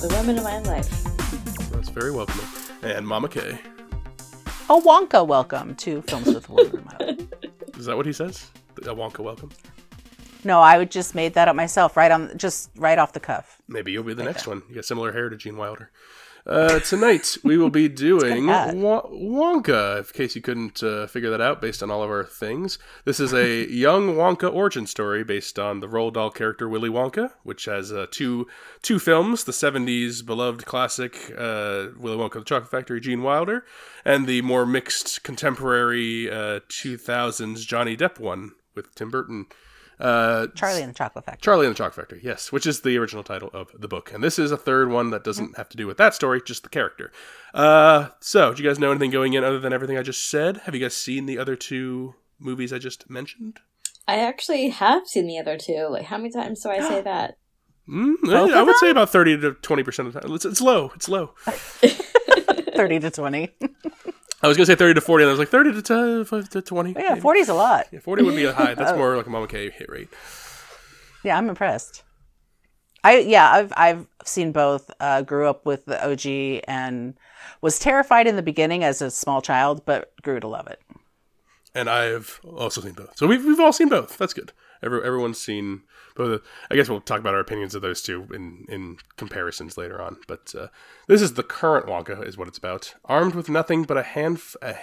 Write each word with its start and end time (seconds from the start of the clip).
the 0.00 0.08
Women 0.16 0.38
of 0.38 0.44
My 0.44 0.58
Life. 0.60 1.04
That's 1.72 1.90
very 1.90 2.10
welcoming. 2.10 2.46
And 2.82 3.06
Mama 3.06 3.28
K. 3.28 3.58
A 4.70 4.80
Wonka 4.80 5.26
welcome 5.26 5.74
to 5.76 6.00
Films 6.02 6.26
with 6.26 6.48
Women 6.48 6.78
in 6.78 6.84
My 6.86 7.06
Life. 7.06 7.20
Is 7.76 7.84
that 7.84 7.98
what 7.98 8.06
he 8.06 8.12
says? 8.14 8.50
A 8.78 8.94
Wonka 8.94 9.18
welcome? 9.18 9.50
No, 10.42 10.60
I 10.60 10.78
would 10.78 10.90
just 10.90 11.14
made 11.14 11.34
that 11.34 11.48
up 11.48 11.56
myself, 11.56 11.98
right 11.98 12.10
on, 12.10 12.36
just 12.38 12.70
right 12.76 12.98
off 12.98 13.12
the 13.12 13.20
cuff. 13.20 13.60
Maybe 13.68 13.92
you'll 13.92 14.02
be 14.02 14.14
the 14.14 14.24
next 14.24 14.46
one. 14.46 14.62
You 14.70 14.76
got 14.76 14.86
similar 14.86 15.12
hair 15.12 15.28
to 15.28 15.36
Gene 15.36 15.58
Wilder. 15.58 15.90
Uh, 16.46 16.78
tonight 16.80 17.36
we 17.44 17.58
will 17.58 17.70
be 17.70 17.88
doing 18.08 18.44
Wonka. 18.46 19.98
In 19.98 20.04
case 20.04 20.34
you 20.34 20.42
couldn't 20.42 20.82
uh, 20.82 21.06
figure 21.06 21.30
that 21.30 21.40
out, 21.40 21.60
based 21.60 21.82
on 21.82 21.90
all 21.90 22.02
of 22.02 22.10
our 22.10 22.24
things, 22.24 22.78
this 23.04 23.20
is 23.20 23.32
a 23.32 23.70
young 23.70 24.14
Wonka 24.14 24.52
origin 24.52 24.86
story 24.86 25.22
based 25.22 25.58
on 25.58 25.80
the 25.80 25.88
Roald 25.88 26.14
Dahl 26.14 26.30
character 26.30 26.68
Willy 26.68 26.88
Wonka, 26.88 27.32
which 27.42 27.66
has 27.66 27.92
uh, 27.92 28.06
two 28.10 28.46
two 28.82 28.98
films: 28.98 29.44
the 29.44 29.52
'70s 29.52 30.24
beloved 30.24 30.64
classic 30.64 31.32
uh, 31.36 31.88
Willy 31.98 32.16
Wonka 32.16 32.34
the 32.34 32.44
Chocolate 32.44 32.70
Factory, 32.70 33.00
Gene 33.00 33.22
Wilder, 33.22 33.64
and 34.04 34.26
the 34.26 34.42
more 34.42 34.64
mixed 34.64 35.22
contemporary 35.22 36.30
uh, 36.30 36.60
2000s 36.68 37.66
Johnny 37.66 37.96
Depp 37.96 38.18
one 38.18 38.52
with 38.74 38.94
Tim 38.94 39.10
Burton. 39.10 39.46
Uh, 40.00 40.46
Charlie 40.54 40.82
and 40.82 40.90
the 40.90 40.96
Chocolate 40.96 41.24
Factory. 41.26 41.40
Charlie 41.42 41.66
and 41.66 41.74
the 41.74 41.78
Chocolate 41.78 41.94
Factory, 42.08 42.20
yes, 42.24 42.50
which 42.50 42.66
is 42.66 42.80
the 42.80 42.96
original 42.96 43.22
title 43.22 43.50
of 43.52 43.70
the 43.78 43.86
book. 43.88 44.12
And 44.12 44.24
this 44.24 44.38
is 44.38 44.50
a 44.50 44.56
third 44.56 44.90
one 44.90 45.10
that 45.10 45.24
doesn't 45.24 45.56
have 45.56 45.68
to 45.68 45.76
do 45.76 45.86
with 45.86 45.98
that 45.98 46.14
story, 46.14 46.40
just 46.44 46.62
the 46.62 46.68
character. 46.68 47.12
Uh, 47.52 48.08
so, 48.20 48.54
do 48.54 48.62
you 48.62 48.68
guys 48.68 48.78
know 48.78 48.90
anything 48.90 49.10
going 49.10 49.34
in 49.34 49.44
other 49.44 49.58
than 49.60 49.72
everything 49.72 49.98
I 49.98 50.02
just 50.02 50.28
said? 50.30 50.58
Have 50.64 50.74
you 50.74 50.80
guys 50.80 50.94
seen 50.96 51.26
the 51.26 51.38
other 51.38 51.54
two 51.56 52.14
movies 52.38 52.72
I 52.72 52.78
just 52.78 53.10
mentioned? 53.10 53.60
I 54.08 54.16
actually 54.16 54.70
have 54.70 55.06
seen 55.06 55.26
the 55.26 55.38
other 55.38 55.58
two. 55.58 55.86
Like, 55.90 56.06
how 56.06 56.16
many 56.16 56.30
times 56.30 56.62
do 56.62 56.70
I 56.70 56.80
say 56.80 57.00
that? 57.02 57.36
Mm, 57.88 58.14
Both 58.22 58.52
I 58.52 58.62
would 58.62 58.76
say 58.76 58.90
about 58.90 59.10
30 59.10 59.40
to 59.40 59.50
20% 59.52 60.06
of 60.06 60.12
the 60.14 60.20
time. 60.20 60.32
It's, 60.32 60.44
it's 60.44 60.60
low. 60.60 60.92
It's 60.94 61.08
low. 61.08 61.34
30 61.44 63.00
to 63.00 63.10
20. 63.10 63.48
I 64.42 64.48
was 64.48 64.56
going 64.56 64.64
to 64.66 64.72
say 64.72 64.76
30 64.76 64.94
to 64.94 65.00
40, 65.00 65.24
and 65.24 65.28
I 65.28 65.32
was 65.32 65.38
like 65.38 65.48
30 65.48 65.82
to, 65.82 65.82
t- 65.82 66.48
to 66.50 66.62
20. 66.62 66.92
yeah. 66.98 67.14
40 67.16 67.40
is 67.40 67.48
a 67.48 67.54
lot. 67.54 67.86
Yeah, 67.92 68.00
40 68.00 68.22
would 68.24 68.36
be 68.36 68.44
a 68.44 68.52
high. 68.52 68.74
That's 68.74 68.92
more 68.96 69.16
like 69.16 69.26
a 69.26 69.30
Mama 69.30 69.46
K 69.46 69.70
hit 69.70 69.88
rate. 69.90 70.08
Yeah, 71.24 71.36
I'm 71.36 71.48
impressed. 71.48 72.02
I 73.02 73.18
yeah, 73.18 73.50
I've 73.50 73.72
I've 73.76 74.06
seen 74.24 74.52
both. 74.52 74.90
Uh, 75.00 75.22
grew 75.22 75.48
up 75.48 75.64
with 75.64 75.86
the 75.86 75.98
OG 76.06 76.62
and 76.68 77.14
was 77.62 77.78
terrified 77.78 78.26
in 78.26 78.36
the 78.36 78.42
beginning 78.42 78.84
as 78.84 79.00
a 79.00 79.10
small 79.10 79.40
child, 79.40 79.84
but 79.86 80.12
grew 80.22 80.38
to 80.40 80.46
love 80.48 80.66
it. 80.66 80.80
and 81.74 81.88
I've 81.88 82.40
also 82.44 82.80
seen 82.82 82.92
both. 82.92 83.16
So 83.16 83.26
we've, 83.26 83.44
we've 83.44 83.60
all 83.60 83.72
seen 83.72 83.88
both. 83.88 84.18
That's 84.18 84.34
good. 84.34 84.52
Every, 84.82 85.02
everyone's 85.04 85.38
seen 85.40 85.82
both. 86.20 86.42
I 86.70 86.76
guess 86.76 86.88
we'll 86.88 87.00
talk 87.00 87.20
about 87.20 87.34
our 87.34 87.40
opinions 87.40 87.74
of 87.74 87.82
those 87.82 88.02
two 88.02 88.26
in, 88.32 88.66
in 88.68 88.98
comparisons 89.16 89.76
later 89.76 90.00
on. 90.00 90.18
But 90.28 90.54
uh, 90.56 90.68
this 91.08 91.22
is 91.22 91.34
the 91.34 91.42
current 91.42 91.86
Wonka, 91.86 92.26
is 92.26 92.36
what 92.36 92.48
it's 92.48 92.58
about. 92.58 92.94
Armed 93.04 93.34
with 93.34 93.48
nothing 93.48 93.84
but 93.84 93.96
a 93.96 94.02
hand. 94.02 94.40
A, 94.62 94.76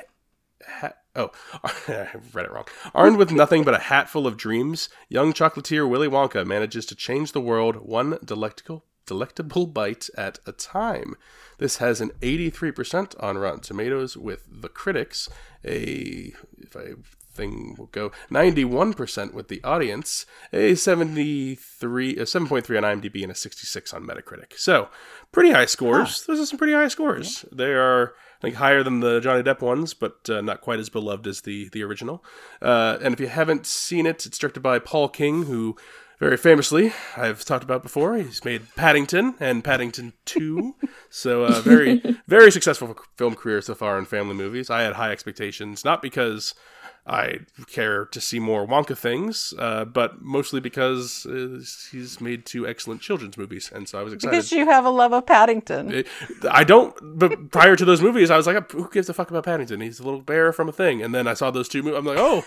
ha- 0.68 0.94
oh, 1.16 1.32
I 1.64 2.10
read 2.34 2.46
it 2.46 2.52
wrong. 2.52 2.66
Armed 2.94 3.18
with 3.18 3.32
nothing 3.32 3.64
but 3.64 3.76
a 3.76 3.80
hat 3.80 4.10
full 4.10 4.28
of 4.28 4.38
dreams, 4.38 4.90
young 5.10 5.34
chocolatier 5.34 5.88
Willy 5.88 6.08
Wonka 6.08 6.46
manages 6.46 6.86
to 6.88 6.96
change 6.96 7.32
the 7.32 7.42
world 7.42 7.78
one 7.78 8.18
delectable 8.24 8.86
delectable 9.08 9.66
bite 9.66 10.10
at 10.16 10.38
a 10.46 10.52
time. 10.52 11.16
This 11.58 11.78
has 11.78 12.00
an 12.00 12.12
83% 12.22 13.16
on 13.24 13.38
Rotten 13.38 13.62
Tomatoes 13.62 14.16
with 14.16 14.44
the 14.48 14.70
critics, 14.70 15.28
a 15.66 16.34
if 16.60 16.76
I 16.76 16.94
thing 17.38 17.76
will 17.78 17.88
go 17.88 18.12
91% 18.32 19.34
with 19.34 19.48
the 19.48 19.64
audience, 19.64 20.26
a 20.52 20.76
73 20.76 22.18
a 22.18 22.24
7.3 22.24 22.78
on 22.78 23.02
IMDb 23.02 23.24
and 23.24 23.32
a 23.32 23.36
66 23.36 23.94
on 23.94 24.04
Metacritic. 24.06 24.58
So, 24.58 24.90
pretty 25.32 25.52
high 25.52 25.66
scores. 25.66 26.26
Those 26.26 26.40
are 26.40 26.46
some 26.46 26.58
pretty 26.58 26.74
high 26.74 26.88
scores. 26.90 27.46
They 27.52 27.74
are 27.74 28.14
I 28.38 28.42
think 28.42 28.56
higher 28.56 28.84
than 28.84 29.00
the 29.00 29.20
Johnny 29.20 29.42
Depp 29.42 29.62
ones, 29.62 29.94
but 29.94 30.30
uh, 30.30 30.42
not 30.42 30.62
quite 30.62 30.80
as 30.80 30.90
beloved 30.90 31.26
as 31.26 31.42
the 31.42 31.70
the 31.70 31.84
original. 31.84 32.24
Uh, 32.62 32.98
and 33.02 33.14
if 33.14 33.20
you 33.20 33.28
haven't 33.28 33.66
seen 33.66 34.06
it, 34.06 34.26
it's 34.26 34.38
directed 34.38 34.62
by 34.62 34.78
Paul 34.78 35.10
King, 35.10 35.44
who 35.44 35.76
very 36.20 36.38
famously 36.38 36.94
I've 37.16 37.44
talked 37.46 37.64
about 37.64 37.82
before. 37.82 38.16
He's 38.16 38.46
made 38.46 38.76
Paddington 38.76 39.36
and 39.40 39.64
Paddington 39.64 40.14
Two, 40.26 40.76
so 41.10 41.46
uh, 41.46 41.62
very 41.62 42.02
very 42.28 42.52
successful 42.52 42.96
film 43.18 43.34
career 43.34 43.62
so 43.62 43.74
far 43.74 43.98
in 43.98 44.06
family 44.06 44.36
movies. 44.36 44.70
I 44.70 44.82
had 44.82 44.94
high 44.94 45.12
expectations, 45.12 45.84
not 45.84 46.04
because 46.04 46.54
I 47.08 47.40
care 47.68 48.06
to 48.06 48.20
see 48.20 48.38
more 48.38 48.68
Wonka 48.68 48.98
things, 48.98 49.54
uh, 49.58 49.86
but 49.86 50.22
mostly 50.22 50.60
because 50.60 51.26
uh, 51.26 51.62
he's 51.92 52.20
made 52.20 52.46
two 52.46 52.68
excellent 52.68 53.00
children's 53.02 53.38
movies, 53.38 53.72
and 53.74 53.88
so 53.88 53.98
I 53.98 54.04
was 54.04 54.12
excited. 54.12 54.32
Because 54.32 54.52
you 54.52 54.66
have 54.66 54.84
a 54.84 54.90
love 54.90 55.14
of 55.14 55.26
Paddington. 55.26 56.04
I 56.52 56.66
don't. 56.66 56.94
But 57.02 57.50
prior 57.50 57.78
to 57.78 57.86
those 57.86 58.02
movies, 58.02 58.30
I 58.30 58.36
was 58.36 58.46
like, 58.46 58.72
"Who 58.72 58.90
gives 58.90 59.08
a 59.08 59.14
fuck 59.14 59.30
about 59.30 59.46
Paddington? 59.46 59.80
He's 59.80 60.02
a 60.02 60.04
little 60.04 60.22
bear 60.22 60.52
from 60.52 60.68
a 60.68 60.74
thing." 60.74 61.02
And 61.02 61.16
then 61.16 61.28
I 61.28 61.34
saw 61.34 61.50
those 61.50 61.70
two 61.70 61.82
movies. 61.82 61.98
I'm 61.98 62.06
like, 62.06 62.18
"Oh, 62.20 62.44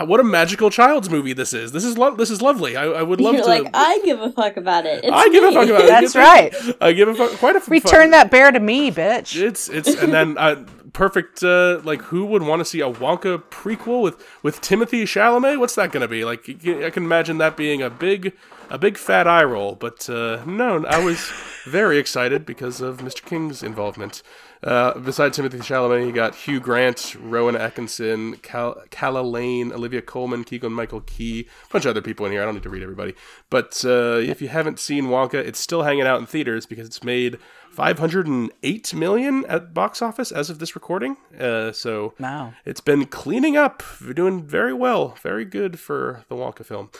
what 0.04 0.18
a 0.18 0.24
magical 0.24 0.68
child's 0.68 1.08
movie 1.08 1.32
this 1.32 1.52
is! 1.52 1.70
This 1.70 1.84
is 1.84 1.96
lo- 1.96 2.16
this 2.16 2.30
is 2.30 2.42
lovely. 2.42 2.76
I, 2.76 2.84
I 2.86 3.02
would 3.02 3.20
love 3.20 3.34
You're 3.34 3.44
to. 3.44 3.48
like, 3.48 3.70
I 3.72 4.00
give 4.04 4.20
a 4.20 4.32
fuck 4.32 4.56
about 4.56 4.84
it. 4.84 5.04
It's 5.04 5.12
I 5.12 5.28
give 5.28 5.44
a 5.44 5.52
fuck 5.52 5.68
about 5.68 5.82
it. 5.82 5.88
That's 5.88 6.16
right. 6.16 6.52
I 6.80 6.92
give 6.92 7.08
a 7.08 7.14
fuck. 7.14 7.30
Quite 7.38 7.54
a 7.54 7.58
f- 7.58 7.70
Return 7.70 8.10
that 8.10 8.32
bear 8.32 8.50
to 8.50 8.58
me, 8.58 8.90
bitch. 8.90 9.40
It's 9.40 9.68
it's 9.68 9.94
and 9.94 10.12
then 10.12 10.36
uh, 10.38 10.64
perfect. 10.92 11.42
Uh, 11.42 11.80
like, 11.84 12.02
who 12.02 12.24
would 12.26 12.42
want 12.42 12.60
to 12.60 12.64
see 12.64 12.80
a 12.80 12.90
Wonka 12.90 13.42
prequel 13.44 14.02
with 14.02 14.24
with 14.42 14.60
Timothy 14.60 15.04
Chalamet? 15.04 15.58
What's 15.58 15.74
that 15.74 15.92
going 15.92 16.02
to 16.02 16.08
be? 16.08 16.24
Like, 16.24 16.48
I 16.48 16.90
can 16.90 17.04
imagine 17.04 17.38
that 17.38 17.56
being 17.56 17.82
a 17.82 17.90
big 17.90 18.34
a 18.72 18.78
big 18.78 18.96
fat 18.96 19.28
eye 19.28 19.44
roll. 19.44 19.74
But 19.74 20.08
uh, 20.08 20.42
no, 20.46 20.84
I 20.86 21.04
was 21.04 21.30
very 21.64 21.98
excited 21.98 22.46
because 22.46 22.80
of 22.80 22.98
Mr. 22.98 23.24
King's 23.24 23.62
involvement. 23.62 24.22
Uh, 24.62 24.96
besides 24.98 25.36
Timothy 25.36 25.58
Chalamet, 25.58 26.06
you 26.06 26.12
got 26.12 26.34
Hugh 26.36 26.60
Grant, 26.60 27.16
Rowan 27.20 27.56
Atkinson, 27.56 28.36
Cal- 28.36 28.80
Calah 28.90 29.28
Lane, 29.28 29.72
Olivia 29.72 30.00
Colman, 30.00 30.44
Keegan 30.44 30.72
Michael 30.72 31.00
Key, 31.00 31.48
a 31.68 31.72
bunch 31.72 31.84
of 31.84 31.90
other 31.90 32.00
people 32.00 32.24
in 32.26 32.32
here. 32.32 32.42
I 32.42 32.44
don't 32.44 32.54
need 32.54 32.62
to 32.62 32.70
read 32.70 32.82
everybody. 32.82 33.14
But 33.50 33.84
uh, 33.84 34.20
if 34.20 34.40
you 34.40 34.48
haven't 34.48 34.78
seen 34.78 35.06
Wonka, 35.06 35.34
it's 35.34 35.58
still 35.58 35.82
hanging 35.82 36.06
out 36.06 36.20
in 36.20 36.26
theaters 36.26 36.64
because 36.64 36.86
it's 36.86 37.02
made 37.02 37.38
508 37.72 38.94
million 38.94 39.44
at 39.46 39.74
box 39.74 40.02
office 40.02 40.30
as 40.32 40.50
of 40.50 40.58
this 40.58 40.74
recording. 40.74 41.16
Uh, 41.38 41.72
so 41.72 42.14
Wow. 42.20 42.52
it's 42.64 42.80
been 42.80 43.06
cleaning 43.06 43.56
up. 43.56 43.82
We're 44.04 44.12
doing 44.12 44.42
very 44.42 44.72
well. 44.74 45.16
Very 45.22 45.44
good 45.44 45.78
for 45.78 46.24
the 46.28 46.34
Wonka 46.34 46.64
film. 46.64 46.90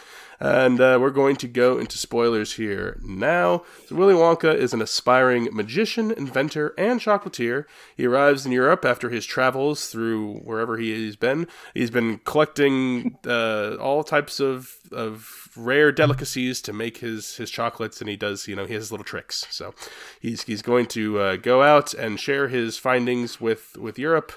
And 0.41 0.81
uh, 0.81 0.99
we're 1.01 1.11
going 1.11 1.37
to 1.37 1.47
go 1.47 1.79
into 1.79 1.97
spoilers 1.99 2.55
here 2.55 2.99
now. 3.05 3.63
So, 3.87 3.95
Willy 3.95 4.15
Wonka 4.15 4.53
is 4.53 4.73
an 4.75 4.83
aspiring 4.83 5.49
magician, 5.53 6.11
inventor, 6.11 6.75
and 6.77 6.99
chocolatier. 6.99 7.67
He 7.97 8.07
arrives 8.07 8.45
in 8.45 8.51
Europe 8.51 8.85
after 8.85 9.09
his 9.09 9.25
travels 9.25 9.87
through 9.87 10.39
wherever 10.39 10.79
he 10.79 11.07
has 11.07 11.15
been. 11.15 11.47
He's 11.75 11.91
been 11.93 12.19
collecting 12.25 13.19
uh, 13.25 13.77
all 13.77 14.03
types 14.03 14.41
of, 14.41 14.75
of 14.91 15.42
rare 15.57 15.93
delicacies 15.93 16.61
to 16.63 16.73
make 16.73 16.99
his, 16.99 17.37
his 17.37 17.51
chocolates, 17.51 18.01
and 18.01 18.09
he 18.09 18.17
does, 18.17 18.49
you 18.49 18.57
know, 18.57 18.67
he 18.67 18.75
has 18.75 18.91
little 18.91 19.05
tricks. 19.05 19.47
So, 19.51 19.75
he's, 20.21 20.43
he's 20.43 20.63
going 20.63 20.87
to 20.87 21.19
uh, 21.19 21.37
go 21.37 21.63
out 21.63 21.95
and 21.95 22.19
share 22.19 22.49
his 22.49 22.79
findings 22.79 23.41
with, 23.41 23.77
with 23.79 23.99
Europe 23.99 24.33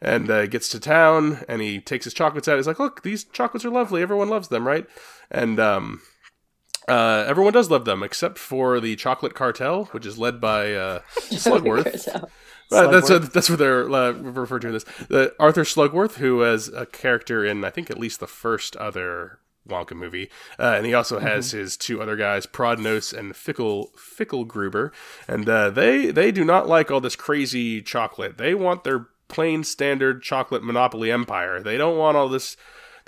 and 0.00 0.30
uh, 0.30 0.46
gets 0.46 0.68
to 0.70 0.80
town 0.80 1.44
and 1.48 1.60
he 1.60 1.80
takes 1.80 2.04
his 2.04 2.14
chocolates 2.14 2.48
out. 2.48 2.56
He's 2.56 2.66
like, 2.66 2.78
"Look, 2.78 3.02
these 3.02 3.24
chocolates 3.24 3.64
are 3.64 3.70
lovely. 3.70 4.02
Everyone 4.02 4.28
loves 4.28 4.48
them, 4.48 4.66
right?" 4.66 4.86
And 5.30 5.58
um, 5.58 6.02
uh, 6.88 7.24
everyone 7.26 7.52
does 7.52 7.70
love 7.70 7.84
them 7.84 8.02
except 8.02 8.38
for 8.38 8.80
the 8.80 8.96
chocolate 8.96 9.34
cartel, 9.34 9.84
which 9.86 10.06
is 10.06 10.18
led 10.18 10.40
by 10.40 10.74
uh, 10.74 11.00
Slugworth. 11.30 12.08
Uh, 12.70 12.86
that's 12.88 13.10
uh, 13.10 13.18
that's 13.18 13.50
what 13.50 13.58
they're 13.58 13.90
uh, 13.90 14.12
referred 14.12 14.62
to 14.62 14.68
in 14.68 14.74
this. 14.74 14.84
The 15.08 15.34
Arthur 15.38 15.64
Slugworth, 15.64 16.14
who 16.14 16.40
has 16.40 16.68
a 16.68 16.86
character 16.86 17.44
in 17.44 17.64
I 17.64 17.70
think 17.70 17.90
at 17.90 17.98
least 17.98 18.20
the 18.20 18.26
first 18.26 18.76
other 18.76 19.40
Wonka 19.68 19.94
movie, 19.94 20.30
uh, 20.58 20.74
and 20.76 20.86
he 20.86 20.94
also 20.94 21.18
has 21.18 21.50
his 21.52 21.76
two 21.76 22.00
other 22.02 22.16
guys, 22.16 22.46
Prodnose 22.46 23.16
and 23.16 23.36
Fickle 23.36 23.92
Fickelgruber, 23.96 24.92
and 25.26 25.48
uh, 25.48 25.70
they 25.70 26.10
they 26.10 26.32
do 26.32 26.44
not 26.44 26.68
like 26.68 26.90
all 26.90 27.00
this 27.00 27.16
crazy 27.16 27.82
chocolate. 27.82 28.38
They 28.38 28.54
want 28.54 28.84
their 28.84 29.08
plain 29.28 29.62
standard 29.62 30.22
chocolate 30.22 30.64
monopoly 30.64 31.12
empire. 31.12 31.60
They 31.60 31.76
don't 31.76 31.98
want 31.98 32.16
all 32.16 32.28
this 32.28 32.56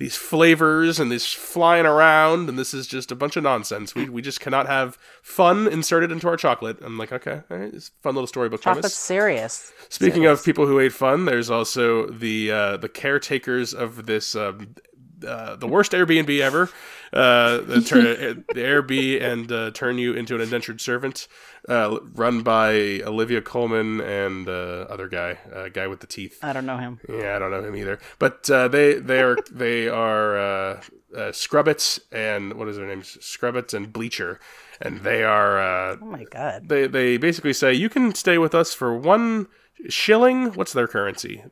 these 0.00 0.16
flavors 0.16 0.98
and 0.98 1.12
this 1.12 1.30
flying 1.30 1.84
around 1.84 2.48
and 2.48 2.58
this 2.58 2.72
is 2.72 2.86
just 2.86 3.12
a 3.12 3.14
bunch 3.14 3.36
of 3.36 3.42
nonsense. 3.42 3.94
We 3.94 4.08
we 4.08 4.22
just 4.22 4.40
cannot 4.40 4.66
have 4.66 4.96
fun 5.22 5.68
inserted 5.68 6.10
into 6.10 6.26
our 6.26 6.38
chocolate. 6.38 6.78
I'm 6.80 6.96
like, 6.96 7.12
okay, 7.12 7.42
all 7.50 7.56
right, 7.58 7.72
it's 7.72 7.88
a 7.88 8.02
fun 8.02 8.14
little 8.14 8.26
storybook 8.26 8.62
Chocolate's 8.62 8.82
premise. 8.82 8.94
serious. 8.94 9.72
Speaking 9.90 10.24
of 10.24 10.42
people 10.42 10.66
who 10.66 10.78
ate 10.80 10.94
fun, 10.94 11.26
there's 11.26 11.50
also 11.50 12.06
the 12.06 12.50
uh, 12.50 12.76
the 12.78 12.88
caretakers 12.88 13.74
of 13.74 14.06
this 14.06 14.34
um, 14.34 14.74
uh, 15.26 15.56
the 15.56 15.66
worst 15.66 15.92
Airbnb 15.92 16.40
ever. 16.40 16.70
Uh, 17.12 17.58
the, 17.58 17.80
turn, 17.80 18.44
the 18.54 18.60
Airbnb 18.60 19.20
and 19.22 19.50
uh, 19.50 19.70
turn 19.72 19.98
you 19.98 20.12
into 20.14 20.36
an 20.36 20.40
indentured 20.40 20.80
servant, 20.80 21.26
uh, 21.68 21.98
run 22.14 22.42
by 22.42 23.00
Olivia 23.04 23.42
Colman 23.42 24.00
and 24.00 24.48
uh, 24.48 24.86
other 24.88 25.08
guy, 25.08 25.38
uh, 25.52 25.68
guy 25.70 25.88
with 25.88 26.00
the 26.00 26.06
teeth. 26.06 26.38
I 26.42 26.52
don't 26.52 26.66
know 26.66 26.76
him. 26.76 27.00
Yeah, 27.08 27.34
I 27.34 27.38
don't 27.40 27.50
know 27.50 27.64
him 27.64 27.74
either. 27.74 27.98
But 28.20 28.48
uh, 28.48 28.68
they 28.68 28.94
they 28.94 29.20
are 29.22 29.36
they 29.50 29.88
are 29.88 30.38
uh, 30.38 30.80
uh, 31.16 31.32
Scrubbits 31.32 31.98
and 32.12 32.52
what 32.54 32.68
is 32.68 32.76
their 32.76 32.86
names? 32.86 33.18
Scrubbits 33.20 33.74
and 33.74 33.92
Bleacher, 33.92 34.38
and 34.80 35.00
they 35.00 35.24
are 35.24 35.58
uh, 35.58 35.96
Oh 36.00 36.06
my 36.06 36.24
god. 36.24 36.68
they 36.68 36.86
they 36.86 37.16
basically 37.16 37.52
say 37.54 37.72
you 37.74 37.88
can 37.88 38.14
stay 38.14 38.38
with 38.38 38.54
us 38.54 38.72
for 38.72 38.96
one 38.96 39.48
shilling. 39.88 40.52
What's 40.52 40.72
their 40.72 40.86
currency? 40.86 41.42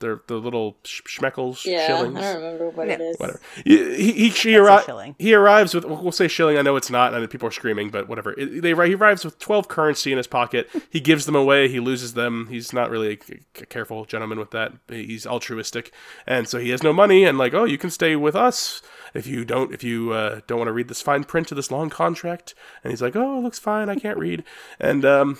They're 0.00 0.20
the 0.26 0.36
little 0.36 0.76
sh- 0.84 1.02
schmeckles 1.18 1.64
Yeah, 1.64 1.86
shillings. 1.86 2.18
I 2.18 2.32
don't 2.32 2.42
remember 2.42 2.70
what 2.70 2.88
it 2.88 3.00
Yeah. 3.00 3.06
is. 3.06 3.16
Whatever. 3.18 3.40
He 3.64 3.96
he, 3.96 4.12
he, 4.12 4.30
she 4.30 4.52
That's 4.52 4.88
a 4.88 4.90
arri- 4.92 5.14
he 5.18 5.34
arrives 5.34 5.74
with 5.74 5.84
we'll 5.84 6.12
say 6.12 6.28
shilling. 6.28 6.58
I 6.58 6.62
know 6.62 6.76
it's 6.76 6.90
not. 6.90 7.14
I 7.14 7.20
mean, 7.20 7.28
people 7.28 7.48
are 7.48 7.52
screaming, 7.52 7.90
but 7.90 8.08
whatever. 8.08 8.32
It, 8.38 8.60
they 8.62 8.70
he 8.74 8.94
arrives 8.94 9.24
with 9.24 9.38
twelve 9.38 9.68
currency 9.68 10.10
in 10.10 10.18
his 10.18 10.26
pocket. 10.26 10.68
He 10.90 11.00
gives 11.00 11.26
them 11.26 11.36
away. 11.36 11.68
He 11.68 11.80
loses 11.80 12.14
them. 12.14 12.48
He's 12.50 12.72
not 12.72 12.90
really 12.90 13.14
a 13.14 13.24
c- 13.24 13.40
c- 13.56 13.66
careful 13.66 14.04
gentleman 14.04 14.38
with 14.38 14.50
that. 14.50 14.72
He's 14.88 15.26
altruistic, 15.26 15.92
and 16.26 16.48
so 16.48 16.58
he 16.58 16.70
has 16.70 16.82
no 16.82 16.92
money. 16.92 17.24
And 17.24 17.38
like, 17.38 17.54
oh, 17.54 17.64
you 17.64 17.78
can 17.78 17.90
stay 17.90 18.16
with 18.16 18.34
us 18.36 18.82
if 19.14 19.26
you 19.26 19.44
don't 19.44 19.72
if 19.72 19.84
you 19.84 20.12
uh, 20.12 20.40
don't 20.46 20.58
want 20.58 20.68
to 20.68 20.72
read 20.72 20.88
this 20.88 21.02
fine 21.02 21.24
print 21.24 21.52
of 21.52 21.56
this 21.56 21.70
long 21.70 21.88
contract. 21.88 22.54
And 22.82 22.90
he's 22.90 23.00
like, 23.00 23.14
oh, 23.16 23.38
it 23.38 23.42
looks 23.42 23.58
fine. 23.58 23.88
I 23.88 23.96
can't 23.96 24.18
read. 24.18 24.44
And 24.80 25.04
um, 25.04 25.38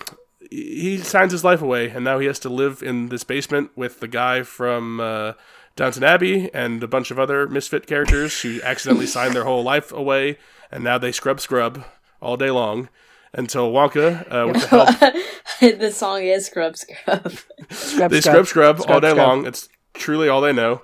he 0.50 0.99
signs 0.99 1.32
his 1.32 1.44
life 1.44 1.62
away, 1.62 1.91
and 1.91 2.05
now 2.05 2.19
he 2.19 2.26
has 2.26 2.38
to 2.41 2.49
live 2.49 2.82
in 2.82 3.08
this 3.08 3.25
basement 3.25 3.70
with 3.76 4.00
the 4.00 4.08
guy 4.08 4.43
from 4.43 5.00
uh, 5.00 5.32
Downton 5.76 6.05
Abbey 6.05 6.50
and 6.55 6.82
a 6.82 6.88
bunch 6.88 7.11
of 7.11 7.19
other 7.19 7.46
misfit 7.49 7.87
characters 7.87 8.41
who 8.43 8.61
accidentally 8.62 9.06
signed 9.06 9.35
their 9.35 9.44
whole 9.44 9.62
life 9.62 9.93
away, 9.93 10.38
and 10.70 10.85
now 10.85 10.99
they 10.99 11.12
scrub 11.12 11.41
scrub 11.41 11.85
all 12.20 12.37
day 12.37 12.50
long 12.50 12.88
until 13.32 13.73
Wonka, 13.73 14.26
uh, 14.32 14.46
with 14.46 14.62
the 14.62 14.69
help, 14.69 15.79
the 15.79 15.91
song 15.91 16.23
is 16.23 16.47
Scrub 16.47 16.76
Scrub. 16.76 17.32
Scrub, 17.70 18.11
they 18.11 18.20
scrub 18.20 18.47
scrub, 18.47 18.81
all 18.88 19.00
day 19.00 19.11
scrub. 19.11 19.29
long. 19.29 19.47
It's 19.47 19.69
truly 19.94 20.29
all 20.29 20.40
they 20.40 20.52
know. 20.52 20.82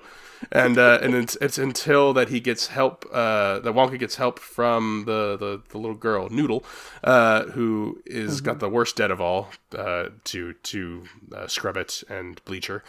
And 0.51 0.77
uh, 0.77 0.99
and 1.01 1.13
it's 1.13 1.35
it's 1.41 1.57
until 1.57 2.13
that 2.13 2.29
he 2.29 2.39
gets 2.39 2.67
help, 2.67 3.05
uh, 3.11 3.59
that 3.59 3.73
Wonka 3.73 3.99
gets 3.99 4.15
help 4.15 4.39
from 4.39 5.03
the, 5.05 5.37
the, 5.37 5.61
the 5.69 5.77
little 5.77 5.95
girl 5.95 6.29
Noodle, 6.29 6.63
uh, 7.03 7.43
who 7.45 8.01
is 8.05 8.41
got 8.41 8.59
the 8.59 8.69
worst 8.69 8.95
debt 8.95 9.11
of 9.11 9.21
all, 9.21 9.49
uh, 9.77 10.09
to 10.25 10.53
to 10.53 11.03
uh, 11.35 11.47
Scrubbit 11.47 12.03
and 12.09 12.43
Bleacher. 12.45 12.83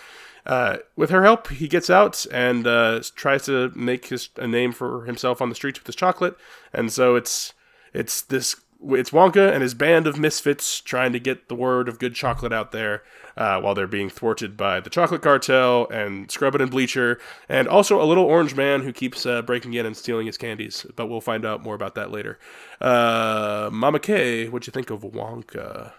Uh, 0.45 0.79
with 0.97 1.11
her 1.11 1.23
help, 1.23 1.49
he 1.49 1.69
gets 1.69 1.89
out 1.89 2.27
and 2.33 2.67
uh, 2.67 3.01
tries 3.15 3.45
to 3.45 3.71
make 3.77 4.07
his 4.07 4.31
a 4.37 4.47
name 4.47 4.73
for 4.73 5.05
himself 5.05 5.41
on 5.41 5.49
the 5.49 5.55
streets 5.55 5.79
with 5.79 5.87
his 5.87 5.97
chocolate. 5.97 6.37
And 6.73 6.93
so 6.93 7.17
it's 7.17 7.53
it's 7.93 8.23
this 8.23 8.57
it's 8.91 9.11
Wonka 9.11 9.53
and 9.53 9.63
his 9.63 9.75
band 9.75 10.07
of 10.07 10.19
misfits 10.19 10.81
trying 10.81 11.13
to 11.13 11.21
get 11.21 11.49
the 11.49 11.55
word 11.55 11.89
of 11.89 11.99
good 11.99 12.15
chocolate 12.15 12.53
out 12.53 12.73
there 12.73 13.03
uh, 13.37 13.61
while 13.61 13.75
they're 13.75 13.87
being 13.87 14.11
thwarted 14.11 14.57
by 14.57 14.81
the 14.81 14.91
chocolate 14.91 15.23
cartel 15.23 15.87
and 15.91 16.31
Scrubbit 16.31 16.61
and 16.61 16.71
Bleacher 16.71 17.19
and 17.49 17.69
also 17.69 18.03
a 18.03 18.05
little 18.05 18.25
orange 18.25 18.55
man 18.55 18.83
who 18.83 18.93
keeps 18.93 19.25
uh, 19.25 19.43
breaking 19.43 19.75
in 19.75 19.87
and 19.87 19.97
stealing 19.97 20.27
his 20.27 20.37
candies. 20.37 20.85
But 20.97 21.07
we'll 21.07 21.21
find 21.21 21.45
out 21.47 21.63
more 21.63 21.75
about 21.75 21.95
that 21.95 22.11
later. 22.11 22.39
Uh, 22.81 23.71
Mama 23.73 24.01
K, 24.01 24.49
what'd 24.49 24.67
you 24.67 24.73
think 24.73 24.91
of 24.91 25.03
Wonka? 25.03 25.93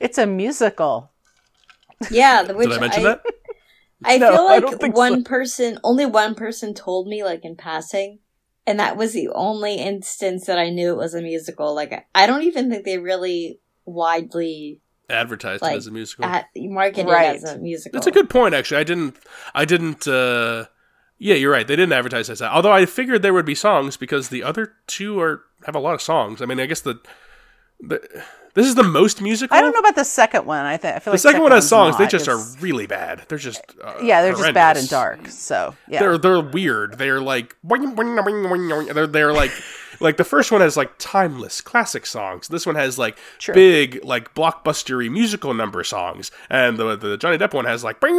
It's 0.00 0.18
a 0.18 0.26
musical. 0.26 1.12
Yeah, 2.10 2.42
the- 2.42 2.54
which 2.56 2.68
Did 2.68 2.78
I 2.78 2.80
mention 2.80 3.02
that? 3.04 3.22
I 4.04 4.18
No, 4.18 4.32
feel 4.32 4.44
like 4.46 4.80
think 4.80 4.96
one 4.96 5.22
person, 5.22 5.78
only 5.84 6.06
one 6.06 6.34
person 6.34 6.74
told 6.74 7.06
me, 7.06 7.22
like 7.22 7.44
in 7.44 7.54
passing, 7.54 8.18
and 8.66 8.78
that 8.80 8.96
was 8.96 9.12
the 9.12 9.28
only 9.34 9.76
instance 9.76 10.46
that 10.46 10.58
I 10.58 10.70
knew 10.70 10.90
it 10.92 10.96
was 10.96 11.14
a 11.14 11.22
musical. 11.22 11.74
Like, 11.74 11.92
I- 11.92 12.04
I 12.14 12.26
don't 12.26 12.42
even 12.42 12.70
think 12.70 12.84
they 12.84 12.98
really 12.98 13.60
widely 13.84 14.80
Advertised 15.10 15.60
Like, 15.62 15.74
it 15.74 15.78
as 15.78 15.86
a 15.88 15.90
musical. 15.90 16.24
at, 16.24 16.46
marketed 16.56 17.06
Right. 17.06 17.36
as 17.36 17.44
a 17.44 17.58
musical. 17.58 17.98
That's 17.98 18.06
a 18.06 18.10
good 18.12 18.30
point, 18.30 18.54
actually. 18.54 18.78
I 18.80 18.84
didn't. 18.84 19.16
I 19.54 19.64
didn't. 19.66 20.06
uh 20.08 20.66
Yeah, 21.18 21.34
you're 21.34 21.52
right. 21.52 21.66
They 21.66 21.76
didn't 21.76 21.92
advertise 21.92 22.30
as 22.30 22.38
that. 22.38 22.50
Although 22.52 22.72
I 22.72 22.86
figured 22.86 23.20
there 23.20 23.34
would 23.34 23.44
be 23.44 23.54
songs 23.54 23.96
because 23.98 24.28
the 24.30 24.42
other 24.42 24.74
two 24.86 25.20
are 25.20 25.42
have 25.66 25.74
a 25.74 25.80
lot 25.80 25.94
of 25.94 26.00
songs. 26.02 26.40
I 26.40 26.46
mean, 26.46 26.58
I 26.60 26.66
guess 26.66 26.80
the, 26.80 26.98
the 27.80 28.00
this 28.54 28.66
is 28.66 28.74
the 28.74 28.82
most 28.82 29.20
musical. 29.22 29.56
I 29.56 29.60
don't 29.60 29.72
know 29.72 29.80
about 29.80 29.96
the 29.96 30.04
second 30.04 30.46
one. 30.46 30.64
I 30.64 30.76
think 30.76 30.96
I 30.96 30.98
feel 30.98 31.12
The 31.12 31.16
like 31.16 31.20
second 31.20 31.42
one 31.42 31.52
has 31.52 31.62
one's 31.62 31.68
songs. 31.68 31.98
They 31.98 32.06
just 32.06 32.28
It's- 32.28 32.56
are 32.56 32.60
really 32.60 32.86
bad. 32.86 33.24
They're 33.28 33.38
just 33.38 33.60
uh, 33.82 33.94
yeah, 34.02 34.22
they're 34.22 34.32
just 34.32 34.54
bad 34.54 34.76
and 34.76 34.88
dark. 34.88 35.28
So 35.28 35.74
yeah, 35.88 36.00
They're 36.00 36.18
they're 36.18 36.40
weird. 36.40 36.98
They're 36.98 37.20
like 37.20 37.56
they're 37.64 39.06
they're 39.06 39.32
like 39.32 39.52
like 40.00 40.16
the 40.16 40.24
first 40.24 40.50
one 40.50 40.60
has 40.60 40.76
like 40.76 40.92
timeless 40.98 41.60
classic 41.60 42.06
songs. 42.06 42.48
This 42.48 42.66
one 42.66 42.74
has 42.74 42.98
like 42.98 43.16
True. 43.38 43.54
big 43.54 44.04
like 44.04 44.34
blockbustery 44.34 45.10
musical 45.10 45.54
number 45.54 45.84
songs, 45.84 46.30
and 46.50 46.76
the 46.76 46.96
the 46.96 47.16
Johnny 47.16 47.38
Depp 47.38 47.54
one 47.54 47.64
has 47.66 47.84
like 47.84 48.02
like 48.02 48.12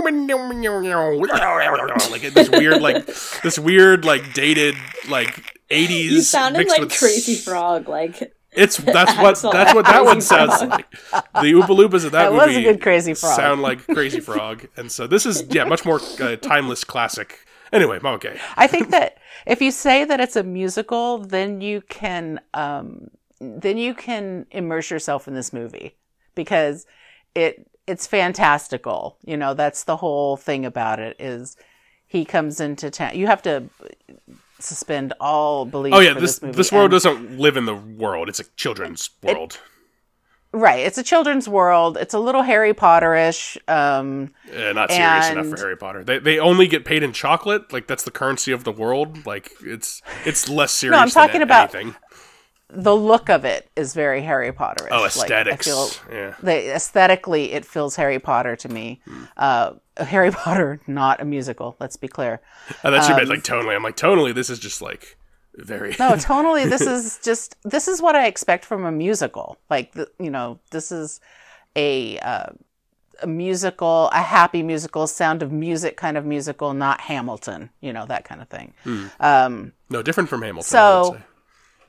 this 2.34 2.50
weird 2.50 2.82
like 2.82 3.06
this 3.44 3.60
weird 3.60 4.06
like 4.06 4.34
dated 4.34 4.76
like 5.10 5.60
eighties. 5.70 6.12
You 6.12 6.22
sounded 6.22 6.68
like 6.68 6.80
with 6.80 6.98
Crazy 6.98 7.36
Frog. 7.36 7.90
Like, 7.90 8.34
It's 8.56 8.78
that's 8.78 9.16
what 9.44 9.52
that's 9.52 9.74
what 9.74 9.86
that 9.86 10.06
one 10.06 10.22
sounds 10.22 10.58
Frog. 10.58 10.70
like. 10.70 10.92
The 10.92 11.54
Oompa 11.54 11.68
Loompas 11.68 12.06
of 12.06 12.12
that, 12.12 12.30
That 12.30 12.34
was 12.34 12.44
a 12.44 12.48
movie 12.48 12.64
good 12.64 12.82
Crazy 12.82 13.14
Frog. 13.14 13.36
sound 13.36 13.62
like 13.62 13.86
Crazy 13.88 14.20
Frog, 14.20 14.68
and 14.78 14.92
so 14.92 15.08
this 15.08 15.26
is 15.26 15.44
yeah 15.50 15.64
much 15.66 15.86
more 15.86 16.00
uh, 16.20 16.36
timeless 16.38 16.84
classic. 16.84 17.46
Anyway, 17.72 18.00
okay. 18.04 18.40
I 18.56 18.68
think 18.68 18.92
that 18.92 19.18
if 19.48 19.62
you 19.62 19.72
say 19.72 20.06
that 20.06 20.20
it's 20.20 20.36
a 20.36 20.44
musical, 20.44 21.18
then 21.18 21.60
you 21.62 21.82
can 21.82 22.40
um, 22.54 23.08
then 23.40 23.78
you 23.78 23.94
can 23.94 24.46
immerse 24.52 24.92
yourself 24.92 25.28
in 25.28 25.34
this 25.34 25.52
movie 25.52 25.96
because 26.36 26.86
it 27.36 27.68
it's 27.88 28.08
fantastical. 28.08 29.18
You 29.26 29.38
know, 29.38 29.54
that's 29.54 29.84
the 29.84 29.98
whole 29.98 30.38
thing 30.38 30.66
about 30.66 31.00
it 31.00 31.16
is 31.20 31.58
he 32.08 32.26
comes 32.26 32.60
into 32.60 32.92
town. 32.92 33.16
You 33.16 33.28
have 33.28 33.42
to 33.44 33.64
suspend 34.64 35.14
all 35.20 35.66
belief. 35.66 35.94
Oh 35.94 36.00
yeah, 36.00 36.14
this 36.14 36.40
this, 36.40 36.56
this 36.56 36.72
world 36.72 36.86
And- 36.86 36.92
doesn't 37.04 37.38
live 37.40 37.58
in 37.58 37.66
the 37.66 37.76
world. 37.76 38.30
It's 38.30 38.40
a 38.40 38.46
children's 38.56 39.10
world. 39.22 39.60
right. 40.52 40.80
It's 40.86 40.98
a 40.98 41.04
children's 41.04 41.48
world. 41.50 41.98
It's 41.98 42.14
a 42.14 42.20
little 42.20 42.44
Harry 42.44 42.74
Potterish. 42.74 43.58
Um, 43.68 44.34
Uh, 44.56 44.72
not 44.74 44.92
serious 44.92 45.30
enough 45.30 45.48
for 45.48 45.58
Harry 45.58 45.78
Potter. 45.78 46.04
They 46.04 46.20
they 46.20 46.40
only 46.40 46.68
get 46.68 46.86
paid 46.86 47.02
in 47.04 47.12
chocolate. 47.14 47.74
Like 47.74 47.88
that's 47.88 48.04
the 48.04 48.12
currency 48.12 48.52
of 48.52 48.64
the 48.64 48.72
world. 48.72 49.26
Like 49.26 49.52
it's 49.64 50.02
it's 50.26 50.48
less 50.50 50.72
serious. 50.72 50.96
no, 50.96 51.02
I'm 51.02 51.10
talking 51.10 51.34
than 51.34 51.42
about- 51.44 51.74
anything. 51.74 51.96
The 52.76 52.96
look 52.96 53.30
of 53.30 53.46
it 53.46 53.70
is 53.76 53.94
very 53.94 54.22
Harry 54.24 54.52
Potterish. 54.52 54.88
Oh, 54.92 55.02
Like, 55.02 55.04
I 55.04 55.06
aesthetics. 55.42 55.66
feel- 55.68 55.90
yeah. 56.12 56.34
the 56.42 56.74
aesthetically 56.76 57.54
it 57.54 57.66
feels 57.66 57.96
Harry 57.96 58.20
Potter 58.20 58.56
to 58.56 58.70
me. 58.70 59.02
Uh, 59.38 59.74
Harry 59.98 60.32
Potter, 60.42 60.82
not 60.88 61.22
a 61.22 61.26
musical. 61.26 61.76
Let's 61.80 61.98
be 61.98 62.08
clear. 62.08 62.42
And 62.84 62.94
that's 62.94 63.08
your 63.08 63.18
meant 63.18 63.30
like 63.30 63.44
tonally. 63.44 63.76
I'm 63.76 63.84
like 63.84 63.96
tonally. 63.98 64.34
This 64.34 64.50
is 64.50 64.58
just 64.60 64.82
like 64.82 65.18
very. 65.56 65.92
Um, 65.92 65.96
No, 66.00 66.10
tonally, 66.16 66.68
this 66.70 66.82
is 66.82 67.20
just 67.24 67.56
this 67.64 67.88
is 67.88 68.02
what 68.02 68.16
I 68.16 68.26
expect 68.28 68.66
from 68.66 68.86
a 68.86 68.92
musical. 68.92 69.58
Like 69.70 69.94
the, 69.94 70.10
you 70.20 70.32
know, 70.32 70.60
this 70.72 70.92
is 70.92 71.20
a 71.76 72.18
uh, 72.20 72.48
a 73.22 73.28
musical, 73.28 74.10
a 74.12 74.22
happy 74.22 74.64
musical, 74.64 75.06
Sound 75.06 75.44
of 75.44 75.52
Music 75.52 75.96
kind 75.96 76.18
of 76.18 76.26
musical, 76.26 76.74
not 76.74 77.02
Hamilton. 77.02 77.70
You 77.82 77.94
know 77.94 78.06
that 78.08 78.26
kind 78.26 78.42
of 78.42 78.50
thing. 78.50 78.74
Um, 79.20 79.74
no, 79.92 80.02
different 80.02 80.30
from 80.30 80.42
Hamilton. 80.42 80.70
So- 80.70 80.80
I 80.80 81.10
would 81.10 81.18
say. 81.20 81.26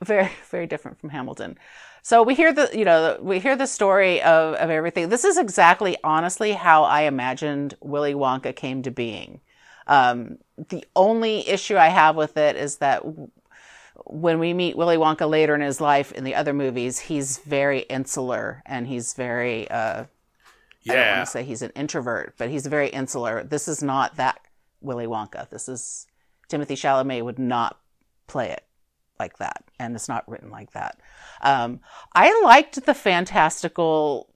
Very 0.02 0.30
very 0.50 0.66
different 0.66 0.98
from 0.98 1.10
Hamilton. 1.10 1.58
So 2.02 2.22
we 2.22 2.34
hear 2.34 2.52
the 2.52 2.70
you 2.74 2.84
know 2.84 3.18
we 3.20 3.40
hear 3.40 3.56
the 3.56 3.66
story 3.66 4.20
of 4.22 4.54
of 4.54 4.70
everything. 4.70 5.08
This 5.08 5.24
is 5.24 5.38
exactly 5.38 5.96
honestly 6.04 6.52
how 6.52 6.84
I 6.84 7.02
imagined 7.02 7.74
Willy 7.80 8.14
Wonka 8.14 8.54
came 8.54 8.82
to 8.82 8.90
being. 8.90 9.40
Um, 9.86 10.38
the 10.68 10.84
only 10.96 11.48
issue 11.48 11.76
I 11.76 11.88
have 11.88 12.16
with 12.16 12.36
it 12.36 12.56
is 12.56 12.76
that 12.78 13.02
when 14.06 14.38
we 14.38 14.52
meet 14.52 14.76
Willy 14.76 14.96
Wonka 14.96 15.28
later 15.28 15.54
in 15.54 15.60
his 15.60 15.80
life 15.80 16.12
in 16.12 16.24
the 16.24 16.34
other 16.34 16.52
movies, 16.52 16.98
he's 16.98 17.38
very 17.38 17.80
insular 17.80 18.62
and 18.66 18.86
he's 18.86 19.14
very 19.14 19.70
uh, 19.70 20.04
I 20.86 20.92
don't 20.92 20.96
yeah. 20.96 21.16
want 21.16 21.26
to 21.26 21.30
say 21.30 21.44
he's 21.44 21.62
an 21.62 21.72
introvert, 21.74 22.34
but 22.36 22.50
he's 22.50 22.66
very 22.66 22.88
insular. 22.88 23.42
This 23.44 23.68
is 23.68 23.82
not 23.82 24.16
that 24.16 24.40
Willy 24.82 25.06
Wonka. 25.06 25.48
This 25.48 25.68
is 25.68 26.06
Timothy 26.48 26.74
Chalamet 26.74 27.24
would 27.24 27.38
not 27.38 27.80
play 28.26 28.50
it 28.50 28.64
like 29.18 29.38
that, 29.38 29.64
and 29.78 29.94
it's 29.94 30.08
not 30.08 30.28
written 30.28 30.50
like 30.50 30.72
that. 30.72 31.00
Um, 31.40 31.80
I 32.14 32.40
liked 32.42 32.84
the 32.84 32.94
fantastical. 32.94 34.32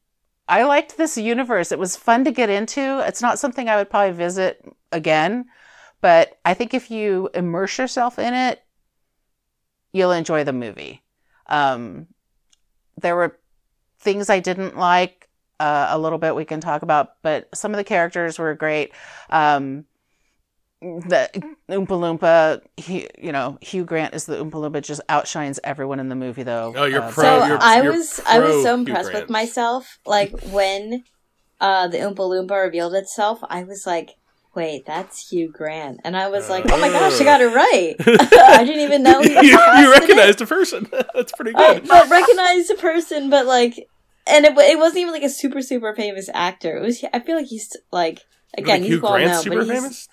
I 0.49 0.62
liked 0.64 0.97
this 0.97 1.18
universe. 1.18 1.73
It 1.73 1.78
was 1.78 1.97
fun 1.97 2.25
to 2.25 2.32
get 2.32 2.50
into. 2.50 3.04
It's 3.06 3.23
not 3.23 3.38
something 3.38 3.68
I 3.68 3.76
would 3.76 3.90
probably 3.90 4.12
visit 4.12 4.64
again, 4.92 5.47
but 6.00 6.38
I 6.44 6.54
think 6.54 6.75
if 6.75 6.90
you 6.90 7.28
immerse 7.35 7.78
yourself 7.78 8.18
in 8.18 8.32
it, 8.32 8.62
you'll 9.92 10.12
enjoy 10.12 10.44
the 10.44 10.52
movie. 10.52 11.02
Um, 11.47 12.06
there 13.00 13.16
were 13.16 13.38
things 13.99 14.30
I 14.30 14.40
didn't 14.40 14.76
like 14.76 15.28
uh, 15.61 15.88
a 15.90 15.99
little 15.99 16.18
bit 16.18 16.35
we 16.35 16.44
can 16.44 16.61
talk 16.61 16.82
about, 16.82 17.14
but 17.23 17.49
some 17.54 17.73
of 17.73 17.78
the 17.78 17.85
characters 17.85 18.38
were 18.38 18.54
great. 18.54 18.92
Um, 19.30 19.85
the 20.80 21.28
Oompa 21.68 21.88
Loompa, 21.88 22.61
he, 22.76 23.08
you 23.18 23.32
know, 23.32 23.58
Hugh 23.61 23.85
Grant 23.85 24.14
is 24.14 24.26
the 24.26 24.37
Oompa 24.37 24.52
Loompa, 24.52 24.82
just 24.82 25.00
outshines 25.08 25.58
everyone 25.64 25.99
in 26.00 26.08
the 26.08 26.14
movie, 26.14 26.44
though. 26.44 26.73
Oh, 26.76 26.85
you're 26.85 27.02
Uh, 27.02 27.11
pro- 27.11 27.25
so 27.40 27.47
you're- 27.47 27.58
I 27.61 27.82
you're 27.82 27.92
was 27.92 28.20
I 28.26 28.38
was 28.38 28.62
so 28.62 28.75
Hugh 28.76 28.87
impressed 28.87 29.11
Grant. 29.11 29.25
with 29.25 29.30
myself. 29.30 29.99
Like 30.06 30.38
when 30.50 31.04
uh 31.61 31.88
the 31.88 31.99
Oompa 31.99 32.16
Loompa 32.18 32.62
revealed 32.62 32.94
itself, 32.94 33.40
I 33.50 33.64
was 33.64 33.87
like, 33.87 34.11
"Wait, 34.54 34.87
that's 34.87 35.30
Hugh 35.30 35.49
Grant," 35.52 36.00
and 36.04 36.16
I 36.16 36.28
was 36.28 36.49
like, 36.49 36.64
"Oh 36.70 36.78
my 36.78 36.88
gosh, 36.88 37.20
I 37.20 37.25
got 37.25 37.40
it 37.40 37.49
right! 37.52 37.97
I 38.00 38.62
didn't 38.64 38.82
even 38.82 39.02
know 39.02 39.20
he 39.20 39.30
you, 39.35 39.40
you 39.42 39.56
cast 39.58 39.82
it. 39.85 39.88
recognized 40.00 40.40
a 40.42 40.47
person. 40.47 40.88
That's 41.14 41.32
pretty 41.32 41.54
I 41.56 41.75
good. 41.75 41.88
but 41.88 42.08
recognized 42.08 42.70
the 42.70 42.76
person, 42.76 43.30
but 43.30 43.47
like, 43.47 43.88
and 44.28 44.44
it, 44.44 44.56
it 44.56 44.78
wasn't 44.78 44.99
even 45.00 45.12
like 45.12 45.25
a 45.25 45.28
super 45.28 45.61
super 45.61 45.92
famous 45.94 46.30
actor. 46.32 46.76
It 46.76 46.82
was. 46.82 47.04
I 47.12 47.18
feel 47.18 47.35
like 47.37 47.47
he's 47.47 47.76
like 47.90 48.20
again, 48.56 48.76
think 48.82 48.85
he's 48.85 48.94
Hugh 48.94 49.00
well 49.02 49.12
Grant's 49.14 49.32
known, 49.35 49.42
super 49.42 49.56
but 49.56 49.64
he's 49.66 49.73
famous. 49.80 50.08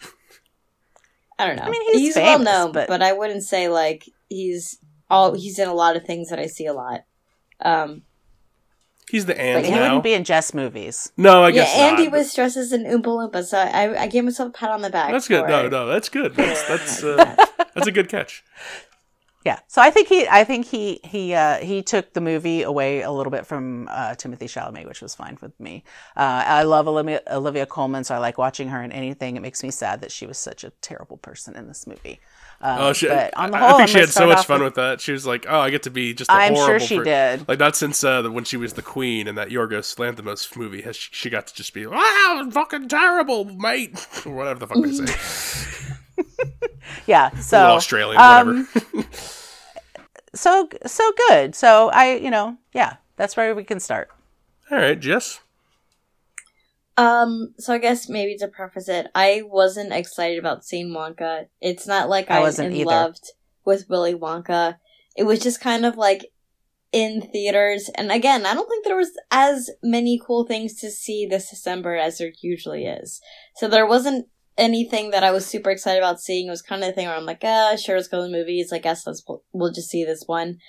I 1.37 1.47
don't 1.47 1.57
know. 1.57 1.63
I 1.63 1.69
mean, 1.69 1.81
he's 1.93 2.01
he's, 2.01 2.15
well 2.15 2.39
known, 2.39 2.71
but- 2.71 2.87
but... 2.87 3.01
I 3.01 3.11
wouldn't 3.13 3.43
say 3.43 3.67
like 3.69 4.09
he's 4.29 4.77
all. 5.09 5.33
He's 5.33 5.59
in 5.59 5.67
a 5.67 5.73
lot 5.73 5.95
of 5.95 6.03
things 6.05 6.29
that 6.29 6.39
I 6.39 6.47
see 6.47 6.65
a 6.65 6.73
lot. 6.73 7.01
Um, 7.61 8.03
He's 9.09 9.27
the 9.27 9.33
But 9.33 9.39
and 9.41 9.65
he 9.65 9.71
now. 9.71 9.81
wouldn't 9.83 10.03
be 10.03 10.13
in 10.13 10.23
Jess 10.23 10.51
movies. 10.53 11.11
no, 11.15 11.43
I 11.43 11.49
yeah, 11.49 11.53
guess 11.55 11.75
and 11.75 11.91
not, 11.91 11.99
he 11.99 12.07
but- 12.09 12.17
was 12.17 12.33
dressed 12.33 12.57
as 12.57 12.71
an 12.71 12.85
Oompa 12.85 13.03
Loompa, 13.31 13.43
so 13.45 13.57
I, 13.59 14.01
I 14.03 14.07
gave 14.07 14.23
myself 14.23 14.49
a 14.49 14.51
pat 14.51 14.71
on 14.71 14.81
the 14.81 14.89
back. 14.89 15.11
That's 15.11 15.27
good. 15.27 15.43
for 15.43 15.47
No, 15.47 15.65
it. 15.67 15.71
no, 15.71 15.85
that's 15.85 16.09
good. 16.09 16.33
That's 16.35 16.67
that's 16.67 17.03
uh, 17.03 17.35
that's 17.75 17.85
a 17.87 17.91
good 17.91 18.09
catch. 18.09 18.43
Yeah, 19.45 19.59
so 19.67 19.79
I 19.79 19.91
think 19.91 20.07
he, 20.07 20.27
I 20.27 20.43
think 20.43 20.65
he, 20.65 20.99
he, 21.03 21.35
uh, 21.35 21.57
he 21.57 21.83
took 21.83 22.13
the 22.13 22.19
movie 22.21 22.63
away 22.63 23.01
a 23.03 23.11
little 23.11 23.29
bit 23.29 23.45
from 23.45 23.87
uh, 23.91 24.15
Timothy 24.15 24.47
Chalamet, 24.47 24.87
which 24.87 25.03
was 25.03 25.13
fine 25.13 25.37
with 25.39 25.57
me. 25.59 25.83
Uh, 26.17 26.43
I 26.47 26.63
love 26.63 26.87
Olivia, 26.87 27.21
Olivia 27.29 27.67
Colman, 27.67 28.03
so 28.03 28.15
I 28.15 28.17
like 28.17 28.39
watching 28.39 28.69
her 28.69 28.81
in 28.81 28.91
anything. 28.91 29.35
It 29.37 29.41
makes 29.41 29.61
me 29.61 29.69
sad 29.69 30.01
that 30.01 30.11
she 30.11 30.25
was 30.25 30.39
such 30.39 30.63
a 30.63 30.71
terrible 30.81 31.17
person 31.17 31.55
in 31.55 31.67
this 31.67 31.85
movie. 31.85 32.19
Um, 32.59 32.77
Oh, 32.81 32.93
she, 32.93 33.07
but 33.07 33.37
on 33.37 33.51
the 33.51 33.57
whole, 33.59 33.67
I 33.67 33.71
think 33.77 33.81
I'm 33.81 33.87
she 33.87 33.99
had 33.99 34.09
so 34.09 34.25
much 34.27 34.47
fun 34.47 34.61
with- 34.61 34.67
with 34.69 34.75
that. 34.75 34.99
She 35.01 35.11
was 35.11 35.27
like, 35.27 35.45
"Oh, 35.47 35.59
I 35.59 35.69
get 35.69 35.83
to 35.83 35.91
be 35.91 36.15
just." 36.15 36.31
A 36.31 36.33
I'm 36.33 36.55
sure 36.55 36.79
she 36.79 36.97
per- 36.97 37.03
did. 37.03 37.47
Like 37.47 37.59
not 37.59 37.75
since 37.75 38.03
uh, 38.03 38.23
when 38.23 38.45
she 38.45 38.57
was 38.57 38.73
the 38.73 38.81
queen 38.81 39.27
in 39.27 39.35
that 39.35 39.49
Yorgos 39.49 39.95
Lanthimos 39.97 40.55
movie 40.57 40.81
has 40.83 40.95
she, 40.95 41.09
she 41.11 41.29
got 41.29 41.45
to 41.47 41.53
just 41.53 41.73
be, 41.73 41.85
"Wow, 41.85 42.47
fucking 42.51 42.87
terrible, 42.87 43.45
mate," 43.45 44.07
or 44.25 44.33
whatever 44.35 44.59
the 44.59 44.67
fuck 44.67 44.81
they 44.81 44.91
say. 45.05 46.23
Yeah, 47.07 47.31
so 47.39 47.59
Little 47.59 47.75
Australian, 47.77 48.21
um, 48.21 48.67
whatever. 48.73 49.07
so 50.35 50.69
so 50.85 51.11
good. 51.27 51.55
So 51.55 51.89
I, 51.89 52.15
you 52.15 52.29
know, 52.29 52.57
yeah, 52.73 52.97
that's 53.15 53.35
where 53.35 53.55
we 53.55 53.63
can 53.63 53.79
start. 53.79 54.09
All 54.71 54.77
right, 54.77 54.99
Jess. 54.99 55.39
Um, 56.97 57.53
so 57.57 57.73
I 57.73 57.77
guess 57.77 58.07
maybe 58.07 58.37
to 58.37 58.47
preface 58.47 58.87
it, 58.87 59.07
I 59.13 59.43
wasn't 59.45 59.93
excited 59.93 60.39
about 60.39 60.63
seeing 60.63 60.89
Wonka. 60.89 61.47
It's 61.59 61.85
not 61.87 62.07
like 62.07 62.31
I 62.31 62.37
I, 62.37 62.41
wasn't 62.41 62.69
in 62.69 62.81
either. 62.81 62.85
loved 62.85 63.31
with 63.65 63.89
Willy 63.89 64.15
Wonka. 64.15 64.77
It 65.17 65.23
was 65.23 65.39
just 65.39 65.59
kind 65.59 65.85
of 65.85 65.97
like 65.97 66.31
in 66.91 67.21
theaters, 67.21 67.89
and 67.95 68.11
again, 68.11 68.45
I 68.45 68.53
don't 68.53 68.69
think 68.69 68.85
there 68.85 68.95
was 68.95 69.11
as 69.29 69.69
many 69.83 70.19
cool 70.25 70.45
things 70.45 70.75
to 70.75 70.89
see 70.89 71.25
this 71.25 71.49
December 71.49 71.95
as 71.95 72.17
there 72.19 72.31
usually 72.41 72.85
is. 72.85 73.21
So 73.55 73.67
there 73.67 73.85
wasn't 73.85 74.27
anything 74.57 75.11
that 75.11 75.23
I 75.23 75.31
was 75.31 75.45
super 75.45 75.69
excited 75.69 75.99
about 75.99 76.21
seeing. 76.21 76.47
It 76.47 76.51
was 76.51 76.61
kind 76.61 76.83
of 76.83 76.87
the 76.87 76.93
thing 76.93 77.07
where 77.07 77.15
I'm 77.15 77.25
like, 77.25 77.43
ah, 77.43 77.75
sure, 77.75 77.95
let's 77.95 78.07
go 78.07 78.17
to 78.17 78.23
the 78.23 78.37
movies. 78.37 78.71
I 78.71 78.79
guess 78.79 79.05
let's 79.05 79.23
we'll 79.51 79.71
just 79.71 79.89
see 79.89 80.03
this 80.03 80.23
one. 80.25 80.59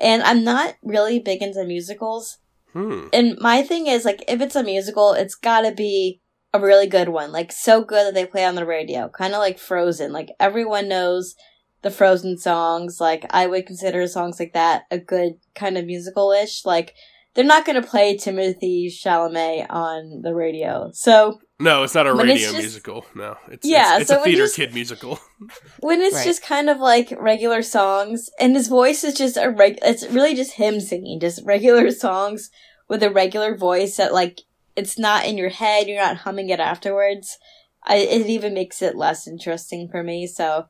And 0.00 0.22
I'm 0.22 0.44
not 0.44 0.76
really 0.82 1.18
big 1.18 1.42
into 1.42 1.64
musicals. 1.64 2.38
Hmm. 2.72 3.08
And 3.12 3.36
my 3.38 3.62
thing 3.62 3.86
is 3.86 4.04
like 4.04 4.24
if 4.28 4.40
it's 4.40 4.56
a 4.56 4.62
musical, 4.62 5.12
it's 5.12 5.34
gotta 5.34 5.72
be 5.72 6.20
a 6.52 6.60
really 6.60 6.86
good 6.86 7.08
one. 7.08 7.32
Like 7.32 7.52
so 7.52 7.82
good 7.82 8.06
that 8.06 8.14
they 8.14 8.26
play 8.26 8.44
on 8.44 8.54
the 8.54 8.66
radio. 8.66 9.08
Kinda 9.08 9.38
like 9.38 9.58
Frozen. 9.58 10.12
Like 10.12 10.30
everyone 10.38 10.88
knows 10.88 11.34
the 11.82 11.90
Frozen 11.90 12.38
songs. 12.38 13.00
Like 13.00 13.26
I 13.30 13.46
would 13.46 13.66
consider 13.66 14.06
songs 14.06 14.38
like 14.38 14.52
that 14.52 14.84
a 14.90 14.98
good 14.98 15.34
kind 15.54 15.76
of 15.76 15.86
musical 15.86 16.32
ish. 16.32 16.64
Like 16.64 16.94
they're 17.34 17.44
not 17.44 17.66
gonna 17.66 17.82
play 17.82 18.16
Timothy 18.16 18.90
Chalamet 18.90 19.66
on 19.70 20.22
the 20.22 20.34
radio. 20.34 20.90
So 20.92 21.40
No, 21.60 21.82
it's 21.82 21.94
not 21.94 22.06
a 22.06 22.14
When 22.14 22.26
radio 22.28 22.48
just- 22.50 22.56
musical. 22.58 23.04
No, 23.16 23.36
it's 23.50 23.66
Yeah, 23.66 23.94
it's, 23.94 24.02
it's 24.02 24.10
so 24.10 24.20
a 24.20 24.24
theater 24.24 24.44
just- 24.44 24.56
kid 24.56 24.74
musical. 24.74 25.18
when 25.80 26.00
it's 26.00 26.14
Right. 26.16 26.24
just 26.24 26.42
kind 26.42 26.70
of 26.70 26.78
like 26.78 27.12
regular 27.18 27.62
songs 27.62 28.30
and 28.38 28.54
his 28.54 28.68
voice 28.68 29.02
is 29.04 29.14
just 29.14 29.36
a 29.36 29.50
reg 29.50 29.78
it's 29.82 30.06
really 30.08 30.34
just 30.34 30.52
him 30.52 30.80
singing 30.80 31.18
just 31.20 31.44
regular 31.44 31.90
songs 32.04 32.50
with 32.88 33.02
a 33.02 33.10
regular 33.10 33.56
voice 33.56 33.96
that 33.96 34.12
like 34.12 34.40
it's 34.76 34.98
not 34.98 35.24
in 35.26 35.36
your 35.36 35.48
head 35.48 35.86
you're 35.88 36.00
not 36.02 36.18
humming 36.18 36.48
it 36.50 36.60
afterwards 36.60 37.38
I, 37.84 37.96
it 37.96 38.26
even 38.26 38.54
makes 38.54 38.82
it 38.82 38.96
less 38.96 39.26
interesting 39.26 39.88
for 39.88 40.02
me 40.02 40.26
so 40.26 40.66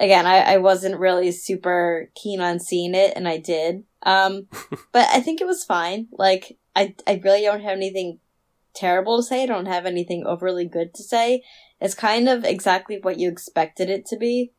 again 0.00 0.26
I, 0.26 0.54
I 0.54 0.56
wasn't 0.58 0.98
really 1.00 1.32
super 1.32 2.10
keen 2.14 2.40
on 2.40 2.60
seeing 2.60 2.94
it 2.94 3.12
and 3.16 3.26
i 3.28 3.38
did 3.38 3.84
um 4.02 4.48
but 4.92 5.08
i 5.12 5.20
think 5.20 5.40
it 5.40 5.46
was 5.46 5.64
fine 5.64 6.08
like 6.12 6.56
i 6.76 6.94
i 7.06 7.20
really 7.24 7.42
don't 7.42 7.60
have 7.62 7.76
anything 7.76 8.18
terrible 8.74 9.18
to 9.18 9.22
say 9.22 9.42
i 9.42 9.46
don't 9.46 9.66
have 9.66 9.86
anything 9.86 10.24
overly 10.26 10.66
good 10.66 10.92
to 10.94 11.02
say 11.02 11.42
it's 11.80 11.94
kind 11.94 12.28
of 12.28 12.44
exactly 12.44 12.98
what 13.02 13.18
you 13.18 13.28
expected 13.28 13.90
it 13.90 14.06
to 14.06 14.16
be. 14.16 14.52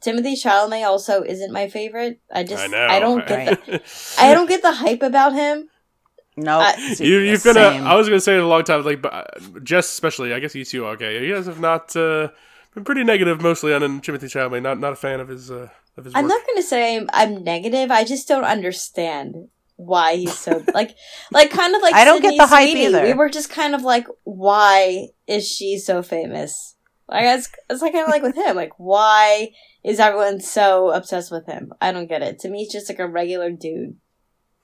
Timothy 0.00 0.36
Chalamet 0.36 0.86
also 0.86 1.22
isn't 1.22 1.52
my 1.52 1.68
favorite. 1.68 2.20
I 2.32 2.44
just 2.44 2.72
I 2.72 2.96
I, 2.96 3.00
don't 3.00 3.26
get 3.26 3.66
the 3.66 3.82
I 4.18 4.32
don't 4.32 4.48
get 4.48 4.62
the 4.62 4.72
hype 4.72 5.02
about 5.02 5.34
him. 5.34 5.68
No, 6.36 6.60
Uh, 6.60 6.72
you 6.98 7.18
you've 7.18 7.42
been 7.42 7.56
a, 7.56 7.70
Same. 7.70 7.86
I 7.86 7.94
was 7.94 8.08
gonna 8.08 8.20
say 8.20 8.36
it 8.36 8.42
a 8.42 8.46
long 8.46 8.62
time 8.62 8.84
like 8.84 9.00
but 9.00 9.12
uh, 9.12 9.24
Jess 9.62 9.86
especially 9.86 10.34
I 10.34 10.38
guess 10.38 10.54
you 10.54 10.64
too 10.64 10.86
okay 10.88 11.26
you 11.26 11.34
guys 11.34 11.46
have 11.46 11.60
not 11.60 11.96
uh, 11.96 12.28
been 12.74 12.84
pretty 12.84 13.04
negative 13.04 13.40
mostly 13.40 13.72
on 13.72 14.00
Timothy 14.00 14.26
Chalamet 14.26 14.62
not 14.62 14.78
not 14.78 14.92
a 14.92 14.96
fan 14.96 15.20
of 15.20 15.28
his 15.28 15.50
uh, 15.50 15.68
of 15.96 16.04
his 16.04 16.14
I'm 16.14 16.24
work. 16.24 16.30
not 16.30 16.46
going 16.46 16.56
to 16.56 16.62
say 16.62 16.96
I'm, 16.96 17.08
I'm 17.12 17.42
negative. 17.42 17.90
I 17.90 18.04
just 18.04 18.28
don't 18.28 18.44
understand 18.44 19.48
why 19.76 20.16
he's 20.16 20.36
so 20.36 20.62
like 20.74 20.96
like 21.30 21.50
kind 21.50 21.74
of 21.74 21.82
like 21.82 21.94
I 21.94 22.04
don't 22.04 22.20
get 22.20 22.30
Sydney 22.30 22.38
the 22.38 22.46
hype 22.46 22.70
Sweeney. 22.70 22.86
either. 22.86 23.02
We 23.02 23.12
were 23.14 23.28
just 23.28 23.50
kind 23.50 23.74
of 23.74 23.82
like, 23.82 24.06
why 24.24 25.08
is 25.26 25.46
she 25.48 25.78
so 25.78 26.02
famous? 26.02 26.76
Like 27.08 27.24
it's, 27.24 27.48
it's 27.70 27.82
like 27.82 27.92
kind 27.92 28.04
of 28.04 28.10
like 28.10 28.22
with 28.22 28.36
him. 28.36 28.56
Like 28.56 28.72
why 28.78 29.50
is 29.84 30.00
everyone 30.00 30.40
so 30.40 30.90
obsessed 30.90 31.30
with 31.30 31.46
him? 31.46 31.72
I 31.80 31.92
don't 31.92 32.08
get 32.08 32.22
it. 32.22 32.38
To 32.40 32.48
me, 32.48 32.64
he's 32.64 32.72
just 32.72 32.88
like 32.88 32.98
a 32.98 33.06
regular 33.06 33.50
dude. 33.50 33.96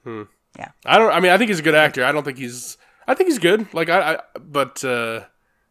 Hmm. 0.02 0.22
Yeah, 0.58 0.70
I 0.84 0.98
don't 0.98 1.12
I 1.12 1.20
mean 1.20 1.30
I 1.32 1.38
think 1.38 1.48
he's 1.48 1.60
a 1.60 1.62
good 1.62 1.74
actor 1.74 2.04
I 2.04 2.12
don't 2.12 2.24
think 2.24 2.38
he's 2.38 2.76
I 3.06 3.14
think 3.14 3.28
he's 3.28 3.38
good 3.38 3.72
like 3.72 3.88
I, 3.88 4.14
I 4.14 4.18
but 4.38 4.84
uh, 4.84 5.20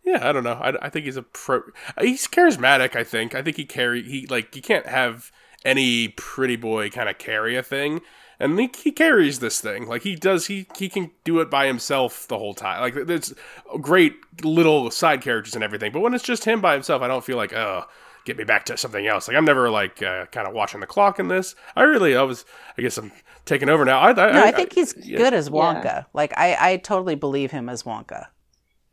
yeah 0.03 0.27
I 0.27 0.31
don't 0.31 0.43
know 0.43 0.53
I, 0.53 0.86
I 0.86 0.89
think 0.89 1.05
he's 1.05 1.17
a 1.17 1.21
pro 1.21 1.62
he's 2.00 2.27
charismatic 2.27 2.95
I 2.95 3.03
think 3.03 3.36
I 3.36 3.43
think 3.43 3.57
he 3.57 3.65
carry 3.65 4.01
he 4.01 4.25
like 4.25 4.55
you 4.55 4.62
can't 4.62 4.88
have 4.88 5.31
any 5.63 6.07
pretty 6.07 6.55
boy 6.55 6.89
kind 6.89 7.10
of 7.10 7.19
carry 7.19 7.55
a 7.55 7.62
thing 7.62 8.01
and 8.41 8.60
he, 8.60 8.69
he 8.83 8.91
carries 8.91 9.39
this 9.39 9.62
thing 9.62 9.88
like 9.88 10.01
he 10.01 10.15
does 10.15 10.48
he 10.48 10.67
he 10.77 10.89
can 10.89 11.12
do 11.24 11.39
it 11.39 11.50
by 11.50 11.67
himself 11.67 12.27
the 12.27 12.38
whole 12.38 12.53
time 12.53 12.81
like 12.81 12.93
there's 13.05 13.33
great 13.79 14.13
little 14.43 14.89
side 14.91 15.21
characters 15.21 15.55
and 15.55 15.63
everything 15.63 15.91
but 15.91 16.01
when 16.01 16.13
it's 16.13 16.24
just 16.24 16.45
him 16.45 16.60
by 16.60 16.74
himself 16.74 17.01
i 17.01 17.07
don't 17.07 17.24
feel 17.24 17.38
like 17.38 17.53
oh 17.53 17.86
get 18.25 18.38
me 18.38 18.43
back 18.43 18.65
to 18.65 18.75
something 18.77 19.07
else 19.07 19.27
like 19.27 19.38
i'm 19.38 19.45
never 19.45 19.69
like 19.69 20.01
uh, 20.03 20.25
kind 20.27 20.48
of 20.48 20.53
watching 20.53 20.79
the 20.79 20.88
clock 20.88 21.19
in 21.19 21.27
this 21.27 21.55
i 21.75 21.83
really 21.83 22.15
i 22.15 22.21
was 22.21 22.45
i 22.77 22.81
guess 22.81 22.98
i'm 22.98 23.12
taking 23.45 23.69
over 23.69 23.86
now 23.86 24.00
i, 24.00 24.10
I, 24.10 24.13
no, 24.13 24.43
I 24.43 24.51
think 24.51 24.74
he's 24.74 24.93
yeah. 24.98 25.17
good 25.17 25.33
as 25.33 25.48
Yeah. 25.48 25.53
Wonka. 25.53 26.05
Like 26.13 26.38
I, 26.38 26.74
I 26.74 26.77
totally 26.77 27.15
believe 27.15 27.51
him 27.51 27.69
as 27.69 27.83
Wonka. 27.83 28.27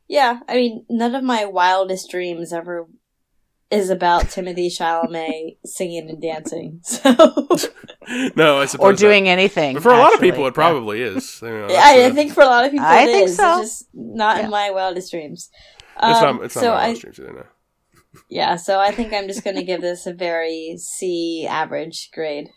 Yeah, 0.08 0.40
I 0.48 0.54
mean, 0.54 0.86
none 0.88 1.14
of 1.14 1.22
my 1.22 1.44
wildest 1.44 2.10
dreams 2.10 2.52
ever 2.52 2.86
is 3.70 3.90
about 3.90 4.30
Timothy 4.30 4.68
Chalamet 4.70 5.58
singing 5.64 6.08
and 6.08 6.20
dancing. 6.22 6.80
So 8.08 8.30
no 8.36 8.58
i 8.60 8.64
suppose 8.64 8.86
Or 8.86 8.92
not. 8.92 8.98
doing 8.98 9.28
anything. 9.28 9.74
but 9.74 9.82
for 9.82 9.92
a 9.92 9.98
lot 9.98 10.14
of 10.14 10.20
people 10.20 10.44
it 10.46 10.48
Yeah. 10.48 10.52
probably 10.54 11.02
is 11.02 11.40
You 11.42 11.48
know, 11.48 11.64
I, 11.66 11.68
that's, 11.68 12.12
I 12.12 12.14
think 12.14 12.32
for 12.32 12.42
a 12.42 12.46
lot 12.46 12.64
of 12.64 12.70
people, 12.70 12.86
I 12.86 13.02
it 13.02 13.06
think 13.06 13.28
is. 13.28 13.36
so. 13.36 13.60
It's 13.60 13.68
just 13.80 13.88
not 13.92 14.38
Yeah. 14.38 14.44
in 14.46 14.50
my 14.50 14.70
wildest 14.70 15.10
dreams. 15.12 15.50
it's 16.02 16.22
Um, 16.22 16.36
not 16.36 16.44
it's 16.46 16.56
not 16.56 16.62
so 16.62 16.70
my 16.70 16.74
I, 16.76 16.80
wildest 16.84 17.02
dreams 17.02 17.20
either, 17.20 17.32
no. 17.34 18.20
yeah, 18.30 18.56
so 18.56 18.80
I 18.80 18.90
think 18.92 19.12
I'm 19.12 19.26
just 19.28 19.44
gonna 19.44 19.62
give 19.62 19.82
this 19.82 20.06
a 20.06 20.14
very 20.14 20.76
C 20.78 21.46
average 21.46 22.10
grade. 22.12 22.48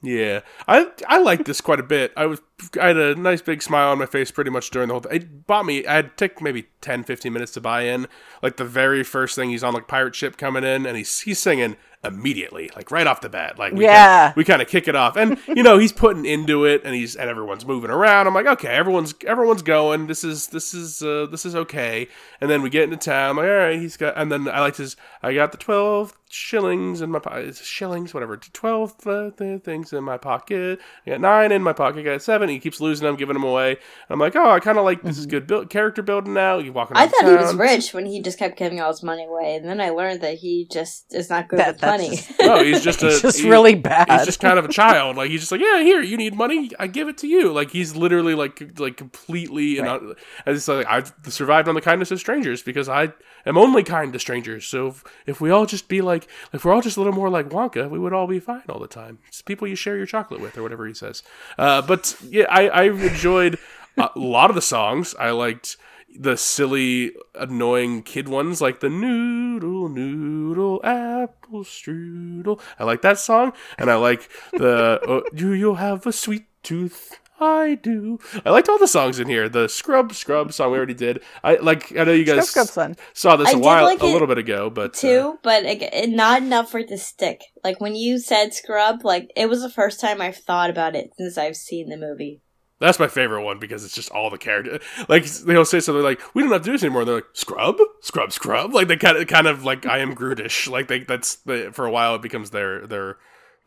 Yeah, 0.00 0.40
I 0.68 0.86
I 1.08 1.18
liked 1.18 1.44
this 1.46 1.60
quite 1.60 1.80
a 1.80 1.82
bit. 1.82 2.12
I 2.16 2.26
was 2.26 2.40
I 2.80 2.88
had 2.88 2.96
a 2.96 3.14
nice 3.16 3.42
big 3.42 3.62
smile 3.62 3.90
on 3.90 3.98
my 3.98 4.06
face 4.06 4.30
pretty 4.30 4.50
much 4.50 4.70
during 4.70 4.88
the 4.88 4.94
whole 4.94 5.00
thing. 5.00 5.12
It 5.22 5.46
bought 5.46 5.66
me. 5.66 5.84
I 5.86 5.94
had 5.96 6.16
took 6.16 6.40
maybe 6.40 6.68
10, 6.82 7.02
15 7.04 7.32
minutes 7.32 7.52
to 7.52 7.60
buy 7.60 7.82
in. 7.82 8.06
Like 8.42 8.56
the 8.58 8.64
very 8.64 9.02
first 9.02 9.34
thing, 9.34 9.50
he's 9.50 9.64
on 9.64 9.74
like 9.74 9.88
pirate 9.88 10.14
ship 10.14 10.36
coming 10.36 10.62
in, 10.62 10.86
and 10.86 10.96
he's 10.96 11.20
he's 11.20 11.40
singing 11.40 11.76
immediately, 12.04 12.70
like 12.76 12.90
right 12.92 13.06
off 13.08 13.20
the 13.20 13.28
bat. 13.28 13.58
Like 13.58 13.72
we 13.72 13.84
Yeah. 13.84 14.26
kinda, 14.28 14.34
we 14.36 14.44
kind 14.44 14.62
of 14.62 14.68
kick 14.68 14.86
it 14.88 14.94
off, 14.94 15.16
and 15.16 15.36
you 15.48 15.62
know 15.64 15.78
he's 15.78 15.92
putting 15.92 16.24
into 16.24 16.64
it, 16.64 16.82
and 16.84 16.94
he's 16.94 17.16
and 17.16 17.28
everyone's 17.28 17.66
moving 17.66 17.90
around. 17.90 18.26
I'm 18.26 18.34
like, 18.34 18.46
okay, 18.46 18.68
everyone's 18.68 19.14
everyone's 19.26 19.62
going. 19.62 20.06
This 20.06 20.22
is 20.24 20.46
this 20.48 20.74
is 20.74 21.02
uh, 21.02 21.26
this 21.30 21.44
is 21.44 21.54
okay. 21.56 22.08
And 22.40 22.48
then 22.50 22.62
we 22.62 22.70
get 22.70 22.84
into 22.84 22.96
town. 22.96 23.30
I'm 23.30 23.36
like, 23.36 23.46
all 23.48 23.52
right, 23.56 23.78
he's 23.80 23.96
got. 23.96 24.14
And 24.16 24.30
then 24.30 24.48
I 24.48 24.60
liked 24.60 24.76
his. 24.78 24.96
I 25.22 25.34
got 25.34 25.52
the 25.52 25.58
twelve 25.58 26.16
shillings 26.30 27.00
in 27.00 27.10
my 27.10 27.18
pocket. 27.18 27.56
Shillings, 27.56 28.12
whatever. 28.14 28.36
Twelve 28.36 28.94
uh, 29.06 29.30
th- 29.30 29.62
things 29.62 29.92
in 29.92 30.04
my 30.04 30.16
pocket. 30.18 30.80
I 31.06 31.10
got 31.10 31.20
nine 31.20 31.52
in 31.52 31.62
my 31.62 31.72
pocket. 31.72 32.00
I 32.00 32.02
got 32.02 32.22
seven. 32.22 32.48
He 32.48 32.58
keeps 32.58 32.80
losing 32.80 33.06
them, 33.06 33.16
giving 33.16 33.34
them 33.34 33.44
away. 33.44 33.70
And 33.72 33.78
I'm 34.10 34.18
like, 34.18 34.36
oh, 34.36 34.50
I 34.50 34.60
kind 34.60 34.78
of 34.78 34.84
like 34.84 35.02
this 35.02 35.18
is 35.18 35.26
good 35.26 35.46
build- 35.46 35.70
character 35.70 36.02
building 36.02 36.34
now. 36.34 36.58
You 36.58 36.72
walking. 36.72 36.96
I 36.96 37.00
around 37.02 37.10
thought 37.10 37.24
he 37.30 37.36
was 37.36 37.54
rich 37.54 37.92
when 37.94 38.06
he 38.06 38.20
just 38.22 38.38
kept 38.38 38.56
giving 38.58 38.80
all 38.80 38.90
his 38.90 39.02
money 39.02 39.24
away, 39.24 39.56
and 39.56 39.64
then 39.66 39.80
I 39.80 39.90
learned 39.90 40.20
that 40.22 40.38
he 40.38 40.66
just 40.70 41.12
is 41.14 41.30
not 41.30 41.48
good 41.48 41.58
That- 41.60 41.74
with 41.74 41.82
money. 41.82 42.08
just- 42.16 42.32
No, 42.40 42.62
he's 42.62 42.82
just 42.82 43.02
a 43.04 43.06
He's 43.08 43.22
just 43.22 43.40
he- 43.40 43.50
really 43.50 43.74
bad. 43.74 44.10
He's 44.10 44.26
just 44.26 44.40
kind 44.40 44.58
of 44.58 44.64
a 44.64 44.68
child. 44.72 45.16
Like 45.16 45.30
he's 45.30 45.40
just 45.40 45.52
like, 45.52 45.60
yeah, 45.60 45.80
here, 45.82 46.00
you 46.02 46.16
need 46.16 46.34
money, 46.34 46.70
I 46.78 46.86
give 46.86 47.08
it 47.08 47.18
to 47.18 47.26
you. 47.26 47.52
Like 47.52 47.70
he's 47.70 47.94
literally 47.94 48.34
like 48.34 48.78
like 48.80 48.96
completely 48.96 49.78
and 49.78 49.86
Right. 49.86 50.02
uh, 50.02 50.14
and 50.46 50.56
it's 50.56 50.68
like 50.68 50.86
I've 50.86 51.12
survived 51.28 51.68
on 51.68 51.74
the 51.74 51.80
kindness 51.80 52.10
of 52.10 52.18
strangers 52.18 52.62
because 52.62 52.88
I 52.88 53.12
am 53.46 53.56
only 53.58 53.82
kind 53.82 54.12
to 54.12 54.18
strangers. 54.18 54.66
So 54.66 54.88
if, 54.88 55.04
if 55.26 55.40
we 55.40 55.50
all 55.50 55.66
just 55.66 55.88
be 55.88 56.00
like, 56.00 56.17
if 56.52 56.64
we're 56.64 56.72
all 56.72 56.82
just 56.82 56.96
a 56.96 57.00
little 57.00 57.14
more 57.14 57.30
like 57.30 57.48
Wonka, 57.48 57.88
we 57.88 57.98
would 57.98 58.12
all 58.12 58.26
be 58.26 58.40
fine 58.40 58.62
all 58.68 58.78
the 58.78 58.88
time. 58.88 59.18
It's 59.28 59.42
people 59.42 59.68
you 59.68 59.76
share 59.76 59.96
your 59.96 60.06
chocolate 60.06 60.40
with 60.40 60.56
or 60.56 60.62
whatever 60.62 60.86
he 60.86 60.94
says. 60.94 61.22
Uh, 61.58 61.82
but 61.82 62.16
yeah, 62.28 62.46
I 62.48 62.68
I 62.68 62.82
enjoyed 62.84 63.58
a 63.96 64.10
lot 64.14 64.50
of 64.50 64.54
the 64.56 64.62
songs. 64.62 65.14
I 65.18 65.30
liked 65.30 65.76
the 66.18 66.36
silly, 66.36 67.12
annoying 67.34 68.02
kid 68.02 68.28
ones 68.28 68.60
like 68.60 68.80
the 68.80 68.88
noodle, 68.88 69.88
noodle, 69.88 70.80
apple 70.84 71.64
strudel. 71.64 72.60
I 72.78 72.84
like 72.84 73.02
that 73.02 73.18
song, 73.18 73.52
and 73.76 73.90
I 73.90 73.96
like 73.96 74.28
the 74.52 75.00
uh, 75.06 75.20
you 75.32 75.52
you'll 75.52 75.76
have 75.76 76.06
a 76.06 76.12
sweet 76.12 76.46
tooth. 76.62 77.20
I 77.40 77.76
do. 77.80 78.18
I 78.44 78.50
liked 78.50 78.68
all 78.68 78.78
the 78.78 78.88
songs 78.88 79.20
in 79.20 79.28
here. 79.28 79.48
The 79.48 79.68
scrub 79.68 80.12
scrub 80.12 80.52
song 80.52 80.72
we 80.72 80.76
already 80.76 80.94
did. 80.94 81.22
I 81.44 81.56
like. 81.56 81.96
I 81.96 82.04
know 82.04 82.12
you 82.12 82.24
guys 82.24 82.48
Scrub 82.48 82.66
Scrub's 82.66 82.70
fun. 82.70 82.96
saw 83.12 83.36
this 83.36 83.48
I 83.48 83.52
a 83.52 83.58
while, 83.58 83.84
like 83.84 84.00
a 84.00 84.06
little 84.06 84.26
bit 84.26 84.38
ago, 84.38 84.70
but 84.70 84.96
uh, 84.96 85.00
too, 85.00 85.38
but 85.42 85.64
ag- 85.64 86.08
not 86.08 86.42
enough 86.42 86.70
for 86.70 86.78
it 86.78 86.88
to 86.88 86.98
stick. 86.98 87.42
Like 87.62 87.80
when 87.80 87.94
you 87.94 88.18
said 88.18 88.54
scrub, 88.54 89.04
like 89.04 89.30
it 89.36 89.48
was 89.48 89.62
the 89.62 89.70
first 89.70 90.00
time 90.00 90.20
I've 90.20 90.36
thought 90.36 90.70
about 90.70 90.96
it 90.96 91.12
since 91.16 91.38
I've 91.38 91.56
seen 91.56 91.88
the 91.88 91.96
movie. 91.96 92.40
That's 92.80 93.00
my 93.00 93.08
favorite 93.08 93.42
one 93.42 93.58
because 93.58 93.84
it's 93.84 93.94
just 93.94 94.10
all 94.10 94.30
the 94.30 94.38
characters. 94.38 94.82
Like 95.08 95.24
they'll 95.24 95.64
say 95.64 95.80
something 95.80 96.02
like, 96.02 96.20
"We 96.34 96.42
don't 96.42 96.52
have 96.52 96.62
to 96.62 96.66
do 96.66 96.72
this 96.72 96.82
anymore." 96.82 97.02
And 97.02 97.08
they're 97.08 97.16
like, 97.16 97.26
"Scrub, 97.32 97.78
scrub, 98.00 98.32
scrub." 98.32 98.74
Like 98.74 98.88
they 98.88 98.96
kind 98.96 99.16
of, 99.16 99.26
kind 99.26 99.46
of 99.46 99.64
like 99.64 99.86
I 99.86 99.98
am 99.98 100.14
Grootish. 100.14 100.68
Like 100.68 100.88
they, 100.88 101.00
that's 101.00 101.36
the, 101.36 101.70
for 101.72 101.86
a 101.86 101.90
while 101.90 102.14
it 102.14 102.22
becomes 102.22 102.50
their 102.50 102.86
their 102.86 103.18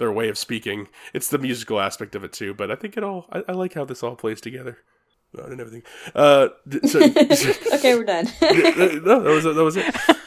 their 0.02 0.12
way 0.12 0.28
of 0.28 0.38
speaking. 0.38 0.90
It's 1.14 1.30
the 1.30 1.38
musical 1.38 1.80
aspect 1.80 2.16
of 2.16 2.24
it 2.26 2.34
too. 2.34 2.54
But 2.54 2.72
I 2.72 2.76
think 2.76 2.98
it 2.98 3.04
all. 3.04 3.28
I, 3.32 3.44
I 3.48 3.52
like 3.54 3.76
how 3.76 3.86
this 3.86 4.04
all 4.04 4.16
plays 4.16 4.42
together. 4.42 4.80
Uh, 5.38 5.46
and 5.46 5.62
everything. 5.62 5.84
Uh, 6.14 6.50
so, 6.86 7.00
okay, 7.76 7.96
we're 7.96 8.04
done. 8.04 8.26
no, 8.42 9.22
that 9.22 9.24
was 9.24 9.46
it. 9.46 9.56
That 9.56 9.64
was 9.64 9.78
it. 9.78 9.96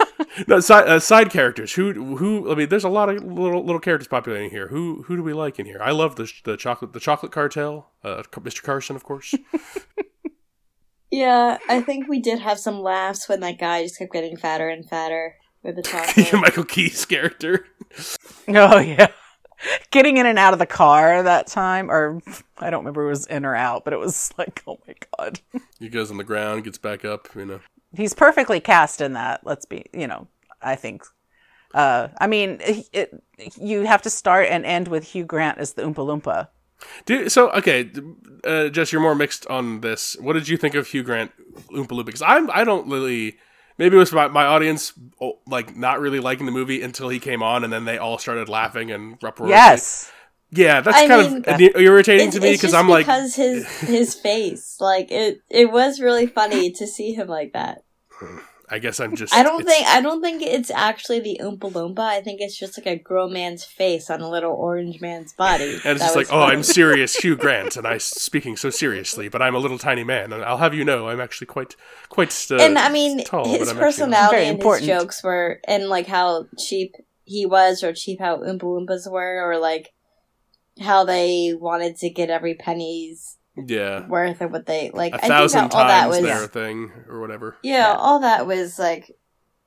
No, 0.49 0.59
side, 0.59 0.89
uh, 0.89 0.99
side 0.99 1.31
characters. 1.31 1.73
Who 1.75 2.17
who? 2.17 2.51
I 2.51 2.57
mean, 2.57 2.69
there's 2.69 2.85
a 2.85 2.89
lot 2.89 3.09
of 3.09 3.23
little 3.23 3.65
little 3.65 3.81
characters 3.81 4.09
populating 4.09 4.51
here. 4.51 4.67
Who 4.67 5.05
who 5.05 5.17
do 5.17 5.23
we 5.23 5.33
like 5.33 5.61
in 5.61 5.67
here? 5.67 5.81
I 5.81 5.93
love 5.93 6.17
the 6.17 6.31
the 6.45 6.57
chocolate 6.57 6.93
the 6.93 6.99
chocolate 6.99 7.31
cartel. 7.31 7.91
Uh, 8.03 8.23
Mr. 8.33 8.63
Carson, 8.63 8.97
of 8.97 9.05
course. 9.05 9.35
yeah, 11.11 11.59
I 11.69 11.81
think 11.81 12.09
we 12.09 12.21
did 12.21 12.41
have 12.41 12.59
some 12.59 12.81
laughs 12.81 13.29
when 13.29 13.41
that 13.41 13.59
guy 13.59 13.85
just 13.85 13.99
kept 13.99 14.13
getting 14.13 14.37
fatter 14.37 14.69
and 14.69 14.89
fatter 14.89 15.37
with 15.63 15.77
the 15.77 15.83
chocolate. 15.83 16.33
Michael 16.33 16.65
Key's 16.65 17.05
character. 17.05 17.67
Oh 18.49 18.79
yeah. 18.79 19.09
Getting 19.91 20.17
in 20.17 20.27
and 20.27 20.39
out 20.39 20.53
of 20.53 20.59
the 20.59 20.67
car 20.67 21.23
that 21.23 21.47
time, 21.47 21.91
or 21.91 22.21
I 22.59 22.71
don't 22.71 22.81
remember 22.81 23.05
if 23.05 23.07
it 23.07 23.11
was 23.11 23.27
in 23.27 23.45
or 23.45 23.55
out, 23.55 23.85
but 23.85 23.93
it 23.93 23.99
was 23.99 24.33
like, 24.39 24.63
oh 24.67 24.79
my 24.87 24.95
god. 25.19 25.41
He 25.79 25.89
goes 25.89 26.11
on 26.11 26.17
the 26.17 26.25
ground, 26.25 26.65
gets 26.65 26.79
back 26.79 27.05
up. 27.05 27.29
You 27.35 27.47
know. 27.47 27.61
He's 27.97 28.15
perfectly 28.15 28.61
cast 28.61 29.01
in 29.01 29.13
that. 29.13 29.41
Let's 29.45 29.65
be, 29.65 29.87
you 29.93 30.07
know, 30.07 30.27
I 30.61 30.75
think. 30.77 31.05
Uh, 31.73 32.09
I 32.21 32.27
mean, 32.29 32.59
it, 32.61 32.89
it, 32.93 33.23
you 33.61 33.85
have 33.85 34.03
to 34.03 34.11
start 34.11 34.47
and 34.49 34.65
end 34.65 34.89
with 34.89 35.05
Hugh 35.05 35.25
Grant 35.25 35.59
as 35.59 35.73
the 35.73 35.83
Oompa 35.83 35.97
Loompa. 35.97 36.49
Do, 37.07 37.29
so 37.29 37.51
okay, 37.53 37.91
uh, 38.45 38.69
Jess, 38.69 38.93
you're 38.93 39.01
more 39.01 39.15
mixed 39.15 39.47
on 39.49 39.81
this. 39.81 40.17
What 40.21 40.35
did 40.35 40.49
you 40.49 40.57
think 40.57 40.75
of 40.75 40.89
Hugh 40.89 41.03
Grant 41.03 41.33
Oompa 41.71 41.89
Loompa? 41.89 42.07
Because 42.07 42.23
I'm 42.23 42.51
I 42.51 42.65
don't 42.65 42.89
really. 42.89 43.39
Maybe 43.79 43.97
it 43.97 43.99
was 43.99 44.13
my, 44.13 44.29
my 44.29 44.45
audience 44.47 44.93
oh, 45.21 45.39
like 45.47 45.77
not 45.77 46.01
really 46.01 46.21
liking 46.21 46.47
the 46.47 46.53
movie 46.53 46.81
until 46.83 47.09
he 47.09 47.19
came 47.19 47.43
on, 47.43 47.65
and 47.65 47.73
then 47.73 47.85
they 47.85 47.99
all 47.99 48.19
started 48.19 48.49
laughing 48.49 48.91
and 48.91 49.15
uproariously. 49.15 49.51
Yes. 49.51 50.13
yeah, 50.51 50.81
that's 50.81 50.97
I 50.97 51.09
kind 51.09 51.33
mean- 51.33 51.45
of 51.47 51.61
irritating 51.81 52.31
to 52.33 52.41
me 52.41 52.53
because 52.53 52.75
I'm 52.75 52.89
like, 52.89 53.07
because 53.07 53.35
his 53.35 53.67
his 53.81 54.15
face, 54.15 54.77
like 54.81 55.11
it, 55.11 55.41
it 55.51 55.73
was 55.73 56.01
really 56.01 56.27
funny 56.27 56.71
to 56.73 56.87
see 56.87 57.15
him 57.15 57.29
like 57.29 57.53
that. 57.55 57.85
Hmm. 58.11 58.39
I 58.75 58.81
guess 58.81 58.99
I'm 58.99 59.15
just. 59.15 59.33
I 59.33 59.45
don't 59.45 59.65
think 59.65 59.87
I 59.87 60.01
don't 60.01 60.21
think 60.21 60.43
it's 60.43 60.69
actually 60.69 61.21
the 61.21 61.41
Oompa 61.41 61.71
Loompa. 61.71 62.01
I 62.01 62.21
think 62.21 62.41
it's 62.41 62.59
just 62.59 62.77
like 62.77 62.89
a 62.89 62.97
grown 62.97 63.33
man's 63.33 63.65
face 63.65 64.11
on 64.11 64.21
a 64.21 64.29
little 64.29 64.51
orange 64.53 65.01
man's 65.01 65.33
body. 65.33 65.75
And 65.85 65.97
it's 65.97 66.01
That 66.01 66.07
just 66.07 66.17
like, 66.17 66.27
was 66.27 66.33
oh. 66.33 66.43
I'm 66.43 66.65
serious, 66.65 67.15
Hugh 67.15 67.37
Grant, 67.45 67.77
and 67.77 67.87
I 67.87 67.99
speaking 67.99 68.57
so 68.57 68.71
seriously, 68.71 69.29
but 69.29 69.41
I'm 69.41 69.55
a 69.55 69.61
little 69.61 69.79
tiny 69.79 70.03
man, 70.03 70.33
and 70.33 70.43
I'll 70.45 70.59
have 70.59 70.75
you 70.75 70.85
know, 70.85 71.09
I'm 71.09 71.21
actually 71.21 71.47
quite, 71.47 71.77
quite. 72.09 72.35
Uh, 72.51 72.57
and 72.57 72.77
I 72.77 72.89
mean, 72.89 73.23
tall, 73.23 73.47
his 73.47 73.61
but 73.61 73.69
actually 73.69 73.81
personality 73.81 74.43
and 74.43 74.59
important. 74.59 74.89
his 74.89 74.99
jokes 74.99 75.23
were, 75.23 75.61
and 75.69 75.89
like 75.89 76.09
how 76.09 76.47
cheap 76.59 76.97
he 77.25 77.47
was, 77.47 77.85
or 77.85 77.93
cheap 77.93 78.19
how 78.19 78.39
Oompa 78.39 78.63
Loompas 78.63 79.09
were, 79.09 79.49
or 79.49 79.57
like 79.59 79.93
how 80.81 81.05
they 81.05 81.55
wanted 81.57 81.97
to 81.99 82.11
get 82.11 82.29
every 82.29 82.55
penny's 82.55 83.37
Yeah, 83.57 84.07
worth 84.09 84.41
of 84.41 84.51
what 84.51 84.67
they 84.67 84.91
like. 84.93 85.13
a 85.13 85.17
I 85.17 85.19
think 85.21 85.31
thousand 85.33 85.71
that 85.71 85.75
all 85.75 85.87
that 85.87 86.01
times 86.03 86.17
was, 86.17 86.23
their 86.23 86.47
thing 86.47 86.91
or 87.09 87.21
whatever. 87.21 87.57
yeah, 87.63 87.93
Yeah. 87.93 87.97
all 87.97 88.21
that 88.21 88.47
was 88.47 88.79
like. 88.79 89.11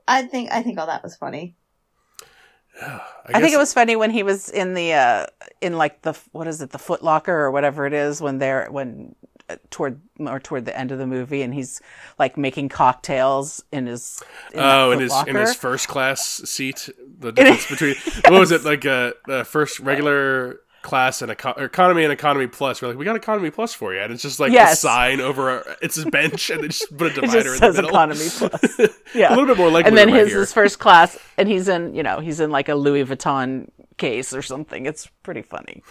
I 0.08 0.24
think 0.24 0.52
I 0.52 0.62
think 0.64 0.80
all 0.80 0.88
that 0.88 1.04
was 1.04 1.16
funny. 1.16 1.56
I, 2.82 3.02
I, 3.34 3.42
think 3.42 3.54
it 3.54 3.58
was 3.58 3.74
funny 3.74 3.96
when 3.96 4.12
he 4.12 4.24
was 4.24 4.50
in 4.50 4.74
the 4.74 4.94
uh 4.94 5.26
in 5.62 5.78
like 5.78 6.02
the 6.04 6.14
what 6.32 6.48
is 6.48 6.62
it 6.62 6.70
the 6.72 6.78
Foot 6.80 7.04
Locker 7.04 7.34
or 7.34 7.52
whatever 7.52 7.86
it 7.86 7.94
is 7.94 8.22
when 8.22 8.38
they're 8.38 8.68
when 8.70 9.16
uh, 9.50 9.56
toward 9.70 10.00
or 10.20 10.40
toward 10.40 10.66
the 10.66 10.78
end 10.78 10.92
of 10.92 11.00
the 11.00 11.08
movie 11.08 11.42
and 11.42 11.54
he's 11.54 11.82
like 12.20 12.38
making 12.38 12.70
cocktails 12.70 13.64
in 13.72 13.88
his 13.88 14.22
in 14.54 14.60
Oh, 14.60 14.92
in 14.92 15.00
Foot 15.00 15.04
his 15.04 15.28
in 15.28 15.36
his 15.36 15.56
first 15.56 15.88
class 15.88 16.22
seat, 16.22 16.90
the 17.20 17.32
difference 17.34 17.68
between 17.68 17.96
what 18.26 18.40
was 18.40 18.52
it 18.52 18.64
like 18.64 18.86
a 18.86 19.14
uh, 19.28 19.32
uh, 19.32 19.44
first 19.44 19.80
regular 19.80 20.60
class 20.88 21.22
and 21.22 21.32
eco- 21.32 21.52
economy 21.52 22.04
and 22.04 22.12
economy 22.12 22.48
plus. 22.48 22.82
We're 22.82 22.88
like, 22.88 22.98
we 22.98 23.06
got 23.06 23.16
economy 23.16 23.52
plus 23.52 23.74
for 23.74 23.94
you, 23.94 24.00
and 24.00 24.12
it's 24.12 24.24
just 24.24 24.40
like 24.40 24.52
a 24.54 24.76
sign 24.76 25.20
over 25.22 25.50
our, 25.52 25.76
it's 25.82 25.98
a 25.98 26.06
bench, 26.10 26.50
and 26.50 26.64
they 26.64 26.70
just 26.70 26.98
put 26.98 27.08
a 27.08 27.10
it 27.18 27.22
divider 27.22 27.44
just 27.44 27.46
in 27.46 27.52
the 27.52 27.58
says 27.60 27.76
middle. 27.76 27.90
economy 27.92 28.28
plus. 28.32 28.80
Yeah. 29.14 29.30
a 29.30 29.34
little 29.36 29.46
bit 29.46 29.58
more 29.58 29.70
like 29.70 29.86
and 29.86 29.96
then 29.96 30.10
his 30.10 30.34
is 30.34 30.52
first 30.54 30.80
class 30.80 31.18
and 31.38 31.48
he's 31.48 31.68
in 31.68 31.94
you 31.94 32.02
know 32.04 32.20
he's 32.20 32.40
in 32.40 32.50
like 32.50 32.68
a 32.70 32.76
Louis 32.76 33.04
Vuitton 33.06 33.70
case 33.98 34.34
or 34.34 34.42
something. 34.42 34.86
It's 34.86 35.08
pretty 35.24 35.42
funny. 35.44 35.84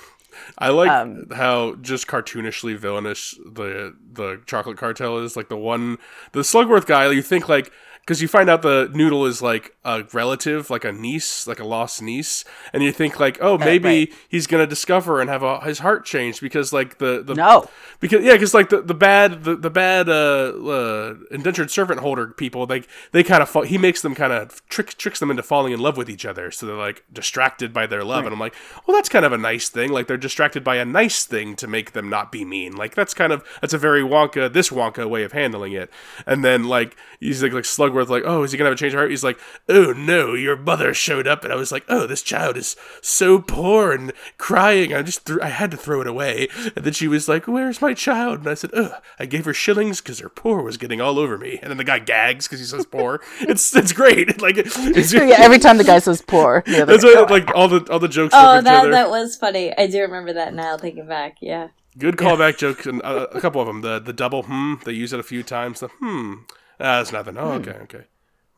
I 0.59 0.69
like 0.69 0.91
Um, 0.91 1.29
how 1.35 1.77
just 1.81 2.07
cartoonishly 2.09 2.77
villainous 2.77 3.35
the 3.45 3.95
the 4.13 4.41
chocolate 4.47 4.77
cartel 4.77 5.19
is. 5.19 5.37
Like 5.37 5.49
the 5.49 5.57
one, 5.57 5.97
the 6.33 6.41
Slugworth 6.41 6.87
guy. 6.87 7.11
You 7.11 7.23
think 7.23 7.49
like 7.49 7.73
because 8.07 8.23
you 8.23 8.29
find 8.29 8.49
out 8.49 8.63
the 8.63 8.89
noodle 8.95 9.27
is 9.27 9.43
like 9.43 9.75
a 9.85 10.05
relative, 10.13 10.71
like 10.71 10.85
a 10.85 10.93
niece, 10.93 11.49
like 11.49 11.59
a 11.59 11.65
lost 11.65 12.01
niece, 12.01 12.45
and 12.73 12.85
you 12.85 12.93
think 12.93 13.19
like, 13.19 13.37
oh, 13.41 13.59
maybe 13.59 13.89
right. 13.89 14.13
he's 14.29 14.47
gonna 14.47 14.67
discover 14.67 15.21
and 15.21 15.29
have 15.29 15.43
a, 15.43 15.61
his 15.63 15.81
heart 15.81 16.05
changed 16.05 16.41
because 16.41 16.73
like 16.73 16.99
the 16.99 17.25
the 17.25 17.35
No. 17.35 17.69
because 17.99 18.23
yeah, 18.23 18.35
because 18.35 18.55
like 18.55 18.69
the, 18.69 18.81
the 18.81 18.95
bad 18.95 19.43
the, 19.43 19.57
the 19.57 19.71
bad 19.71 20.09
uh, 20.09 20.13
uh, 20.13 21.15
indentured 21.33 21.73
servant 21.73 21.99
holder 21.99 22.29
people, 22.29 22.65
like 22.67 22.89
they 23.11 23.25
kind 23.25 23.43
of 23.43 23.65
he 23.65 23.77
makes 23.77 24.03
them 24.03 24.15
kind 24.15 24.33
of 24.33 24.67
trick 24.69 24.97
tricks 24.97 25.19
them 25.19 25.31
into 25.31 25.43
falling 25.43 25.73
in 25.73 25.81
love 25.81 25.97
with 25.97 26.09
each 26.09 26.25
other, 26.25 26.53
so 26.53 26.65
they're 26.65 26.77
like 26.77 27.03
distracted 27.13 27.73
by 27.73 27.87
their 27.87 28.05
love, 28.05 28.25
and 28.25 28.33
I'm 28.33 28.41
like, 28.41 28.55
well, 28.87 28.97
that's 28.97 29.09
kind 29.09 29.25
of 29.25 29.33
a 29.33 29.39
nice 29.39 29.69
thing. 29.69 29.91
Like 29.91 30.07
they're 30.07 30.17
distracted 30.17 30.63
by 30.63 30.77
a 30.77 30.85
nice 30.85 31.25
thing 31.25 31.57
to 31.57 31.67
make 31.67 31.91
them 31.91 32.09
not 32.09 32.31
be 32.31 32.45
mean. 32.45 32.77
Like 32.77 32.95
that's 32.95 33.15
kind 33.15 33.33
of 33.33 33.45
that's 33.61 33.75
a 33.75 33.79
very 33.79 34.03
Wonka 34.03 34.53
this 34.53 34.71
Wonka 34.71 35.11
way 35.11 35.25
of 35.25 35.33
handling 35.33 35.73
it. 35.73 35.91
And 36.25 36.45
then 36.45 36.69
like 36.69 36.97
he's 37.19 37.43
like 37.43 37.53
like 37.53 37.65
Slugworth, 37.97 38.09
like 38.09 38.23
oh, 38.27 38.43
is 38.43 38.53
he 38.53 38.59
gonna 38.59 38.71
have 38.71 38.77
a 38.77 38.81
change 38.81 38.95
of 38.95 38.99
heart? 38.99 39.11
He's 39.11 39.25
like, 39.25 39.39
oh 39.69 39.93
no, 39.93 40.35
your 40.35 40.57
mother 40.57 40.93
showed 40.95 41.27
up, 41.27 41.45
and 41.45 41.53
I 41.53 41.57
was 41.57 41.73
like, 41.73 41.85
oh, 41.89 42.07
this 42.07 42.23
child 42.23 42.57
is 42.57 42.77
so 43.01 43.39
poor 43.41 43.93
and 43.93 44.13
crying. 44.39 44.93
I 44.95 45.03
just 45.03 45.25
threw, 45.25 45.41
I 45.43 45.49
had 45.49 45.71
to 45.71 45.77
throw 45.77 46.01
it 46.01 46.07
away, 46.07 46.49
and 46.75 46.85
then 46.85 46.93
she 46.93 47.09
was 47.09 47.29
like, 47.29 47.47
where's 47.47 47.81
my 47.81 47.95
child? 47.95 48.41
And 48.41 48.49
I 48.49 48.55
said, 48.55 48.71
ugh, 48.75 48.93
I 49.19 49.27
gave 49.27 49.45
her 49.45 49.55
shillings 49.55 50.01
because 50.01 50.19
her 50.21 50.29
poor 50.29 50.63
was 50.63 50.77
getting 50.77 51.01
all 51.01 51.19
over 51.19 51.39
me. 51.39 51.59
And 51.63 51.71
then 51.71 51.77
the 51.79 51.85
guy 51.85 51.99
gags 51.99 52.47
because 52.47 52.61
he 52.61 52.67
says 52.67 52.87
poor. 52.87 53.21
it's 53.41 53.75
it's 53.75 53.93
great. 53.93 54.41
Like 54.47 54.59
it's 54.59 55.13
yeah, 55.13 55.37
every 55.39 55.59
time 55.59 55.79
the 55.79 55.85
guy 55.85 55.99
says 55.99 56.23
poor, 56.23 56.63
the 56.67 56.85
that's 56.85 57.03
guy- 57.03 57.15
what, 57.21 57.31
like 57.31 57.55
all 57.55 57.69
the 57.69 57.81
all 57.91 57.99
the 57.99 58.07
jokes 58.09 58.35
Oh, 58.37 58.61
that 58.61 58.81
other. 58.81 58.91
that 58.91 59.09
was 59.11 59.37
funny. 59.37 59.77
I 59.77 59.87
do 59.87 60.01
remember 60.03 60.33
that 60.35 60.55
now. 60.55 60.77
Thinking 60.77 61.07
back, 61.09 61.39
yeah. 61.41 61.69
Good 61.99 62.17
callback 62.17 62.59
jokes 62.59 62.87
and 62.87 63.03
uh, 63.03 63.27
a 63.33 63.41
couple 63.41 63.61
of 63.61 63.67
them. 63.67 63.81
The 63.81 63.99
the 63.99 64.13
double 64.13 64.43
hmm 64.45 64.75
they 64.85 64.93
use 64.93 65.13
it 65.13 65.19
a 65.21 65.25
few 65.25 65.43
times. 65.43 65.81
The 65.81 65.89
hmm 65.89 66.35
ah, 66.81 66.99
that's 66.99 67.13
nothing. 67.13 67.37
Oh 67.39 67.53
okay 67.53 67.79
okay. 67.83 68.05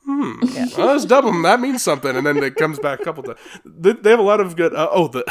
Hmm. 0.09 0.37
Oh, 0.79 0.87
that's 0.87 1.05
double. 1.05 1.43
That 1.43 1.61
means 1.61 1.83
something, 1.83 2.15
and 2.15 2.25
then 2.25 2.37
it 2.43 2.55
comes 2.55 2.79
back 2.79 3.01
a 3.01 3.05
couple 3.05 3.25
times. 3.25 3.39
They, 3.65 3.93
they 3.93 4.11
have 4.11 4.19
a 4.19 4.23
lot 4.23 4.41
of 4.41 4.55
good. 4.55 4.75
Uh, 4.75 4.89
oh, 4.91 5.09
the 5.09 5.25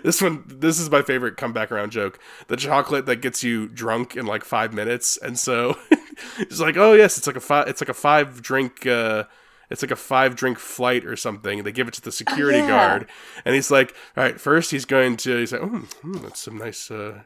this 0.02 0.22
one. 0.22 0.44
This 0.46 0.80
is 0.80 0.90
my 0.90 1.02
favorite 1.02 1.36
comeback 1.36 1.70
around 1.70 1.90
joke. 1.90 2.18
The 2.48 2.56
chocolate 2.56 3.06
that 3.06 3.16
gets 3.16 3.44
you 3.44 3.68
drunk 3.68 4.16
in 4.16 4.24
like 4.26 4.44
five 4.44 4.72
minutes, 4.72 5.18
and 5.18 5.38
so 5.38 5.76
it's 6.38 6.58
like, 6.58 6.76
oh 6.76 6.94
yes, 6.94 7.18
it's 7.18 7.26
like 7.26 7.36
a 7.36 7.40
five. 7.40 7.68
It's 7.68 7.80
like 7.80 7.88
a 7.88 7.94
five 7.94 8.40
drink. 8.40 8.86
Uh, 8.86 9.24
it's 9.68 9.82
like 9.82 9.90
a 9.90 9.96
five 9.96 10.36
drink 10.36 10.58
flight 10.58 11.04
or 11.04 11.16
something. 11.16 11.62
They 11.62 11.72
give 11.72 11.88
it 11.88 11.94
to 11.94 12.02
the 12.02 12.12
security 12.12 12.58
yeah. 12.58 12.68
guard, 12.68 13.10
and 13.44 13.54
he's 13.54 13.70
like, 13.70 13.94
"All 14.16 14.24
right, 14.24 14.40
first 14.40 14.70
he's 14.70 14.84
going 14.84 15.16
to 15.18 15.38
he's 15.38 15.52
like, 15.52 15.62
oh, 15.62 15.68
hmm, 15.68 16.12
that's 16.22 16.40
some 16.40 16.58
nice." 16.58 16.90
Uh, 16.90 17.22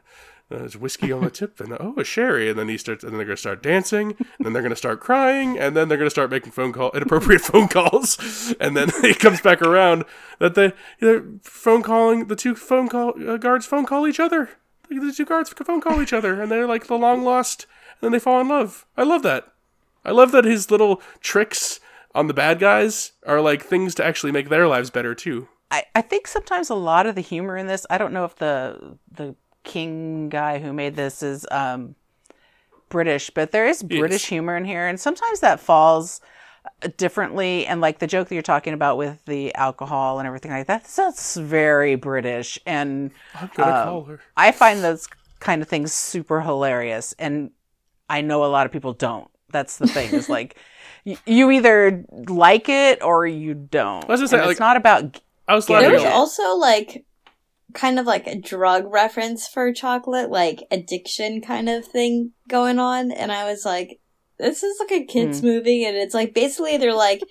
there's 0.51 0.77
whiskey 0.77 1.11
on 1.11 1.23
the 1.23 1.29
tip, 1.29 1.59
and 1.59 1.73
oh, 1.73 1.93
a 1.97 2.03
sherry, 2.03 2.49
and 2.49 2.59
then 2.59 2.69
he 2.69 2.77
starts, 2.77 3.03
and 3.03 3.11
then 3.11 3.17
they're 3.17 3.27
gonna 3.27 3.37
start 3.37 3.63
dancing, 3.63 4.15
and 4.19 4.45
then 4.45 4.53
they're 4.53 4.61
gonna 4.61 4.75
start 4.75 4.99
crying, 4.99 5.57
and 5.57 5.75
then 5.75 5.87
they're 5.87 5.97
gonna 5.97 6.09
start 6.09 6.29
making 6.29 6.51
phone 6.51 6.71
call 6.71 6.91
inappropriate 6.91 7.41
phone 7.51 7.67
calls, 7.67 8.53
and 8.59 8.75
then 8.77 8.89
it 9.03 9.19
comes 9.19 9.41
back 9.41 9.61
around 9.61 10.05
that 10.39 10.55
they 10.55 10.73
they're 10.99 11.23
phone 11.41 11.81
calling 11.81 12.27
the 12.27 12.35
two 12.35 12.55
phone 12.55 12.87
call 12.87 13.13
uh, 13.27 13.37
guards 13.37 13.65
phone 13.65 13.85
call 13.85 14.07
each 14.07 14.19
other, 14.19 14.49
the 14.89 15.13
two 15.15 15.25
guards 15.25 15.49
phone 15.49 15.81
call 15.81 16.01
each 16.01 16.13
other, 16.13 16.41
and 16.41 16.51
they're 16.51 16.67
like 16.67 16.87
the 16.87 16.97
long 16.97 17.23
lost, 17.23 17.65
and 17.93 18.01
then 18.01 18.11
they 18.11 18.19
fall 18.19 18.41
in 18.41 18.47
love. 18.47 18.85
I 18.97 19.03
love 19.03 19.23
that. 19.23 19.51
I 20.03 20.11
love 20.11 20.31
that 20.31 20.45
his 20.45 20.71
little 20.71 21.01
tricks 21.19 21.79
on 22.13 22.27
the 22.27 22.33
bad 22.33 22.59
guys 22.59 23.13
are 23.25 23.39
like 23.39 23.63
things 23.63 23.95
to 23.95 24.05
actually 24.05 24.31
make 24.31 24.49
their 24.49 24.67
lives 24.67 24.89
better 24.89 25.15
too. 25.15 25.47
I, 25.69 25.85
I 25.95 26.01
think 26.01 26.27
sometimes 26.27 26.69
a 26.69 26.75
lot 26.75 27.05
of 27.05 27.15
the 27.15 27.21
humor 27.21 27.55
in 27.55 27.67
this, 27.67 27.85
I 27.89 27.97
don't 27.97 28.13
know 28.13 28.25
if 28.25 28.35
the 28.35 28.97
the 29.09 29.35
King 29.63 30.29
guy 30.29 30.59
who 30.59 30.73
made 30.73 30.95
this 30.95 31.21
is 31.23 31.45
um, 31.51 31.95
British, 32.89 33.29
but 33.29 33.51
there 33.51 33.67
is 33.67 33.83
British 33.83 34.23
Yes. 34.23 34.25
humor 34.25 34.57
in 34.57 34.65
here, 34.65 34.87
and 34.87 34.99
sometimes 34.99 35.39
that 35.39 35.59
falls 35.59 36.19
uh, 36.83 36.89
differently. 36.97 37.65
And 37.65 37.79
like 37.81 37.99
the 37.99 38.07
joke 38.07 38.27
that 38.29 38.35
you're 38.35 38.41
talking 38.41 38.73
about 38.73 38.97
with 38.97 39.23
the 39.25 39.53
alcohol 39.55 40.19
and 40.19 40.27
everything 40.27 40.51
like 40.51 40.67
that, 40.67 40.83
that's 40.85 41.35
very 41.37 41.95
British. 41.95 42.59
And 42.65 43.11
I'm 43.35 43.49
gonna 43.55 43.71
Um, 43.71 43.83
call 43.87 44.03
her. 44.05 44.19
I 44.35 44.51
find 44.51 44.83
those 44.83 45.07
kind 45.39 45.61
of 45.61 45.67
things 45.67 45.93
super 45.93 46.41
hilarious, 46.41 47.13
and 47.17 47.51
I 48.09 48.21
know 48.21 48.43
a 48.43 48.47
lot 48.47 48.65
of 48.65 48.71
people 48.71 48.93
don't. 48.93 49.29
That's 49.51 49.77
the 49.77 49.87
thing 49.87 50.13
is 50.13 50.29
like 50.29 50.55
you 51.25 51.51
either 51.51 52.03
like 52.27 52.67
it 52.69 53.01
or 53.03 53.25
you 53.27 53.53
don't. 53.53 54.07
was 54.07 54.19
gonna 54.19 54.27
say, 54.27 54.37
And 54.37 54.45
like- 54.45 54.51
it's 54.51 54.59
not 54.59 54.77
about 54.77 55.19
I 55.47 55.55
was 55.55 55.69
laughing. 55.69 55.85
There 55.89 55.93
was 55.93 56.03
Yeah. 56.03 56.09
a 56.09 56.11
lot. 56.11 56.17
also 56.19 56.55
like 56.57 57.05
kind 57.73 57.99
of 57.99 58.05
like 58.05 58.27
a 58.27 58.39
drug 58.39 58.91
reference 58.91 59.47
for 59.47 59.71
chocolate, 59.73 60.29
like 60.29 60.63
addiction 60.71 61.41
kind 61.41 61.69
of 61.69 61.85
thing 61.85 62.31
going 62.47 62.79
on, 62.79 63.11
and 63.11 63.31
I 63.31 63.45
was 63.45 63.65
like, 63.65 63.99
this 64.39 64.63
is 64.63 64.79
like 64.79 64.91
a 64.91 65.05
kids 65.05 65.39
hmm. 65.39 65.47
movie, 65.47 65.85
and 65.85 65.95
it's 65.95 66.13
like 66.13 66.33
basically 66.33 66.77
they're 66.77 66.93
like 66.93 67.23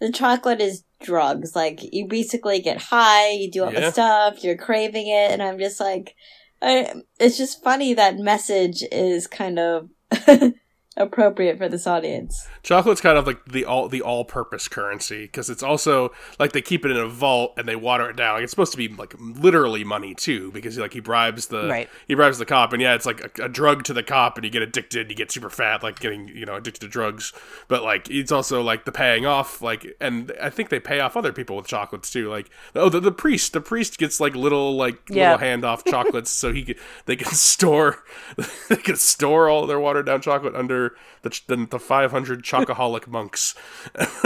the 0.00 0.10
chocolate 0.10 0.60
is 0.60 0.84
drugs, 1.00 1.54
like 1.54 1.80
you 1.92 2.06
basically 2.08 2.60
get 2.60 2.80
high, 2.80 3.30
you 3.30 3.50
do 3.50 3.64
all 3.64 3.72
Yeah. 3.72 3.80
the 3.80 3.92
stuff, 3.92 4.44
you're 4.44 4.56
craving 4.56 5.08
it, 5.08 5.30
and 5.30 5.42
I'm 5.42 5.58
just 5.58 5.80
like, 5.80 6.14
I, 6.62 7.02
it's 7.18 7.38
just 7.38 7.62
funny 7.62 7.94
that 7.94 8.18
message 8.18 8.82
is 8.90 9.26
kind 9.26 9.58
of 9.58 9.88
appropriate 10.96 11.56
for 11.56 11.68
this 11.68 11.86
audience. 11.86 12.46
Chocolate's 12.62 13.00
kind 13.00 13.16
of 13.16 13.26
like 13.26 13.44
the 13.46 13.64
all 13.64 13.88
the 13.88 14.02
all 14.02 14.24
purpose 14.24 14.66
currency 14.68 15.22
because 15.22 15.48
it's 15.48 15.62
also 15.62 16.12
like 16.38 16.52
they 16.52 16.60
keep 16.60 16.84
it 16.84 16.90
in 16.90 16.96
a 16.96 17.06
vault 17.06 17.54
and 17.56 17.66
they 17.68 17.76
water 17.76 18.10
it 18.10 18.16
down. 18.16 18.34
Like, 18.34 18.42
it's 18.44 18.50
supposed 18.50 18.72
to 18.72 18.78
be 18.78 18.88
like 18.88 19.14
literally 19.18 19.84
money 19.84 20.14
too 20.14 20.50
because 20.52 20.76
like 20.78 20.92
he 20.92 21.00
bribes 21.00 21.46
the 21.46 21.68
Right. 21.68 21.88
he 22.08 22.14
bribes 22.14 22.38
the 22.38 22.44
cop 22.44 22.72
and 22.72 22.82
yeah, 22.82 22.94
it's 22.94 23.06
like 23.06 23.38
a, 23.38 23.44
a 23.44 23.48
drug 23.48 23.84
to 23.84 23.92
the 23.92 24.02
cop 24.02 24.36
and 24.36 24.44
you 24.44 24.50
get 24.50 24.62
addicted, 24.62 25.08
you 25.10 25.16
get 25.16 25.30
super 25.30 25.48
fat, 25.48 25.82
like 25.82 26.00
getting 26.00 26.28
you 26.28 26.44
know 26.44 26.56
addicted 26.56 26.80
to 26.80 26.88
drugs. 26.88 27.32
But 27.68 27.82
like 27.82 28.10
it's 28.10 28.32
also 28.32 28.60
like 28.60 28.84
the 28.84 28.92
paying 28.92 29.24
off, 29.24 29.62
like 29.62 29.86
and 30.00 30.32
I 30.42 30.50
think 30.50 30.68
they 30.70 30.80
pay 30.80 31.00
off 31.00 31.16
other 31.16 31.32
people 31.32 31.56
with 31.56 31.66
chocolates 31.68 32.10
too. 32.10 32.28
Like 32.28 32.50
oh 32.74 32.88
the, 32.88 33.00
the 33.00 33.12
priest, 33.12 33.52
the 33.52 33.60
priest 33.60 33.96
gets 33.96 34.20
like 34.20 34.34
little 34.34 34.76
like 34.76 34.98
Yeah. 35.08 35.32
little 35.32 35.46
handoff 35.46 35.86
chocolates 35.88 36.30
so 36.30 36.52
he 36.52 36.64
can, 36.64 36.74
they 37.06 37.14
can 37.16 37.28
store 37.32 38.02
they 38.68 38.76
can 38.76 38.96
store 38.96 39.48
all 39.48 39.66
their 39.66 39.78
watered 39.80 40.06
down 40.06 40.20
chocolate 40.20 40.54
under 40.56 40.79
the 41.22 41.30
ch- 41.30 41.46
the, 41.46 41.56
the 41.70 41.78
500 41.78 42.42
chocoholic 42.42 43.06
monks. 43.16 43.54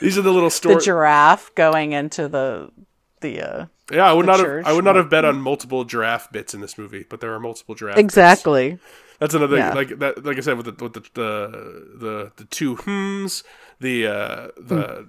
These 0.00 0.18
are 0.18 0.22
the 0.22 0.32
little 0.32 0.50
stories. 0.50 0.78
the 0.78 0.84
giraffe 0.84 1.54
going 1.54 1.92
into 1.92 2.28
the 2.28 2.70
the 3.20 3.40
uh 3.42 3.66
yeah, 3.92 4.08
I 4.08 4.12
would 4.12 4.26
not 4.26 4.38
have. 4.38 4.66
I 4.66 4.72
would 4.72 4.84
not 4.84 4.94
have 4.96 5.10
bet 5.10 5.24
on 5.24 5.40
multiple 5.40 5.84
giraffe 5.84 6.30
bits 6.30 6.54
in 6.54 6.60
this 6.60 6.78
movie, 6.78 7.04
but 7.08 7.20
there 7.20 7.34
are 7.34 7.40
multiple 7.40 7.74
giraffe. 7.74 7.96
bits. 7.96 8.04
exactly. 8.04 8.78
That's 9.18 9.34
another 9.34 9.56
Yeah. 9.56 9.72
like 9.74 9.98
that. 9.98 10.24
Like 10.24 10.36
I 10.38 10.40
said, 10.40 10.56
with 10.56 10.66
the 10.66 10.82
with 10.84 10.92
the 10.94 11.00
the 11.14 11.96
the, 11.98 12.32
the 12.36 12.44
two 12.44 12.76
hmms, 12.76 13.42
the 13.80 14.06
uh, 14.06 14.48
the 14.56 15.08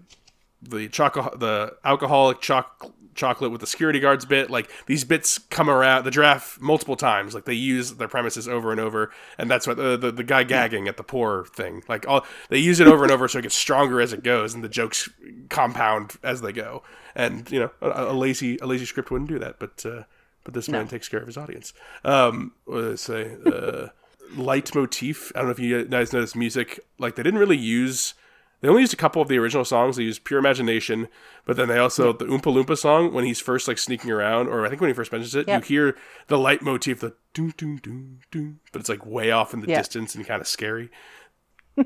the 0.64 0.88
choco 0.90 1.36
the 1.38 1.76
alcoholic 1.86 2.42
choc- 2.42 2.92
chocolate 3.16 3.52
with 3.52 3.62
the 3.62 3.68
security 3.68 4.00
guards 4.00 4.26
bit. 4.26 4.50
Like 4.50 4.70
these 4.86 5.04
bits 5.04 5.38
come 5.38 5.70
around 5.70 6.06
the 6.06 6.12
draft 6.12 6.62
multiple 6.62 6.96
times. 6.96 7.34
Like 7.34 7.46
they 7.46 7.54
use 7.54 7.94
their 7.94 8.08
premises 8.08 8.48
over 8.48 8.72
and 8.72 8.80
over, 8.80 9.12
and 9.38 9.50
that's 9.50 9.68
what 9.68 9.78
the 9.78 9.98
the, 9.98 10.12
the 10.12 10.24
guy 10.24 10.44
gagging 10.44 10.88
at 10.88 10.98
the 10.98 11.04
poor 11.04 11.46
thing. 11.46 11.84
Like 11.88 12.08
all 12.08 12.26
they 12.50 12.60
use 12.60 12.80
it 12.80 12.88
over 12.88 13.04
and 13.04 13.12
over, 13.12 13.28
so 13.28 13.40
it 13.40 13.44
gets 13.44 13.56
stronger 13.56 14.02
as 14.02 14.14
it 14.14 14.24
goes, 14.24 14.54
and 14.54 14.64
the 14.64 14.70
jokes 14.70 15.10
compound 15.50 16.14
as 16.24 16.42
they 16.42 16.52
go. 16.52 16.84
And 17.16 17.50
you 17.52 17.60
know, 17.60 17.72
a, 17.82 18.12
a 18.12 18.14
lazy 18.14 18.58
a 18.60 18.66
lazy 18.66 18.86
script 18.86 19.12
wouldn't 19.12 19.30
do 19.30 19.40
that, 19.40 19.60
but. 19.60 19.86
Uh, 19.86 20.04
but 20.44 20.56
this 20.56 20.68
man 20.68 20.88
takes 20.88 21.08
care 21.08 21.20
of 21.20 21.28
his 21.28 21.38
audience. 21.38 21.72
Um, 22.04 22.54
what 22.66 22.82
did 22.82 22.92
I 22.94 22.96
say? 22.96 23.38
Uh, 23.46 23.88
leitmotif. 24.36 25.32
I 25.36 25.40
don't 25.40 25.48
know 25.48 25.52
if 25.52 25.60
you 25.60 25.86
guys 25.86 26.14
noticed 26.14 26.36
music. 26.36 26.80
Like 26.98 27.16
they 27.16 27.24
didn't 27.24 27.40
really 27.40 27.58
use. 27.58 28.14
They 28.62 28.70
only 28.70 28.82
used 28.82 28.94
a 28.94 28.98
couple 28.98 29.22
of 29.22 29.28
the 29.28 29.38
original 29.40 29.66
songs. 29.66 29.96
They 29.98 30.04
used 30.04 30.24
"Pure 30.24 30.40
Imagination," 30.40 31.08
but 31.46 31.58
then 31.58 31.68
they 31.68 31.78
also 31.80 32.14
the 32.14 32.26
Oompa 32.26 32.54
Loompa 32.54 32.78
song 32.78 33.12
when 33.14 33.26
he's 33.26 33.40
first 33.40 33.68
like 33.68 33.78
sneaking 33.80 34.12
around, 34.12 34.48
or 34.50 34.66
I 34.66 34.70
think 34.70 34.82
when 34.82 34.90
he 34.90 34.94
first 34.94 35.12
mentions 35.12 35.34
it, 35.36 35.48
Yep. 35.48 35.62
you 35.64 35.76
hear 35.76 35.98
the 36.28 36.38
leitmotif, 36.38 37.00
the 37.00 37.14
doom 37.34 37.54
doom 37.58 37.78
doom 37.78 38.20
doom, 38.32 38.60
but 38.72 38.80
it's 38.80 38.90
like 38.90 39.06
way 39.06 39.32
off 39.32 39.54
in 39.54 39.62
the 39.62 39.68
Yeah. 39.68 39.80
distance 39.80 40.14
and 40.16 40.26
kind 40.26 40.42
of 40.42 40.48
scary. 40.48 40.90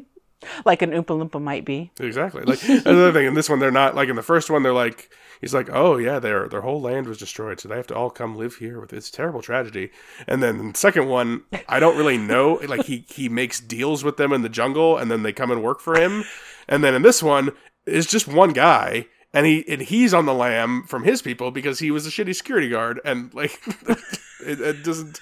Like 0.63 0.81
an 0.83 0.91
Oompa 0.91 1.05
Loompa 1.29 1.41
might 1.41 1.65
be. 1.65 1.91
Exactly. 1.99 2.43
Like 2.43 2.61
another 2.67 3.11
thing 3.11 3.25
in 3.25 3.33
this 3.33 3.49
one, 3.49 3.57
they're 3.59 3.71
not 3.71 3.95
like 3.95 4.09
in 4.09 4.15
the 4.15 4.21
first 4.21 4.49
one. 4.51 4.61
They're 4.61 4.73
like 4.73 5.09
he's 5.41 5.55
like, 5.55 5.69
oh 5.71 5.97
yeah, 5.97 6.19
their 6.19 6.47
their 6.49 6.61
whole 6.61 6.81
land 6.81 7.07
was 7.07 7.17
destroyed, 7.17 7.59
so 7.59 7.67
they 7.69 7.77
have 7.77 7.87
to 7.87 7.95
all 7.95 8.11
come 8.11 8.35
live 8.35 8.55
here 8.55 8.79
with 8.79 8.93
it's 8.93 9.09
a 9.09 9.11
terrible 9.11 9.41
tragedy. 9.41 9.89
And 10.27 10.43
then 10.43 10.71
the 10.73 10.77
second 10.77 11.07
one, 11.07 11.43
I 11.67 11.79
don't 11.79 11.97
really 11.97 12.17
know. 12.19 12.59
Like 12.67 12.85
he 12.85 13.05
he 13.09 13.27
makes 13.27 13.59
deals 13.59 14.03
with 14.03 14.17
them 14.17 14.31
in 14.33 14.43
the 14.43 14.49
jungle, 14.49 14.97
and 14.97 15.09
then 15.09 15.23
they 15.23 15.33
come 15.33 15.49
and 15.51 15.63
work 15.63 15.79
for 15.79 15.95
him. 15.99 16.25
And 16.67 16.83
then 16.83 16.93
in 16.95 17.01
this 17.01 17.21
one, 17.23 17.51
it's 17.85 18.07
just 18.07 18.27
one 18.27 18.53
guy. 18.53 19.07
And 19.33 19.45
he 19.45 19.65
and 19.67 19.81
he's 19.81 20.13
on 20.13 20.25
the 20.25 20.33
lam 20.33 20.83
from 20.83 21.03
his 21.03 21.21
people 21.21 21.51
because 21.51 21.79
he 21.79 21.91
was 21.91 22.07
a 22.07 22.09
shitty 22.09 22.33
security 22.35 22.69
guard 22.69 23.01
and 23.03 23.33
like 23.33 23.59
it, 24.45 24.61
it 24.61 24.83
doesn't 24.83 25.19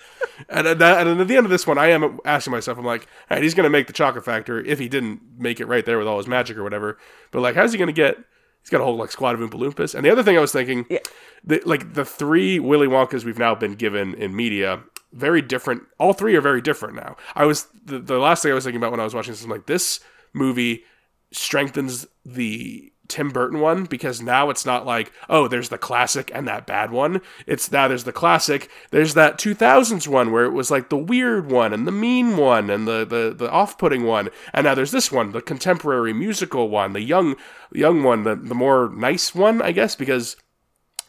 and 0.50 0.68
at, 0.68 0.80
that, 0.80 1.06
and 1.08 1.20
at 1.22 1.28
the 1.28 1.38
end 1.38 1.46
of 1.46 1.52
this 1.52 1.68
one, 1.68 1.78
I 1.78 1.88
am 1.88 2.20
asking 2.26 2.52
myself, 2.52 2.78
I'm 2.78 2.86
like, 2.86 3.02
all 3.30 3.38
right, 3.38 3.44
he's 3.44 3.54
going 3.54 3.66
to 3.66 3.70
make 3.70 3.88
the 3.88 3.94
chocolate 3.94 4.26
factor 4.26 4.60
if 4.60 4.80
he 4.80 4.88
didn't 4.90 5.22
make 5.38 5.60
it 5.60 5.68
right 5.68 5.86
there 5.86 5.98
with 5.98 6.08
all 6.08 6.18
his 6.18 6.28
magic 6.28 6.58
or 6.58 6.64
whatever. 6.64 6.98
But 7.32 7.42
like, 7.42 7.56
how's 7.56 7.72
he 7.72 7.78
going 7.78 7.88
to 7.88 7.94
get? 7.94 8.18
He's 8.62 8.70
got 8.70 8.82
a 8.82 8.84
whole 8.84 8.96
like 8.96 9.12
squad 9.12 9.36
of 9.40 9.42
Oompa 9.42 9.60
Loompas. 9.60 9.94
And 9.94 10.06
the 10.06 10.10
other 10.12 10.24
thing 10.24 10.38
I 10.38 10.42
was 10.42 10.52
thinking, 10.52 10.86
Yeah. 10.90 11.00
the, 11.44 11.62
like 11.66 11.94
the 11.94 12.06
three 12.06 12.60
Willy 12.60 12.88
Wonkas 12.88 13.24
we've 13.26 13.38
now 13.38 13.54
been 13.56 13.76
given 13.76 14.16
in 14.16 14.36
media, 14.36 14.82
very 15.12 15.42
different. 15.42 15.84
All 16.00 16.14
three 16.14 16.36
are 16.36 16.42
very 16.42 16.62
different 16.62 16.96
now. 16.96 17.16
I 17.36 17.46
was 17.46 17.68
the, 17.86 18.00
the 18.00 18.18
last 18.18 18.42
thing 18.42 18.52
I 18.52 18.56
was 18.56 18.64
thinking 18.64 18.82
about 18.82 18.92
when 18.92 19.00
I 19.00 19.04
was 19.04 19.14
watching 19.14 19.34
this. 19.34 19.44
I'm 19.44 19.50
like, 19.50 19.68
this 19.68 20.00
movie 20.34 20.84
strengthens 21.34 22.08
the 22.26 22.93
Tim 23.10 23.30
Burton 23.30 23.60
one 23.60 23.84
because 23.84 24.22
now 24.22 24.50
it's 24.50 24.65
not 24.65 24.86
like, 24.86 25.12
oh, 25.30 25.48
there's 25.48 25.69
the 25.69 25.78
classic 25.78 26.32
and 26.34 26.48
that 26.48 26.65
bad 26.65 26.91
one. 26.91 27.22
It's 27.46 27.72
now 27.72 27.88
there's 27.88 28.06
the 28.06 28.13
classic, 28.13 28.69
there's 28.91 29.13
that 29.13 29.38
2000s 29.38 30.08
one 30.08 30.32
where 30.32 30.46
it 30.46 30.54
was 30.54 30.72
like 30.72 30.89
the 30.89 30.98
weird 30.98 31.52
one 31.52 31.74
and 31.74 31.86
the 31.86 31.91
mean 31.91 32.38
one 32.38 32.69
and 32.69 32.88
the 32.88 33.06
the, 33.06 33.34
the 33.38 33.52
off-putting 33.52 34.04
one. 34.06 34.30
And 34.54 34.65
now 34.65 34.74
there's 34.74 34.91
this 34.91 35.12
one, 35.12 35.32
the 35.32 35.41
contemporary 35.41 36.13
musical 36.13 36.69
one, 36.69 36.93
the 36.93 37.02
young 37.02 37.36
young 37.74 38.04
one, 38.04 38.24
the, 38.24 38.36
the 38.36 38.56
more 38.56 38.89
nice 38.96 39.36
one, 39.36 39.62
I 39.62 39.74
guess, 39.74 39.96
because 39.96 40.38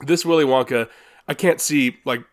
this 0.01 0.27
Willy 0.27 0.45
Wonka, 0.45 0.89
I 1.29 1.35
can't 1.35 1.61
see 1.61 1.99
like 2.05 2.25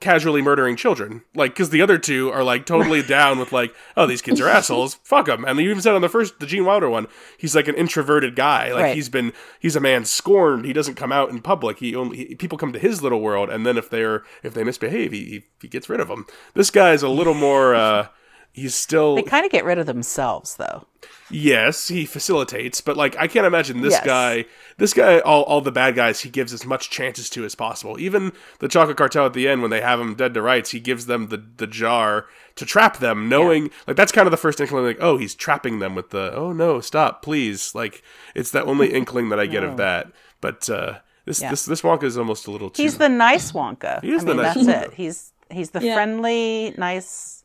casually 0.00 0.42
murdering 0.42 0.76
children. 0.76 1.22
Like, 1.34 1.52
because 1.52 1.70
the 1.70 1.82
other 1.82 1.98
two 1.98 2.30
are 2.32 2.42
like 2.42 2.66
totally 2.66 3.02
down 3.06 3.38
with 3.38 3.52
like, 3.52 3.74
oh, 3.96 4.06
these 4.06 4.22
kids 4.22 4.40
are 4.40 4.48
assholes. 4.58 4.94
Fuck 5.04 5.26
them. 5.26 5.44
And 5.44 5.58
you 5.60 5.68
even 5.70 5.82
said 5.82 5.94
on 5.94 6.00
the 6.00 6.08
first, 6.08 6.40
the 6.40 6.46
Gene 6.46 6.64
Wilder 6.64 6.88
one, 6.90 7.06
he's 7.38 7.54
like 7.54 7.68
an 7.68 7.74
introverted 7.74 8.34
guy. 8.34 8.72
Like 8.72 8.82
Right. 8.82 8.94
he's 8.96 9.08
been, 9.08 9.32
he's 9.60 9.76
a 9.76 9.80
man 9.80 10.04
scorned. 10.04 10.64
He 10.64 10.72
doesn't 10.72 10.94
come 10.96 11.12
out 11.12 11.30
in 11.30 11.40
public. 11.42 11.78
He 11.78 11.94
only 11.94 12.16
he, 12.16 12.34
people 12.34 12.58
come 12.58 12.72
to 12.72 12.78
his 12.78 13.02
little 13.02 13.20
world, 13.20 13.50
and 13.50 13.64
then 13.66 13.76
if 13.76 13.90
they're 13.90 14.22
if 14.42 14.54
they 14.54 14.64
misbehave, 14.64 15.12
he 15.12 15.24
he, 15.24 15.44
he 15.62 15.68
gets 15.68 15.88
rid 15.88 16.00
of 16.00 16.08
them. 16.08 16.26
This 16.54 16.70
guy's 16.70 17.02
a 17.02 17.08
little 17.08 17.34
more. 17.34 17.74
uh 17.74 18.08
He's 18.52 18.74
still 18.74 19.14
They 19.14 19.22
kind 19.22 19.46
of 19.46 19.52
get 19.52 19.64
rid 19.64 19.78
of 19.78 19.86
themselves 19.86 20.56
though. 20.56 20.86
Yes, 21.30 21.88
he 21.88 22.04
facilitates, 22.06 22.80
but 22.80 22.96
like 22.96 23.16
I 23.18 23.26
can't 23.28 23.46
imagine 23.46 23.80
this 23.82 23.92
Yes. 23.94 24.04
guy. 24.04 24.44
This 24.78 24.92
guy, 24.94 25.20
all, 25.20 25.42
all 25.44 25.60
the 25.60 25.70
bad 25.70 25.94
guys, 25.94 26.20
he 26.20 26.28
gives 26.30 26.52
as 26.52 26.64
much 26.66 26.90
chances 26.90 27.30
to 27.30 27.44
as 27.44 27.54
possible. 27.54 28.00
Even 28.00 28.32
the 28.58 28.68
chocolate 28.68 28.96
cartel 28.96 29.26
at 29.26 29.32
the 29.34 29.46
end, 29.48 29.60
when 29.62 29.70
they 29.70 29.80
have 29.80 30.00
him 30.00 30.14
dead 30.14 30.34
to 30.34 30.42
rights, 30.42 30.70
he 30.70 30.80
gives 30.80 31.06
them 31.06 31.28
the 31.28 31.36
the 31.56 31.66
jar 31.66 32.26
to 32.56 32.64
trap 32.66 32.98
them, 32.98 33.28
knowing 33.28 33.70
like 33.86 33.96
that's 33.96 34.12
kind 34.12 34.26
of 34.26 34.30
the 34.32 34.36
first 34.36 34.60
inkling. 34.60 34.84
Like, 34.84 34.98
oh, 35.00 35.18
he's 35.18 35.34
trapping 35.34 35.78
them 35.78 35.94
with 35.94 36.10
the 36.10 36.32
oh 36.34 36.52
no, 36.52 36.80
stop, 36.80 37.22
please. 37.22 37.74
Like 37.74 38.02
it's 38.34 38.50
the 38.50 38.64
only 38.64 38.92
inkling 38.92 39.28
that 39.28 39.38
I 39.38 39.46
get 39.46 39.62
of 39.62 39.76
that. 39.76 40.10
But 40.40 40.68
uh, 40.70 40.98
this 41.26 41.40
Yeah. 41.40 41.50
this 41.50 41.64
this 41.66 41.82
Wonka 41.82 42.04
is 42.04 42.18
almost 42.18 42.46
a 42.46 42.50
little 42.50 42.70
too. 42.70 42.82
He's 42.82 42.98
the 42.98 43.08
nice 43.08 43.52
Wonka. 43.52 44.02
He 44.02 44.10
is 44.12 44.22
I 44.22 44.26
the 44.26 44.34
mean, 44.34 44.42
nice 44.42 44.54
that's 44.54 44.66
Wonka. 44.66 44.82
it. 44.88 44.94
He's 44.94 45.32
he's 45.50 45.70
the 45.70 45.84
Yeah. 45.84 45.94
friendly, 45.94 46.74
nice 46.78 47.36
wa- 47.38 47.39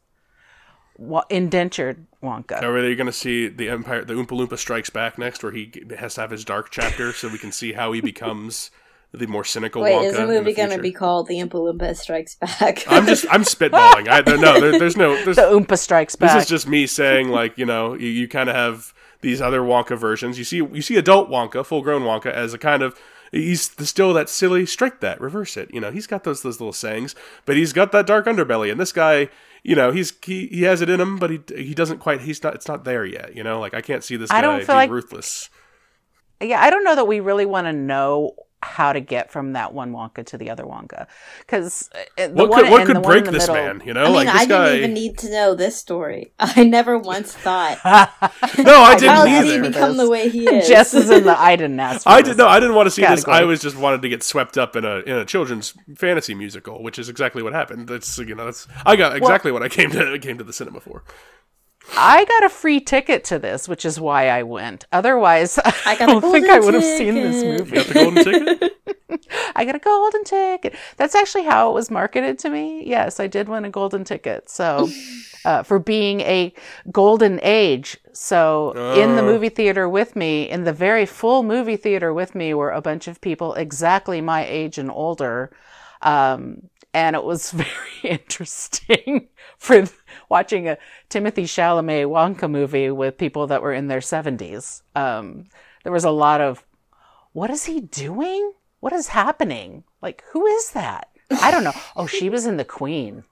indentured 1.30 2.06
Wonka. 2.24 2.62
Are 2.62 2.82
they 2.82 2.96
going 2.96 3.08
to 3.08 3.14
see 3.14 3.48
the 3.48 3.70
Empire, 3.70 4.04
the 4.04 4.14
Oompa 4.14 4.28
Loompa 4.28 4.58
Strikes 4.58 4.90
Back 4.90 5.18
next, 5.18 5.44
where 5.44 5.52
he 5.52 5.72
has 5.98 6.16
to 6.16 6.22
have 6.22 6.32
his 6.32 6.46
dark 6.46 6.70
chapter, 6.72 7.14
so 7.14 7.30
we 7.30 7.38
can 7.38 7.52
see 7.52 7.74
how 7.74 7.92
he 7.92 8.02
becomes 8.02 8.72
the 9.12 9.28
more 9.28 9.44
cynical 9.44 9.82
Wait, 9.82 9.94
Wonka 9.94 10.04
is 10.06 10.14
the 10.16 10.24
in 10.24 10.28
movie 10.28 10.54
gonna 10.54 10.78
be 10.78 10.92
called 10.92 11.28
The 11.28 11.36
Oompa 11.36 11.52
Loompa 11.52 11.96
Strikes 11.96 12.36
Back? 12.36 12.84
I'm 12.88 13.06
just, 13.06 13.26
I'm 13.30 13.44
spitballing. 13.44 14.10
I 14.10 14.22
don't 14.22 14.42
know. 14.42 14.60
There, 14.60 14.78
there's 14.80 14.98
no, 14.98 15.16
there's, 15.24 15.36
The 15.38 15.44
Oompa 15.44 15.78
Strikes 15.78 16.16
Back. 16.16 16.34
This 16.34 16.44
is 16.44 16.50
just 16.50 16.68
me 16.68 16.88
saying, 16.88 17.30
like, 17.30 17.58
you 17.58 17.66
know, 17.66 17.94
you, 17.94 18.08
you 18.08 18.28
kind 18.28 18.50
of 18.50 18.56
have 18.56 18.94
these 19.22 19.42
other 19.42 19.62
Wonka 19.62 19.98
versions. 19.98 20.38
You 20.38 20.44
see, 20.44 20.58
you 20.58 20.82
see 20.82 20.98
adult 20.98 21.30
Wonka, 21.30 21.66
full 21.66 21.82
grown 21.82 22.02
Wonka, 22.02 22.32
as 22.32 22.54
a 22.54 22.58
kind 22.58 22.84
of 22.84 23.00
he's 23.36 23.62
still 23.88 24.14
that 24.14 24.30
silly 24.30 24.66
strike 24.66 25.00
that, 25.02 25.20
reverse 25.22 25.58
it. 25.58 25.74
You 25.74 25.80
know, 25.82 25.92
he's 25.92 26.08
got 26.08 26.24
those 26.24 26.42
those 26.42 26.60
little 26.60 26.74
sayings, 26.74 27.16
but 27.46 27.56
he's 27.58 27.74
got 27.74 27.92
that 27.92 28.08
dark 28.08 28.26
underbelly. 28.26 28.72
And 28.72 28.80
this 28.80 28.92
guy, 28.92 29.30
you 29.64 29.76
know, 29.76 29.92
he's 29.92 30.14
he, 30.24 30.48
he 30.48 30.64
has 30.64 30.82
it 30.82 30.90
in 30.90 31.00
him, 31.02 31.18
but 31.18 31.30
he 31.30 31.40
he 31.56 31.74
doesn't 31.74 32.00
quite. 32.00 32.22
He's 32.22 32.42
not. 32.44 32.56
It's 32.56 32.68
not 32.68 32.84
there 32.84 33.06
yet. 33.06 33.36
You 33.36 33.44
know, 33.44 33.60
like 33.60 33.74
I 33.74 33.82
can't 33.82 34.04
see 34.04 34.16
this 34.16 34.30
guy 34.32 34.38
I 34.40 34.42
don't 34.42 34.58
being 34.58 34.66
feel 34.68 34.76
like- 34.76 34.90
ruthless. 34.90 35.50
yeah, 36.42 36.62
I 36.62 36.70
don't 36.70 36.84
know 36.84 36.96
that 36.96 37.06
we 37.08 37.20
really 37.20 37.46
want 37.46 37.68
to 37.68 37.74
know 37.74 38.34
how 38.66 38.92
to 38.92 39.00
get 39.00 39.32
from 39.32 39.54
that 39.54 39.74
one 39.74 39.92
Wonka 39.94 40.26
to 40.26 40.38
the 40.38 40.50
other 40.50 40.64
Wonka 40.64 41.08
because 41.40 41.90
uh, 42.18 42.28
the 42.28 42.34
What 42.34 42.50
one 42.50 42.64
could 42.64 42.72
what 42.72 42.86
could 42.88 42.96
the 42.98 43.00
one 43.02 43.18
in 43.18 43.24
break 43.24 43.26
the 43.26 43.32
this 43.32 43.48
middle- 43.48 43.64
man? 43.64 43.84
You 43.86 43.94
know, 43.94 44.02
I 44.02 44.06
mean, 44.06 44.14
like 44.16 44.28
this 44.28 44.36
I 44.36 44.46
guy. 44.46 44.66
didn't 44.66 44.78
even 44.80 44.94
need 44.94 45.18
to 45.20 45.30
know 45.32 45.56
this 45.56 45.78
story. 45.78 46.32
I 46.40 46.64
never 46.64 46.98
once 46.98 47.34
thought, 47.34 47.80
no, 47.86 47.92
I 47.94 48.94
I 48.94 48.96
didn't 48.98 49.10
how 49.16 49.26
didn't 49.26 49.26
did 49.26 49.46
he 49.46 49.50
either. 49.56 49.64
either. 49.66 49.70
become 49.70 49.98
the 49.98 50.10
way 50.10 50.30
he 50.30 50.48
is? 50.54 50.68
Jess 50.68 50.94
is 50.94 51.10
in 51.10 51.24
the 51.24 51.40
I 51.40 51.56
didn't 51.56 51.80
ask. 51.80 52.06
I 52.08 52.22
this. 52.22 52.30
did 52.32 52.38
no, 52.38 52.48
I 52.48 52.60
didn't 52.60 52.76
want 52.76 52.88
to 52.88 52.92
see 52.92 53.02
this. 53.04 53.28
I 53.28 53.44
was 53.44 53.62
just 53.62 53.78
wanted 53.78 54.02
to 54.02 54.10
get 54.10 54.24
swept 54.24 54.58
up 54.58 54.76
in 54.76 54.84
a 54.84 55.00
in 55.00 55.16
a 55.18 55.26
children's 55.26 55.74
fantasy 55.98 56.34
musical, 56.34 56.82
which 56.84 56.98
is 57.00 57.08
exactly 57.10 57.44
what 57.44 57.54
happened. 57.54 57.88
That's 57.88 58.18
you 58.18 58.36
know, 58.36 58.46
that's 58.46 58.68
I 58.86 58.96
got 58.96 59.16
exactly 59.16 59.52
what 59.52 59.64
I 59.64 59.70
came 59.70 59.92
to 59.92 60.18
came 60.20 60.38
to 60.38 60.44
the 60.44 60.54
cinema 60.54 60.80
for. 60.80 61.04
I 61.98 62.26
got 62.26 62.44
a 62.44 62.50
free 62.50 62.80
ticket 62.80 63.24
to 63.26 63.40
this, 63.40 63.68
which 63.68 63.86
is 63.86 64.00
why 64.00 64.30
I 64.30 64.44
went. 64.44 64.86
Otherwise, 64.92 65.60
I, 65.64 65.74
I 65.86 65.96
got 65.98 66.10
a 66.10 66.20
don't 66.20 66.32
think 66.32 66.50
I 66.50 66.60
would 66.60 66.74
have 66.74 66.84
seen 66.84 67.16
this 67.16 67.44
movie. 67.44 67.78
You 67.78 67.84
got 67.84 67.88
the 67.88 67.94
golden 67.94 68.24
ticket? 68.24 68.72
I 69.56 69.66
got 69.66 69.76
a 69.76 69.80
golden 69.80 70.24
ticket. 70.24 70.76
That's 70.98 71.16
actually 71.16 71.44
how 71.46 71.70
it 71.70 71.74
was 71.74 71.90
marketed 71.92 72.40
to 72.40 72.50
me. 72.50 72.84
Yes, 72.86 73.20
I 73.20 73.28
did 73.28 73.48
win 73.48 73.66
a 73.66 73.70
golden 73.70 74.04
ticket. 74.04 74.50
So, 74.50 74.90
uh, 75.46 75.64
for 75.64 75.80
being 75.80 76.22
a 76.22 76.54
golden 76.92 77.40
age. 77.44 77.98
So, 78.14 78.72
in 78.96 79.16
the 79.16 79.22
Oh. 79.22 79.26
movie 79.26 79.50
theater 79.50 79.88
with 79.88 80.16
me, 80.16 80.50
in 80.50 80.64
the 80.64 80.74
very 80.74 81.06
full 81.06 81.44
movie 81.44 81.78
theater 81.78 82.14
with 82.14 82.36
me, 82.36 82.54
were 82.54 82.72
a 82.72 82.82
bunch 82.82 83.08
of 83.08 83.22
people 83.22 83.54
exactly 83.54 84.22
my 84.22 84.46
age 84.46 84.78
and 84.78 84.90
older. 84.92 85.52
Um, 86.02 86.64
and 86.94 87.16
it 87.16 87.24
was 87.24 87.52
very 87.52 87.70
interesting 88.04 89.28
for 89.58 89.84
watching 90.30 90.68
a 90.68 90.78
Timothy 91.10 91.44
Chalamet 91.44 92.08
Wonka 92.08 92.50
movie 92.50 92.90
with 92.92 93.18
people 93.18 93.48
that 93.48 93.62
were 93.62 93.74
in 93.74 93.88
their 93.88 94.00
70s. 94.00 94.82
Um, 94.96 95.46
there 95.84 95.92
was 95.94 96.04
a 96.06 96.12
lot 96.12 96.42
of, 96.42 96.64
what 97.34 97.50
is 97.50 97.66
he 97.66 97.82
doing? 97.82 98.54
What 98.80 98.94
is 98.94 99.08
happening? 99.10 99.84
Like, 100.02 100.24
who 100.32 100.46
is 100.46 100.72
that? 100.72 101.10
I 101.42 101.50
don't 101.50 101.64
know. 101.64 101.74
Oh, 101.96 102.06
she 102.06 102.30
was 102.30 102.46
in 102.46 102.58
The 102.58 102.64
Queen. 102.66 103.24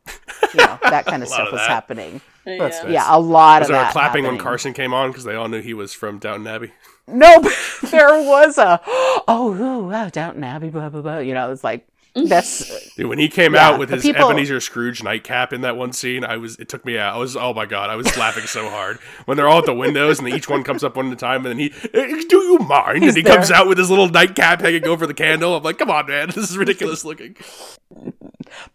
You 0.54 0.66
know, 0.66 0.80
that 0.82 1.06
kind 1.08 1.22
of 1.22 1.30
stuff 1.30 1.48
of 1.48 1.54
was 1.54 1.62
that. 1.62 1.70
happening. 1.70 2.22
That's 2.46 2.78
Yeah. 2.78 2.84
nice. 2.84 2.94
Yeah, 2.94 3.06
a 3.08 3.20
lot 3.20 3.62
Was 3.62 3.70
of 3.70 3.74
there 3.74 3.82
that. 3.84 3.90
a 3.90 3.94
clapping 3.94 4.26
when. 4.26 4.38
Carson 4.40 4.74
came 4.74 4.94
on 4.94 5.12
because 5.12 5.24
they 5.26 5.36
all 5.36 5.48
knew 5.48 5.62
he 5.62 5.74
was 5.76 5.94
from 5.94 6.18
Downton 6.18 6.48
Abbey? 6.48 6.72
No, 7.08 7.40
but 7.40 7.54
there 7.92 8.08
was 8.24 8.58
a, 8.58 8.82
oh, 9.28 9.54
ooh, 9.54 9.88
wow, 9.90 10.10
Downton 10.10 10.44
Abbey, 10.44 10.70
blah, 10.70 10.90
blah, 10.90 11.02
blah. 11.02 11.18
You 11.20 11.34
know, 11.36 11.52
it's 11.52 11.64
like, 11.64 11.88
that's, 12.16 12.94
Dude, 12.96 13.08
when 13.08 13.18
he 13.20 13.28
came 13.28 13.56
Yeah, 13.56 13.70
out 13.70 13.80
with 13.80 13.90
his 13.90 14.04
people- 14.04 14.30
Ebenezer 14.30 14.60
Scrooge 14.60 15.02
nightcap 15.04 15.52
in 15.54 15.62
that 15.62 15.76
one 15.78 15.94
scene, 15.94 16.24
I 16.24 16.38
was 16.38 16.58
it 16.58 16.70
took 16.70 16.86
me 16.86 16.98
out. 16.98 17.16
I 17.16 17.18
was 17.18 17.36
oh 17.36 17.54
my 17.54 17.66
god, 17.66 17.90
I 17.90 17.96
was 17.96 18.16
laughing 18.18 18.46
so 18.46 18.70
hard 18.70 18.98
when 19.26 19.36
they're 19.38 19.48
all 19.48 19.60
at 19.60 19.66
the 19.66 19.74
windows 19.74 20.20
and 20.20 20.30
each 20.30 20.48
one 20.48 20.64
comes 20.64 20.84
up 20.84 20.96
one 20.96 21.08
at 21.08 21.14
a 21.14 21.16
time, 21.16 21.46
and 21.46 21.48
then 21.48 21.58
he, 21.60 21.74
"Eh, 21.94 22.24
do 22.30 22.38
you 22.44 22.60
mind? 22.60 23.04
He's 23.04 23.10
and 23.10 23.18
he 23.18 23.24
there. 23.24 23.36
comes 23.36 23.50
out 23.52 23.68
with 23.68 23.78
his 23.78 23.90
little 23.90 24.10
nightcap 24.10 24.62
hanging 24.62 24.88
over 24.88 25.08
the 25.08 25.14
candle. 25.14 25.56
I'm 25.56 25.64
like, 25.64 25.78
come 25.78 25.90
on, 25.90 26.08
man, 26.08 26.28
this 26.36 26.50
is 26.50 26.58
ridiculous 26.58 27.04
looking. 27.04 27.36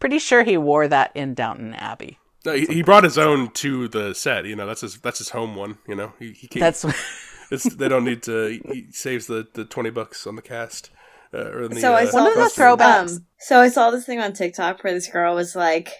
pretty 0.00 0.18
sure 0.18 0.42
he 0.44 0.56
wore 0.56 0.88
that 0.88 1.12
in 1.14 1.34
Downton 1.34 1.74
Abbey. 1.74 2.18
No, 2.44 2.52
he, 2.54 2.66
he 2.66 2.82
brought 2.82 3.04
his 3.04 3.18
own 3.18 3.50
to 3.52 3.88
the 3.88 4.14
set. 4.14 4.44
You 4.46 4.56
know, 4.56 4.66
that's 4.66 4.80
his 4.80 4.98
that's 4.98 5.18
his 5.18 5.30
home 5.30 5.54
one. 5.56 5.78
You 5.88 5.94
know, 5.96 6.12
he, 6.18 6.32
he 6.32 6.46
can't, 6.48 6.60
That's, 6.60 6.84
it's, 7.50 7.64
they 7.74 7.88
don't 7.88 8.04
need 8.04 8.22
to. 8.24 8.46
He, 8.48 8.62
he 8.72 8.86
saves 8.92 9.26
the, 9.26 9.46
the 9.54 9.64
twenty 9.64 9.90
bucks 9.90 10.26
on 10.26 10.36
the 10.36 10.42
cast. 10.42 10.90
Uh, 11.32 11.64
in 11.64 11.70
the, 11.72 11.80
So 11.80 11.92
I 11.92 12.04
uh, 12.04 12.06
saw 12.06 12.16
One 12.16 12.24
the 12.24 12.40
this, 12.40 12.56
costume. 12.56 12.64
throwbacks. 12.64 13.16
Um, 13.16 13.26
so 13.38 13.60
I 13.60 13.68
saw 13.68 13.90
this 13.90 14.04
thing 14.04 14.20
on 14.20 14.32
TikTok 14.32 14.82
where 14.82 14.92
this 14.92 15.08
girl 15.08 15.34
was 15.34 15.54
like, 15.54 15.90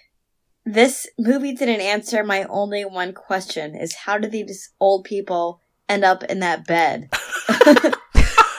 "This 0.64 1.06
movie 1.18 1.52
didn't 1.54 1.80
answer 1.80 2.24
my 2.24 2.44
only 2.44 2.84
one 2.84 3.12
question: 3.12 3.74
is 3.74 3.94
how 3.94 4.18
did 4.18 4.32
these 4.32 4.70
old 4.80 5.04
people 5.04 5.60
end 5.88 6.04
up 6.04 6.24
in 6.24 6.40
that 6.40 6.66
bed?" 6.66 7.10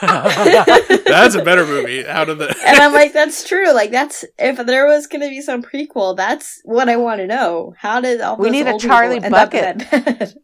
That's 0.00 1.34
a 1.34 1.44
better 1.44 1.66
movie. 1.66 2.02
How 2.04 2.24
did 2.24 2.38
the 2.38 2.48
And 2.66 2.78
I'm 2.78 2.94
like, 2.94 3.12
"That's 3.12 3.46
true. 3.46 3.72
Like 3.72 3.90
that's 3.90 4.24
if 4.38 4.56
there 4.64 4.86
was 4.86 5.06
going 5.06 5.20
to 5.20 5.28
be 5.28 5.42
some 5.42 5.62
prequel, 5.62 6.16
that's 6.16 6.60
what 6.64 6.88
I 6.88 6.96
want 6.96 7.20
to 7.20 7.26
know. 7.26 7.74
How 7.76 8.00
did 8.00 8.20
all 8.22 8.36
We 8.36 8.48
need 8.50 8.66
a 8.66 8.78
Charlie 8.78 9.16
end 9.16 9.34
up 9.34 9.52
in 9.52 9.78
Bucket. 9.78 10.34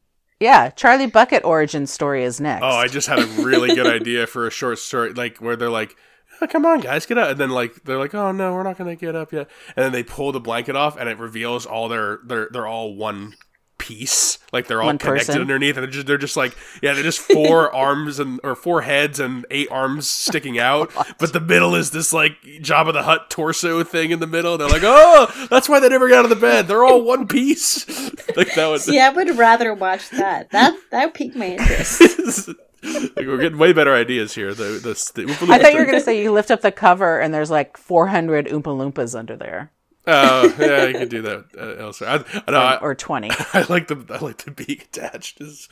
yeah, 0.41 0.69
Charlie 0.71 1.07
Bucket 1.07 1.43
origin 1.45 1.87
story 1.87 2.25
is 2.25 2.39
next. 2.39 2.65
Oh, 2.65 2.69
I 2.69 2.89
just 2.89 3.09
had 3.09 3.19
a 3.19 3.27
really 3.43 3.75
good 3.75 3.87
idea 3.87 4.27
for 4.27 4.47
a 4.47 4.51
short 4.51 4.79
story, 4.79 5.15
like 5.15 5.39
where 5.39 5.57
they're 5.57 5.71
like, 5.71 5.97
oh, 6.41 6.47
"Come 6.47 6.67
on, 6.67 6.81
guys, 6.81 7.07
get 7.07 7.19
up!" 7.19 7.31
And 7.31 7.39
then 7.39 7.51
like 7.51 7.85
they're 7.85 7.99
like, 7.99 8.15
"Oh 8.15 8.33
no, 8.33 8.53
we're 8.55 8.63
not 8.63 8.79
gonna 8.79 8.97
get 8.97 9.15
up 9.15 9.33
yet." 9.33 9.49
And 9.77 9.85
then 9.85 9.93
they 9.93 10.03
pull 10.03 10.33
the 10.33 10.41
blanket 10.41 10.77
off, 10.77 10.97
and 10.97 11.09
it 11.09 11.19
reveals 11.19 11.67
all 11.67 11.89
their 11.89 12.19
they're 12.25 12.49
they're 12.51 12.67
all 12.67 12.95
one 12.95 13.35
piece, 13.79 14.39
like 14.55 14.67
they're 14.69 14.81
all 14.81 14.87
One 14.87 14.97
connected 14.97 15.27
person. 15.27 15.41
underneath, 15.43 15.77
and 15.77 15.85
they're 15.85 15.91
just 15.91 16.07
they're 16.07 16.17
just 16.19 16.37
like 16.37 16.57
yeah, 16.83 16.95
they're 16.95 17.03
just 17.03 17.21
four 17.21 17.73
arms 17.75 18.19
and 18.19 18.41
or 18.43 18.55
four 18.57 18.81
heads 18.83 19.21
and 19.21 19.45
eight 19.51 19.69
arms 19.71 20.09
sticking 20.09 20.59
out, 20.71 20.91
but 21.19 21.33
the 21.35 21.41
middle 21.41 21.75
is 21.75 21.91
this 21.91 22.13
like 22.13 22.33
Jabba 22.61 22.95
the 22.95 23.03
Hutt 23.03 23.29
torso 23.31 23.85
thing 23.85 24.11
in 24.13 24.19
the 24.19 24.27
middle. 24.27 24.57
They're 24.57 24.69
like, 24.69 24.83
"Oh, 24.83 25.47
that's 25.51 25.69
why 25.69 25.79
they 25.79 25.91
never 25.91 26.09
got 26.09 26.21
out 26.21 26.25
of 26.25 26.31
the 26.31 26.37
bed. 26.37 26.69
They're 26.69 26.85
all 26.85 27.03
one 27.03 27.29
piece." 27.29 27.87
like 28.37 28.55
that 28.55 28.67
was. 28.69 28.85
See, 28.85 28.99
I 28.99 29.11
would 29.11 29.37
rather 29.37 29.75
watch 29.75 30.09
that. 30.11 30.51
That 30.51 30.75
that 30.91 31.13
piqued 31.15 31.37
my 31.37 31.49
interest. 31.49 32.49
Like 32.87 33.17
we're 33.27 33.39
getting 33.39 33.59
way 33.59 33.73
better 33.73 33.95
ideas 33.95 34.35
here. 34.35 34.55
The 34.55 34.65
the, 34.65 35.13
the 35.15 35.33
Oompa 35.33 35.51
I 35.51 35.59
thought 35.59 35.73
you 35.73 35.79
were 35.79 35.87
going 35.87 35.99
to 35.99 36.05
say 36.05 36.23
you 36.23 36.33
lift 36.33 36.51
up 36.51 36.61
the 36.63 36.73
cover 36.73 37.21
and 37.21 37.33
there's 37.33 37.51
like 37.51 37.77
400 37.77 38.47
Oompa 38.47 38.63
Loompas 38.63 39.19
under 39.19 39.37
there. 39.37 39.73
Oh, 40.09 40.55
yeah, 40.61 40.87
you 40.87 40.99
could 40.99 41.09
do 41.09 41.23
that 41.23 41.47
uh, 41.59 41.83
elsewhere. 41.83 42.11
I, 42.11 42.43
I 42.47 42.51
know. 42.53 42.59
I, 42.59 42.77
or 42.79 42.95
20. 42.95 43.31
I 43.53 43.67
like 43.69 43.89
the 43.89 44.05
I 44.09 44.19
like 44.19 44.39
the 44.39 44.53
being 44.53 44.81
attached. 44.81 45.41
Is 45.41 45.69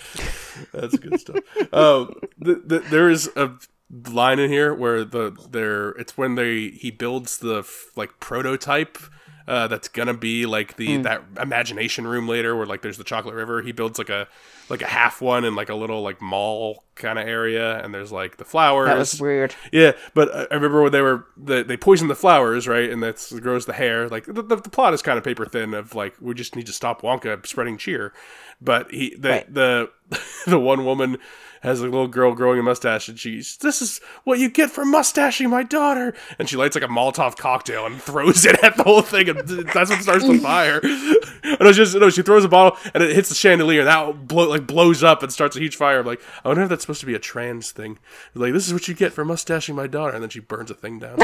that's 0.73 0.99
good 0.99 1.21
stuff. 1.21 1.37
Um, 1.73 2.15
the, 2.39 2.61
the, 2.65 2.79
there 2.81 3.09
is 3.09 3.31
a 3.37 3.53
line 4.11 4.41
in 4.41 4.51
here 4.51 4.75
where 4.75 5.05
the 5.05 5.37
there 5.51 5.91
it's 5.91 6.19
when 6.19 6.35
they 6.35 6.71
he 6.71 6.91
builds 6.91 7.39
the 7.39 7.59
f- 7.59 7.87
like 7.97 8.19
prototype. 8.19 8.99
Uh, 9.47 9.69
that's 9.69 9.89
gonna 9.89 10.15
be 10.15 10.47
like 10.47 10.77
the 10.77 10.97
that 10.99 11.23
imagination 11.41 12.07
room 12.07 12.27
later, 12.27 12.57
where 12.57 12.67
like 12.67 12.83
there's 12.83 12.99
the 12.99 13.05
chocolate 13.05 13.35
river. 13.35 13.63
He 13.63 13.73
builds 13.73 13.99
like 13.99 14.09
a 14.09 14.27
like 14.69 14.83
a 14.83 14.87
half 14.87 15.21
one 15.21 15.45
and 15.45 15.55
like 15.55 15.69
a 15.69 15.75
little 15.75 16.03
like 16.03 16.21
mall 16.21 16.84
kind 16.95 17.19
of 17.19 17.27
area, 17.27 17.83
and 17.83 17.93
there's 17.95 18.13
like 18.13 18.37
the 18.37 18.45
flowers. 18.45 18.89
That 18.89 18.99
was 18.99 19.21
weird. 19.21 19.55
Yeah, 19.73 19.93
but 20.15 20.53
I 20.53 20.55
remember 20.55 20.83
when 20.83 20.93
they 20.93 21.03
were 21.03 21.27
the, 21.37 21.65
they 21.65 21.77
poisoned 21.77 22.11
the 22.11 22.15
flowers, 22.15 22.67
right? 22.69 22.89
And 22.91 23.03
that 23.03 23.33
grows 23.43 23.67
the 23.67 23.73
hair. 23.73 24.09
Like 24.09 24.27
the, 24.27 24.43
the, 24.43 24.57
the 24.57 24.71
plot 24.71 24.95
is 24.95 25.03
kind 25.03 25.19
of 25.19 25.25
paper 25.25 25.47
thin. 25.47 25.75
Of 25.75 25.95
like 25.95 26.15
we 26.21 26.35
just 26.35 26.57
need 26.57 26.67
to 26.67 26.73
stop 26.73 27.03
Wonka 27.03 27.47
spreading 27.47 27.77
cheer. 27.79 28.13
But 28.61 28.91
he 28.91 29.15
the 29.17 29.29
Right. 29.29 29.55
the 29.55 29.91
the 30.47 30.59
one 30.59 30.85
woman 30.85 31.19
has 31.63 31.81
a 31.81 31.85
little 31.85 32.09
girl 32.09 32.35
growing 32.35 32.59
a 32.59 32.63
mustache, 32.63 33.09
and 33.09 33.19
she's 33.19 33.57
this 33.57 33.81
is 33.81 34.01
what 34.25 34.39
you 34.39 34.51
get 34.51 34.71
for 34.71 34.85
mustaching 34.85 35.49
my 35.49 35.63
daughter. 35.63 36.15
And 36.39 36.47
she 36.49 36.57
lights 36.59 36.77
like 36.77 36.85
a 36.85 36.89
Molotov 36.89 37.37
cocktail 37.37 37.87
and 37.87 38.01
throws 38.03 38.45
it 38.45 38.63
at 38.63 38.77
the 38.77 38.83
whole 38.85 39.01
thing, 39.03 39.31
and 39.31 39.39
that's 39.49 39.91
what 39.91 40.03
starts 40.03 40.27
the 40.27 40.39
fire. 40.39 40.81
And 41.45 41.73
just 41.75 41.95
no, 41.95 42.09
she 42.11 42.23
throws 42.23 42.43
a 42.45 42.49
bottle 42.49 42.77
and 42.95 43.03
it 43.03 43.15
hits 43.15 43.29
the 43.29 43.35
chandelier, 43.35 43.81
and 43.81 43.89
that 43.89 44.27
blow 44.27 44.49
like 44.49 44.67
blows 44.67 45.03
up 45.05 45.23
and 45.23 45.33
starts 45.33 45.57
a 45.57 45.61
huge 45.61 45.77
fire. 45.77 46.01
I'm 46.01 46.07
like, 46.07 46.21
I 46.45 46.49
wonder 46.49 46.63
if 46.63 46.69
that's 46.69 46.84
supposed 46.85 47.01
to 47.01 47.07
be 47.07 47.15
a 47.15 47.19
trans 47.19 47.73
thing. 47.73 47.99
Like 48.35 48.53
this 48.53 48.67
is 48.67 48.73
what 48.73 48.87
you 48.89 48.95
get 48.95 49.13
for 49.13 49.25
mustaching 49.25 49.75
my 49.75 49.87
daughter, 49.87 50.13
and 50.15 50.23
then 50.23 50.31
she 50.31 50.41
burns 50.41 50.71
a 50.71 50.75
thing 50.75 50.99
down. 51.01 51.19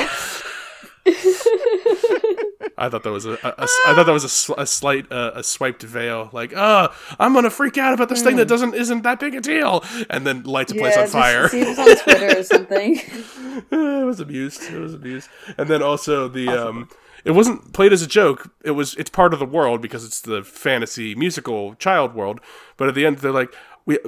I 2.79 2.89
thought 2.89 3.03
that 3.03 3.11
was 3.13 3.27
a, 3.27 3.33
a- 3.33 3.55
a 3.59 3.67
I 3.87 3.95
thought 3.95 4.07
that 4.07 4.13
was 4.13 4.25
a, 4.25 4.29
sl- 4.29 4.55
a 4.57 4.67
slight 4.67 5.11
uh, 5.13 5.33
a 5.35 5.43
swiped 5.43 5.83
veil, 5.83 6.31
like, 6.33 6.55
oh, 6.57 6.89
I'm 7.19 7.35
gonna 7.35 7.51
freak 7.51 7.77
out 7.77 7.93
about 7.93 8.09
this 8.09 8.23
thing 8.23 8.37
that 8.37 8.49
doesn't 8.49 8.75
isn't 8.75 9.03
that 9.03 9.21
big 9.21 9.35
a 9.35 9.41
deal, 9.41 9.85
and 10.09 10.27
then 10.27 10.45
lights 10.45 10.73
a 10.73 10.77
place 10.77 10.97
on 10.97 11.07
fire. 11.09 11.49
See 11.49 11.61
if 11.61 11.79
on 11.79 11.97
Twitter 11.97 12.39
or 12.39 12.43
something. 12.43 12.95
it 13.71 14.07
was 14.07 14.19
abused. 14.21 14.63
It 14.73 14.79
was 14.79 14.95
abused. 14.95 15.29
And 15.59 15.69
then 15.69 15.83
also 15.83 16.27
the 16.27 16.49
um 16.49 16.89
it 17.23 17.33
wasn't 17.33 17.75
played 17.75 17.93
as 17.93 18.01
a 18.01 18.07
joke. 18.07 18.51
It 18.65 18.71
was 18.71 18.95
it's 18.95 19.11
part 19.11 19.35
of 19.35 19.41
the 19.41 19.47
world 19.47 19.83
because 19.83 20.03
it's 20.05 20.21
the 20.23 20.43
fantasy 20.43 21.15
musical 21.15 21.75
child 21.75 22.15
world. 22.15 22.41
But 22.79 22.89
at 22.89 22.95
the 22.95 23.05
end, 23.05 23.19
they're 23.19 23.31
like, 23.31 23.53
we 23.85 23.99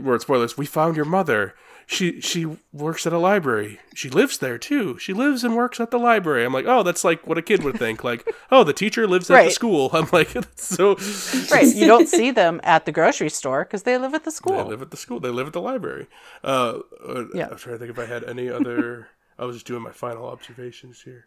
word 0.00 0.20
spoilers. 0.22 0.56
We 0.56 0.66
found 0.66 0.96
your 0.96 1.04
mother. 1.04 1.54
She 1.86 2.20
she 2.22 2.46
works 2.72 3.06
at 3.06 3.12
a 3.12 3.18
library. 3.18 3.78
She 3.94 4.08
lives 4.08 4.38
there 4.38 4.56
too. 4.56 4.96
She 4.98 5.12
lives 5.12 5.44
and 5.44 5.54
works 5.54 5.78
at 5.80 5.90
the 5.90 5.98
library. 5.98 6.42
I'm 6.44 6.52
like, 6.54 6.64
oh, 6.66 6.82
that's 6.82 7.04
like 7.04 7.26
what 7.26 7.36
a 7.36 7.42
kid 7.42 7.62
would 7.62 7.78
think. 7.78 8.02
Like, 8.02 8.26
oh, 8.50 8.64
the 8.64 8.72
teacher 8.72 9.06
lives 9.06 9.30
at 9.30 9.44
the 9.44 9.50
school. 9.50 9.90
I'm 9.92 10.08
like, 10.10 10.30
so. 10.56 10.96
Right. 11.50 11.66
You 11.74 11.86
don't 11.86 12.08
see 12.08 12.30
them 12.30 12.60
at 12.64 12.86
the 12.86 12.92
grocery 12.92 13.28
store 13.28 13.64
because 13.64 13.82
they 13.82 13.98
live 13.98 14.14
at 14.14 14.24
the 14.24 14.30
school. 14.30 14.56
They 14.56 14.70
live 14.70 14.80
at 14.82 14.90
the 14.92 14.96
school. 14.96 15.20
They 15.20 15.28
live 15.28 15.46
at 15.48 15.52
the 15.52 15.60
library. 15.60 16.06
Uh, 16.42 16.78
uh, 17.06 17.24
Yeah. 17.34 17.48
I'm 17.50 17.58
trying 17.58 17.74
to 17.74 17.78
think 17.78 17.90
if 17.90 17.98
I 17.98 18.06
had 18.06 18.24
any 18.24 18.48
other. 18.48 19.08
I 19.38 19.44
was 19.44 19.56
just 19.56 19.66
doing 19.66 19.82
my 19.82 19.92
final 19.92 20.26
observations 20.26 21.02
here. 21.02 21.26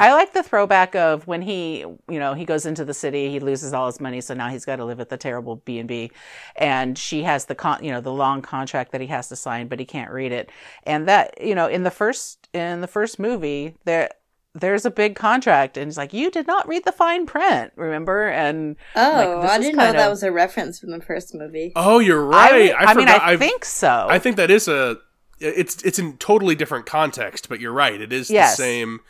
I 0.00 0.12
like 0.14 0.32
the 0.32 0.42
throwback 0.42 0.94
of 0.94 1.26
when 1.26 1.42
he, 1.42 1.80
you 1.80 1.98
know, 2.18 2.32
he 2.32 2.44
goes 2.46 2.64
into 2.64 2.84
the 2.86 2.94
city, 2.94 3.30
he 3.30 3.38
loses 3.38 3.74
all 3.74 3.86
his 3.86 4.00
money, 4.00 4.20
so 4.22 4.32
now 4.32 4.48
he's 4.48 4.64
got 4.64 4.76
to 4.76 4.84
live 4.84 4.98
at 4.98 5.10
the 5.10 5.18
terrible 5.18 5.56
B 5.56 5.78
and 5.78 5.86
B, 5.86 6.10
and 6.56 6.96
she 6.96 7.22
has 7.24 7.44
the 7.44 7.54
con, 7.54 7.84
you 7.84 7.90
know, 7.90 8.00
the 8.00 8.12
long 8.12 8.40
contract 8.40 8.92
that 8.92 9.02
he 9.02 9.06
has 9.08 9.28
to 9.28 9.36
sign, 9.36 9.68
but 9.68 9.78
he 9.78 9.84
can't 9.84 10.10
read 10.10 10.32
it, 10.32 10.50
and 10.84 11.06
that, 11.06 11.38
you 11.40 11.54
know, 11.54 11.66
in 11.66 11.82
the 11.82 11.90
first 11.90 12.48
in 12.54 12.80
the 12.80 12.88
first 12.88 13.18
movie 13.18 13.74
there. 13.84 14.10
There's 14.56 14.84
a 14.86 14.90
big 14.92 15.16
contract, 15.16 15.76
and 15.76 15.88
he's 15.88 15.96
like, 15.98 16.12
"You 16.12 16.30
did 16.30 16.46
not 16.46 16.68
read 16.68 16.84
the 16.84 16.92
fine 16.92 17.26
print, 17.26 17.72
remember?" 17.74 18.28
And 18.28 18.76
Oh, 18.94 19.00
Like, 19.00 19.42
this 19.42 19.50
I 19.50 19.58
didn't 19.58 19.76
know 19.78 19.84
kind 19.86 19.98
that 19.98 20.08
was 20.08 20.22
a 20.22 20.30
reference 20.30 20.78
from 20.78 20.92
the 20.92 21.00
first 21.00 21.34
movie. 21.34 21.72
Oh, 21.74 21.98
you're 21.98 22.32
I, 22.32 22.50
right. 22.50 22.52
would- 22.68 22.72
I, 22.74 22.94
mean, 22.94 23.06
forgot- 23.08 23.22
I 23.22 23.32
I've- 23.32 23.44
think 23.44 23.64
so. 23.64 24.06
I 24.08 24.20
think 24.20 24.36
that 24.36 24.52
is 24.52 24.68
a. 24.68 24.98
It's 25.40 25.82
it's 25.82 25.98
in 25.98 26.18
totally 26.18 26.54
different 26.54 26.86
context, 26.86 27.48
but 27.48 27.58
you're 27.58 27.72
right. 27.72 28.00
It 28.00 28.12
is 28.12 28.30
Yes. 28.30 28.56
the 28.56 28.62
same. 28.62 29.00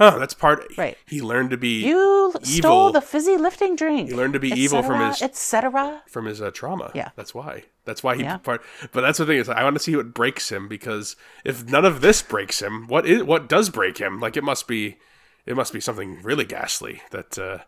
Oh, 0.00 0.18
that's 0.18 0.34
part. 0.34 0.64
Right. 0.78 0.96
He 1.06 1.20
learned 1.20 1.50
to 1.50 1.56
be 1.56 1.84
you 1.84 2.28
evil. 2.28 2.40
stole 2.44 2.92
the 2.92 3.00
fizzy 3.00 3.36
lifting 3.36 3.74
drink. 3.76 4.08
He 4.10 4.14
learned 4.14 4.34
to 4.34 4.40
be 4.40 4.50
evil 4.50 4.82
from 4.82 5.00
his- 5.08 5.22
et 5.22 5.34
cetera. 5.36 6.02
from 6.08 6.26
his 6.26 6.40
uh, 6.40 6.50
trauma. 6.52 6.90
Yeah. 6.94 7.10
that's 7.16 7.34
why. 7.34 7.64
That's 7.84 8.02
why 8.02 8.16
he 8.16 8.22
Yeah. 8.22 8.36
part. 8.38 8.62
But 8.92 9.00
that's 9.00 9.18
the 9.18 9.26
thing 9.26 9.38
is, 9.38 9.48
I 9.48 9.64
want 9.64 9.76
to 9.76 9.82
see 9.82 9.96
what 9.96 10.14
breaks 10.14 10.50
him 10.52 10.68
because 10.68 11.16
if 11.44 11.64
none 11.64 11.84
of 11.84 12.00
this 12.00 12.22
breaks 12.22 12.60
him, 12.62 12.86
what 12.86 13.06
is 13.06 13.22
what 13.24 13.48
does 13.48 13.70
break 13.70 13.98
him? 13.98 14.20
Like 14.20 14.36
it 14.36 14.44
must 14.44 14.68
be, 14.68 14.98
it 15.46 15.56
must 15.56 15.72
be 15.72 15.80
something 15.80 16.20
really 16.22 16.44
ghastly 16.44 17.00
that 17.10 17.38
uh, 17.38 17.58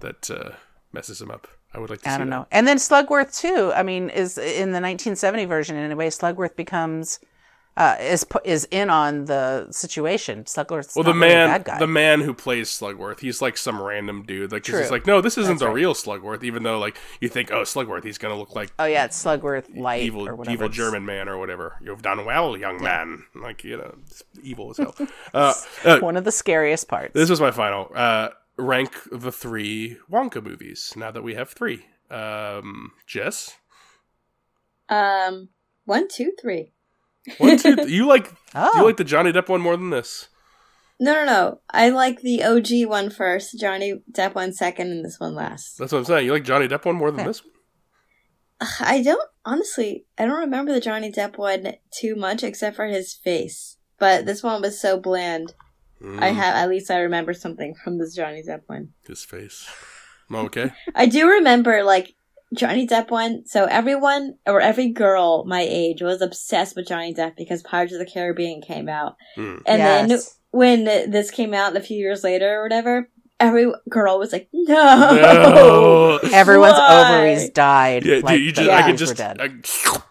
that 0.00 0.30
uh, 0.30 0.50
messes 0.92 1.20
him 1.20 1.30
up. 1.30 1.48
I 1.74 1.80
would 1.80 1.90
like 1.90 2.02
to. 2.02 2.08
I 2.10 2.18
don't 2.18 2.30
that. 2.30 2.36
know. 2.36 2.46
And 2.52 2.68
then 2.68 2.76
Slugworth 2.76 3.36
too. 3.36 3.72
I 3.74 3.82
mean, 3.82 4.08
is 4.08 4.38
in 4.38 4.70
the 4.70 4.80
1970 4.80 5.44
version 5.46 5.76
anyway. 5.76 6.08
Slugworth 6.08 6.54
becomes 6.54 7.18
uh, 7.76 7.96
is 8.00 8.24
is 8.44 8.68
in 8.70 8.88
on 8.90 9.24
the 9.24 9.66
situation. 9.70 10.44
Slugworth's 10.44 10.94
Well, 10.94 11.02
the 11.04 11.12
not 11.12 11.20
really 11.20 11.32
a 11.32 11.36
man, 11.36 11.48
bad 11.48 11.64
guy. 11.64 11.78
the 11.78 11.86
man 11.86 12.20
who 12.20 12.32
plays 12.34 12.68
Slugworth, 12.70 13.20
he's 13.20 13.42
like 13.42 13.56
some 13.56 13.82
random 13.82 14.22
dude. 14.22 14.52
Like 14.52 14.62
True. 14.62 14.80
he's 14.80 14.90
like, 14.90 15.06
no, 15.06 15.20
this 15.20 15.36
isn't 15.38 15.54
That's 15.54 15.60
the 15.60 15.66
right. 15.66 15.74
real 15.74 15.94
Slugworth. 15.94 16.44
Even 16.44 16.62
though 16.62 16.78
like 16.78 16.96
you 17.20 17.28
think, 17.28 17.50
oh, 17.50 17.62
Slugworth, 17.62 18.04
he's 18.04 18.18
gonna 18.18 18.36
look 18.38 18.54
like 18.54 18.72
oh 18.78 18.84
yeah, 18.84 19.04
it's 19.06 19.22
Slugworth 19.22 19.76
light 19.76 20.02
evil, 20.02 20.28
or 20.28 20.34
whatever. 20.36 20.54
evil 20.54 20.68
German 20.68 21.04
man 21.04 21.28
or 21.28 21.38
whatever. 21.38 21.76
You've 21.82 22.02
done 22.02 22.24
well, 22.24 22.56
young 22.56 22.82
man. 22.82 23.24
Like 23.34 23.64
you 23.64 23.76
know, 23.76 23.96
it's 24.06 24.22
evil 24.42 24.70
as 24.70 24.76
hell. 24.78 24.94
uh, 25.34 25.54
uh, 25.84 25.98
One 26.00 26.16
of 26.16 26.24
the 26.24 26.32
scariest 26.32 26.86
parts. 26.88 27.12
this 27.14 27.28
was 27.30 27.40
my 27.40 27.50
final 27.50 27.90
uh, 27.94 28.28
rank 28.56 28.92
the 29.10 29.32
three 29.32 29.96
Wonka 30.10 30.42
movies. 30.42 30.92
Now 30.96 31.10
that 31.10 31.22
we 31.22 31.34
have 31.34 31.50
three, 31.50 31.86
um, 32.10 32.92
Jess, 33.06 33.56
Um, 34.88 35.48
one, 35.86 36.06
two, 36.08 36.32
three. 36.40 36.72
One, 37.38 37.56
two, 37.56 37.76
th- 37.76 37.88
you 37.88 38.06
like 38.06 38.32
oh, 38.54 38.70
you 38.76 38.84
like 38.84 38.96
the 38.96 39.04
Johnny 39.04 39.32
Depp 39.32 39.48
one 39.48 39.60
more 39.60 39.76
than 39.76 39.90
this? 39.90 40.28
No, 41.00 41.12
no, 41.12 41.24
no. 41.24 41.60
I 41.70 41.88
like 41.90 42.20
the 42.20 42.44
OG 42.44 42.88
one 42.88 43.10
first, 43.10 43.58
Johnny 43.58 44.00
Depp 44.12 44.34
one 44.34 44.52
second, 44.52 44.90
and 44.92 45.04
this 45.04 45.18
one 45.18 45.34
last. 45.34 45.76
That's 45.78 45.92
what 45.92 45.98
I'm 45.98 46.04
saying. 46.04 46.26
You 46.26 46.32
like 46.32 46.44
Johnny 46.44 46.68
Depp 46.68 46.84
one 46.84 46.96
more 46.96 47.10
than 47.10 47.20
Okay. 47.20 47.28
this 47.28 47.42
one? 47.44 47.50
I 48.80 49.02
don't 49.02 49.28
honestly. 49.44 50.06
I 50.16 50.24
don't 50.26 50.38
remember 50.38 50.72
the 50.72 50.80
Johnny 50.80 51.10
Depp 51.10 51.36
one 51.36 51.74
too 51.90 52.14
much, 52.16 52.42
except 52.42 52.76
for 52.76 52.86
his 52.86 53.12
face. 53.12 53.76
But 53.98 54.24
this 54.26 54.42
one 54.42 54.62
was 54.62 54.80
so 54.80 54.98
bland. 54.98 55.54
I 56.02 56.30
Mm, 56.30 56.34
have 56.34 56.54
at 56.54 56.68
least 56.68 56.90
I 56.90 56.98
remember 56.98 57.32
something 57.32 57.74
from 57.82 57.98
this 57.98 58.14
Johnny 58.14 58.42
Depp 58.42 58.62
one. 58.66 58.90
his 59.06 59.24
face. 59.24 59.68
Okay. 60.32 60.70
I 60.94 61.06
do 61.06 61.28
remember 61.28 61.82
like 61.82 62.14
Johnny 62.54 62.86
Depp 62.86 63.10
one. 63.10 63.44
So 63.46 63.64
everyone 63.64 64.36
or 64.46 64.60
every 64.60 64.88
girl 64.88 65.44
my 65.46 65.60
age 65.68 66.02
was 66.02 66.20
obsessed 66.22 66.76
with 66.76 66.88
Johnny 66.88 67.12
Depp 67.14 67.36
because 67.36 67.62
Pirates 67.62 67.92
of 67.92 67.98
the 67.98 68.06
Caribbean 68.06 68.60
came 68.62 68.88
out, 68.88 69.16
Mm. 69.36 69.62
and 69.66 69.80
then 70.08 70.18
when 70.50 70.84
this 70.84 71.30
came 71.30 71.52
out 71.52 71.76
a 71.76 71.80
few 71.80 71.96
years 71.96 72.22
later 72.22 72.60
or 72.60 72.62
whatever, 72.62 73.08
every 73.40 73.72
girl 73.88 74.18
was 74.18 74.32
like, 74.32 74.48
"No, 74.52 74.74
No. 74.74 76.18
everyone's 76.32 76.74
Why? 76.74 77.22
oviries 77.24 77.50
died. 77.50 78.04
Yeah, 78.04 78.20
like 78.22 78.36
dude, 78.38 78.42
you 78.44 78.52
the 78.52 78.62
just 78.62 78.70
I 78.70 78.82
babies 78.82 78.90
could 78.90 78.98
just 78.98 79.16
dead. 79.16 79.40
I, 79.40 79.48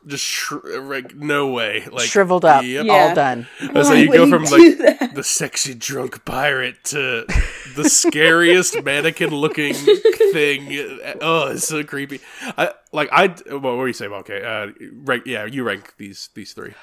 just 0.08 0.24
sh- 0.24 0.52
like 0.80 1.16
no 1.16 1.48
way 1.52 1.86
like 1.92 2.08
shriveled 2.08 2.44
up, 2.46 2.64
Yep. 2.64 2.86
Yeah. 2.86 2.94
all 2.94 3.16
done. 3.16 3.48
That's 3.72 3.88
how 3.88 3.94
you 3.94 4.12
go 4.12 4.30
from 4.30 4.44
do 4.46 4.52
like 4.58 5.00
that? 5.00 5.16
the 5.16 5.24
sexy 5.24 5.74
drunk 5.74 6.26
pirate 6.26 6.84
to 6.86 7.26
the 7.76 7.90
scariest 7.90 8.84
mannequin 8.84 9.30
looking 9.32 9.74
thing. 9.74 10.68
Oh, 11.22 11.52
it's 11.52 11.68
so 11.68 11.84
creepy. 11.84 12.20
I 12.58 12.72
like 12.92 13.10
I. 13.12 13.28
What 13.50 13.62
were 13.78 13.88
you 13.88 13.94
saying? 13.94 14.12
Okay, 14.12 14.44
uh, 14.44 14.72
rank. 15.04 15.24
Yeah, 15.26 15.46
you 15.46 15.64
rank 15.64 15.94
these 15.98 16.30
these 16.36 16.54
three. 16.54 16.74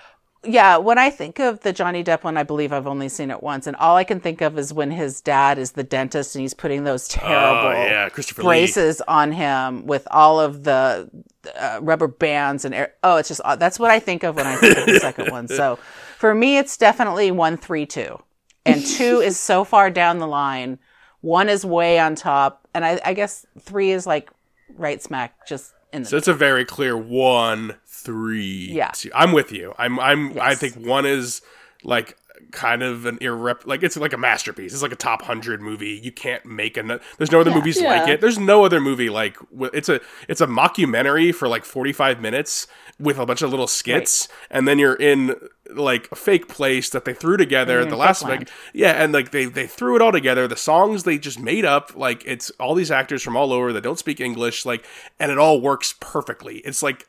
Yeah, 0.43 0.79
when 0.79 0.97
I 0.97 1.11
think 1.11 1.39
of 1.39 1.61
the 1.61 1.73
Johnny 1.73 2.03
Depp 2.03 2.25
one, 2.25 2.39
I 2.39 2.45
believe 2.45 2.73
I've 2.73 2.87
only 2.87 3.11
seen 3.11 3.31
it 3.31 3.43
once, 3.43 3.67
and 3.67 3.77
all 3.77 3.97
I 3.97 4.05
can 4.05 4.21
think 4.21 4.41
of 4.41 4.59
is 4.59 4.73
when 4.73 4.91
his 4.91 5.21
dad 5.21 5.59
is 5.59 5.73
the 5.73 5.83
dentist 5.83 6.35
and 6.35 6.41
he's 6.41 6.55
putting 6.55 6.85
those 6.85 7.09
terrible 7.09 7.69
Oh 7.69 7.73
yeah, 7.73 8.09
Christopher 8.09 8.43
Lee. 8.43 8.47
braces 8.47 9.03
on 9.03 9.33
him 9.33 9.87
with 9.87 10.09
all 10.11 10.41
of 10.41 10.65
the 10.65 11.11
uh, 11.59 11.81
rubber 11.83 12.09
bands 12.09 12.65
and 12.65 12.75
air- 12.75 12.95
oh, 13.03 13.17
it's 13.17 13.29
just 13.29 13.43
uh, 13.43 13.57
that's 13.57 13.79
what 13.79 13.91
I 13.91 13.99
think 13.99 14.23
of 14.23 14.37
when 14.37 14.47
I 14.47 14.57
think 14.57 14.79
of 14.79 14.87
the 14.87 14.99
second 15.01 15.31
one. 15.31 15.47
So 15.47 15.79
for 16.17 16.35
me, 16.35 16.57
it's 16.57 16.79
definitely 16.79 17.31
one, 17.31 17.59
three, 17.59 17.85
two, 17.85 18.19
and 18.65 18.85
two 18.85 19.21
is 19.21 19.39
so 19.39 19.63
far 19.63 19.91
down 19.91 20.19
the 20.21 20.27
line. 20.27 20.79
One 21.21 21.51
is 21.51 21.67
way 21.67 21.99
on 21.99 22.15
top, 22.15 22.67
and 22.73 22.83
I, 22.83 22.99
I 23.05 23.13
guess 23.13 23.45
three 23.59 23.91
is 23.91 24.07
like 24.07 24.31
right 24.79 25.03
smack 25.03 25.47
just 25.47 25.75
in 25.93 26.03
the 26.03 26.09
So 26.09 26.17
it's 26.17 26.29
a 26.29 26.35
very 26.35 26.65
clear 26.65 26.97
one, 26.97 27.77
three. 27.87 28.69
Yeah. 28.73 28.91
two. 28.95 29.11
I'm 29.15 29.33
with 29.33 29.53
you. 29.53 29.75
I'm. 29.79 29.99
I'm. 30.01 30.39
I 30.41 30.55
think 30.55 30.75
one 30.77 31.07
is 31.07 31.43
like 31.85 32.17
kind 32.53 32.83
of 32.83 33.07
an 33.07 33.19
irrep. 33.19 33.67
Like 33.67 33.83
it's 33.83 33.97
like 33.97 34.13
a 34.13 34.19
masterpiece. 34.19 34.73
It's 34.73 34.83
like 34.83 34.93
a 34.93 34.97
top 34.97 35.23
hundred 35.23 35.61
movie. 35.61 36.01
You 36.03 36.13
can't 36.13 36.45
make 36.47 36.77
a. 36.77 37.01
There's 37.19 37.31
no 37.33 37.41
other 37.41 37.51
Yeah. 37.51 37.57
movies 37.57 37.81
like 37.83 38.09
it. 38.09 38.21
There's 38.21 38.39
no 38.39 38.65
other 38.65 38.81
movie 38.81 39.11
like. 39.11 39.37
It's 39.73 39.89
a. 39.89 40.01
It's 40.29 40.41
a 40.41 40.47
mockumentary 40.47 41.35
for 41.35 41.49
like 41.49 41.65
45 41.65 42.21
minutes 42.21 42.67
with 43.01 43.19
a 43.19 43.27
bunch 43.27 43.43
of 43.43 43.51
little 43.51 43.67
skits, 43.67 44.29
and 44.51 44.69
then 44.69 44.79
you're 44.79 44.95
in 44.95 45.35
like 45.75 46.09
a 46.11 46.17
fake 46.17 46.49
place 46.49 46.91
that 46.91 47.05
they 47.05 47.15
threw 47.15 47.37
together 47.37 47.85
the 47.85 47.97
last 47.97 48.23
like 48.25 48.49
yeah 48.75 48.91
and 48.93 49.13
like 49.13 49.31
they 49.31 49.45
they 49.45 49.67
threw 49.67 49.97
it 49.97 50.03
all 50.03 50.13
together. 50.13 50.47
The 50.47 50.57
songs 50.57 51.05
they 51.05 51.19
just 51.19 51.41
made 51.41 51.65
up 51.65 51.97
like 51.97 52.23
it's 52.27 52.51
all 52.59 52.75
these 52.75 52.91
actors 52.91 53.23
from 53.23 53.37
all 53.37 53.53
over 53.53 53.73
that 53.73 53.83
don't 53.83 53.99
speak 53.99 54.21
english 54.21 54.67
like 54.67 54.85
and 55.19 55.31
it 55.31 55.39
all 55.39 55.61
works 55.61 55.95
perfectly. 56.01 56.59
It's 56.59 56.83
like 56.83 57.07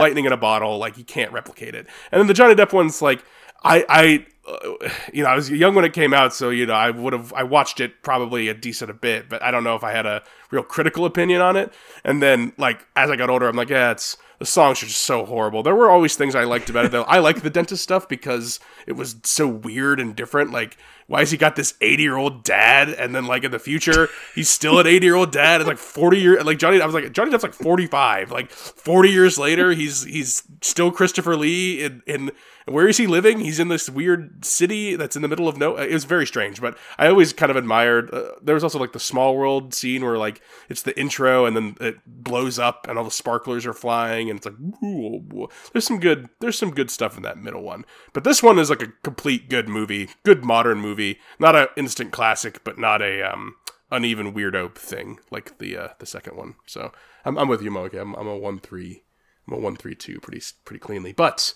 lightning 0.00 0.26
in 0.26 0.32
a 0.32 0.36
bottle 0.36 0.78
like 0.78 0.98
you 0.98 1.04
can't 1.04 1.32
replicate 1.32 1.74
it. 1.74 1.86
And 2.12 2.20
then 2.20 2.26
the 2.26 2.34
johnny 2.34 2.54
depp 2.54 2.72
one's 2.72 3.00
like 3.02 3.24
i 3.62 3.84
i 3.88 4.26
Uh, 4.46 4.88
you 5.12 5.22
know 5.22 5.28
i 5.28 5.34
was 5.34 5.50
young 5.50 5.74
when 5.74 5.84
it 5.84 5.92
came 5.92 6.12
out 6.12 6.34
so 6.34 6.50
you 6.50 6.66
know 6.66 6.74
i 6.74 6.90
would 6.90 7.12
have 7.12 7.32
i 7.32 7.42
watched 7.42 7.80
it 7.80 8.02
probably 8.02 8.48
a 8.48 8.54
decent 8.54 8.90
a 8.90 8.94
bit 8.94 9.28
but 9.28 9.42
i 9.42 9.50
don't 9.50 9.64
know 9.64 9.74
if 9.74 9.84
i 9.84 9.92
had 9.92 10.06
a 10.06 10.22
real 10.50 10.62
critical 10.62 11.04
opinion 11.04 11.40
on 11.40 11.56
it 11.56 11.72
and 12.04 12.22
then 12.22 12.52
like 12.58 12.86
as 12.96 13.10
i 13.10 13.16
got 13.16 13.30
older 13.30 13.48
i'm 13.48 13.56
like 13.56 13.70
yeah 13.70 13.90
it's 13.90 14.16
the 14.38 14.46
songs 14.46 14.82
are 14.82 14.86
just 14.86 15.02
so 15.02 15.24
horrible. 15.24 15.62
There 15.62 15.74
were 15.74 15.90
always 15.90 16.16
things 16.16 16.34
I 16.34 16.44
liked 16.44 16.68
about 16.68 16.84
it 16.84 16.90
though. 16.90 17.04
I 17.04 17.18
like 17.18 17.42
the 17.42 17.50
dentist 17.50 17.82
stuff 17.82 18.08
because 18.08 18.60
it 18.86 18.92
was 18.92 19.16
so 19.22 19.46
weird 19.46 20.00
and 20.00 20.14
different. 20.16 20.50
Like, 20.50 20.76
why 21.06 21.20
has 21.20 21.30
he 21.30 21.36
got 21.36 21.56
this 21.56 21.74
80 21.80 22.02
year 22.02 22.16
old 22.16 22.44
dad? 22.44 22.88
And 22.88 23.14
then 23.14 23.26
like 23.26 23.44
in 23.44 23.52
the 23.52 23.58
future, 23.58 24.08
he's 24.34 24.48
still 24.48 24.78
an 24.78 24.86
80 24.86 25.06
year 25.06 25.14
old 25.14 25.32
dad. 25.32 25.60
It's 25.60 25.68
like 25.68 25.78
40 25.78 26.18
year 26.18 26.42
like 26.42 26.58
Johnny, 26.58 26.80
I 26.80 26.86
was 26.86 26.94
like, 26.94 27.12
Johnny 27.12 27.30
Depp's 27.30 27.42
like 27.42 27.54
45. 27.54 28.32
Like 28.32 28.50
40 28.50 29.08
years 29.08 29.38
later, 29.38 29.72
he's, 29.72 30.04
he's 30.04 30.42
still 30.60 30.90
Christopher 30.90 31.36
Lee 31.36 31.84
in, 31.84 32.02
in, 32.06 32.30
where 32.66 32.88
is 32.88 32.96
he 32.96 33.06
living? 33.06 33.40
He's 33.40 33.60
in 33.60 33.68
this 33.68 33.88
weird 33.88 34.33
city 34.42 34.96
that's 34.96 35.16
in 35.16 35.22
the 35.22 35.28
middle 35.28 35.48
of 35.48 35.56
no. 35.56 35.76
It 35.76 35.92
was 35.92 36.04
very 36.04 36.26
strange, 36.26 36.60
but 36.60 36.76
I 36.98 37.08
always 37.08 37.32
kind 37.32 37.50
of 37.50 37.56
admired. 37.56 38.12
Uh, 38.12 38.32
there 38.42 38.54
was 38.54 38.64
also 38.64 38.78
like 38.78 38.92
the 38.92 39.00
small 39.00 39.36
world 39.36 39.74
scene 39.74 40.04
where 40.04 40.18
like 40.18 40.40
it's 40.68 40.82
the 40.82 40.98
intro 40.98 41.46
and 41.46 41.56
then 41.56 41.76
it 41.80 41.96
blows 42.06 42.58
up 42.58 42.86
and 42.88 42.98
all 42.98 43.04
the 43.04 43.10
sparklers 43.10 43.66
are 43.66 43.72
flying 43.72 44.30
and 44.30 44.38
it's 44.38 44.46
like 44.46 44.58
ooh, 44.82 45.22
ooh. 45.34 45.48
there's 45.72 45.86
some 45.86 46.00
good 46.00 46.28
there's 46.40 46.58
some 46.58 46.70
good 46.70 46.90
stuff 46.90 47.16
in 47.16 47.22
that 47.22 47.38
middle 47.38 47.62
one. 47.62 47.84
But 48.12 48.24
this 48.24 48.42
one 48.42 48.58
is 48.58 48.70
like 48.70 48.82
a 48.82 48.92
complete 49.02 49.48
good 49.48 49.68
movie, 49.68 50.10
good 50.24 50.44
modern 50.44 50.78
movie, 50.78 51.18
not 51.38 51.56
a 51.56 51.70
instant 51.76 52.12
classic, 52.12 52.64
but 52.64 52.78
not 52.78 53.02
a 53.02 53.22
um 53.22 53.56
uneven 53.90 54.34
weirdo 54.34 54.74
thing 54.74 55.18
like 55.30 55.58
the 55.58 55.76
uh, 55.76 55.88
the 55.98 56.06
second 56.06 56.36
one. 56.36 56.56
So 56.66 56.92
I'm, 57.24 57.38
I'm 57.38 57.48
with 57.48 57.62
you, 57.62 57.70
Mo. 57.70 57.82
Okay, 57.82 57.98
I'm, 57.98 58.14
I'm 58.14 58.26
a 58.26 58.36
one 58.36 58.58
three, 58.58 59.04
I'm 59.46 59.54
a 59.54 59.58
one 59.58 59.76
three 59.76 59.94
two, 59.94 60.20
pretty 60.20 60.42
pretty 60.64 60.80
cleanly. 60.80 61.12
But 61.12 61.54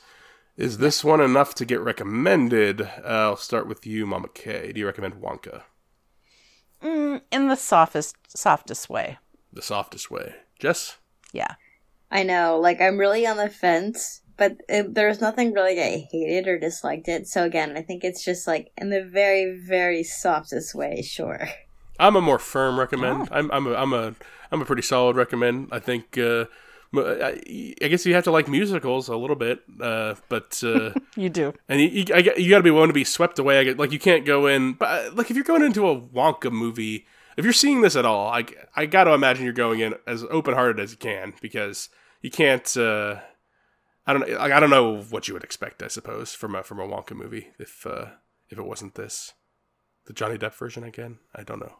is 0.59 0.79
this 0.79 1.05
one 1.05 1.21
enough 1.21 1.55
to 1.55 1.65
get 1.65 1.81
recommended? 1.81 2.83
Uh, 2.83 2.89
I'll 3.05 3.37
start 3.37 3.69
with 3.69 3.87
you, 3.87 4.05
Mama 4.07 4.27
K. 4.35 4.73
Do 4.73 4.81
you 4.81 4.87
recommend 4.87 5.15
Wonka? 5.15 5.63
Mm, 6.83 7.23
in 7.31 7.47
the 7.47 7.55
softest, 7.55 8.17
softest 8.27 8.91
way. 8.91 9.19
The 9.53 9.63
softest 9.63 10.11
way. 10.11 10.35
Jess? 10.59 10.99
Yeah. 11.33 11.55
I 12.11 12.25
know, 12.25 12.59
like 12.59 12.81
I'm 12.81 12.99
really 12.99 13.25
on 13.25 13.37
the 13.37 13.49
fence, 13.49 14.23
but 14.37 14.57
it, 14.69 14.95
there's 14.95 15.21
nothing 15.21 15.53
really 15.53 15.81
I 15.81 16.09
hated 16.11 16.49
or 16.49 16.59
disliked 16.59 17.07
it. 17.07 17.29
So 17.29 17.45
again, 17.45 17.77
I 17.77 17.83
think 17.83 18.03
it's 18.03 18.25
just 18.25 18.49
like 18.49 18.73
in 18.77 18.91
the 18.91 19.05
very, 19.05 19.61
very 19.65 20.03
softest 20.03 20.75
way. 20.75 21.03
Sure. 21.03 21.49
I'm 22.01 22.17
a 22.17 22.21
more 22.21 22.39
firm 22.41 22.81
recommend. 22.81 23.29
I'm 23.31 23.51
I'm 23.51 23.67
a 23.67 23.75
I'm 23.75 23.93
a 23.93 24.15
I'm 24.51 24.63
a 24.63 24.65
pretty 24.65 24.83
solid 24.83 25.17
recommend. 25.17 25.69
I 25.71 25.79
think. 25.79 26.19
Uh, 26.19 26.47
I 26.95 27.75
I 27.83 27.89
guess 27.89 28.07
you 28.07 28.15
have 28.15 28.25
to 28.25 28.31
like 28.31 28.49
musicals 28.49 29.09
a 29.09 29.17
little 29.17 29.37
bit, 29.37 29.61
uh, 29.81 30.15
but 30.29 30.63
uh, 30.65 30.93
You 31.17 31.29
do. 31.29 31.53
and 31.69 31.81
you, 31.81 31.89
you, 31.89 32.05
you 32.37 32.51
got 32.51 32.59
to 32.59 32.63
be 32.63 32.71
willing 32.71 32.89
to 32.89 32.95
be 32.95 33.05
swept 33.05 33.39
away. 33.39 33.59
I 33.59 33.65
get, 33.65 33.79
like 33.79 33.93
you 33.93 33.99
can't 33.99 34.25
go 34.25 34.47
in, 34.47 34.73
but 34.75 34.87
uh, 34.89 35.11
like 35.15 35.31
if 35.31 35.37
you're 35.37 35.45
going 35.45 35.63
into 35.63 35.89
a 35.89 36.01
Wonka 36.01 36.51
movie, 36.51 37.07
if 37.37 37.45
you're 37.45 37.53
seeing 37.53 37.83
this 37.83 37.97
at 37.97 38.07
all, 38.07 38.29
I 38.29 38.45
I 38.75 38.87
got 38.87 39.05
to 39.05 39.13
imagine 39.13 39.45
you're 39.45 39.53
going 39.53 39.81
in 39.81 39.95
as 40.07 40.25
open 40.31 40.55
hearted 40.55 40.81
as 40.83 40.93
you 40.93 40.99
can 40.99 41.35
because 41.43 41.89
you 42.23 42.31
can't. 42.31 42.77
Uh, 42.77 43.17
I 44.07 44.15
don't 44.15 44.29
like, 44.29 44.53
I 44.53 44.59
don't 44.59 44.71
know 44.71 45.03
what 45.03 45.29
you 45.29 45.35
would 45.35 45.45
expect. 45.45 45.83
I 45.83 45.89
suppose 45.89 46.33
from 46.35 46.55
a 46.55 46.63
from 46.63 46.81
a 46.81 46.87
Wonka 46.89 47.15
movie 47.15 47.49
if 47.59 47.87
uh, 47.87 48.07
if 48.49 48.57
it 48.59 48.65
wasn't 48.65 48.95
this, 48.95 49.35
the 50.07 50.15
Johnny 50.15 50.39
Depp 50.39 50.55
version 50.55 50.83
again. 50.85 51.19
I 51.35 51.43
don't 51.43 51.61
know. 51.61 51.77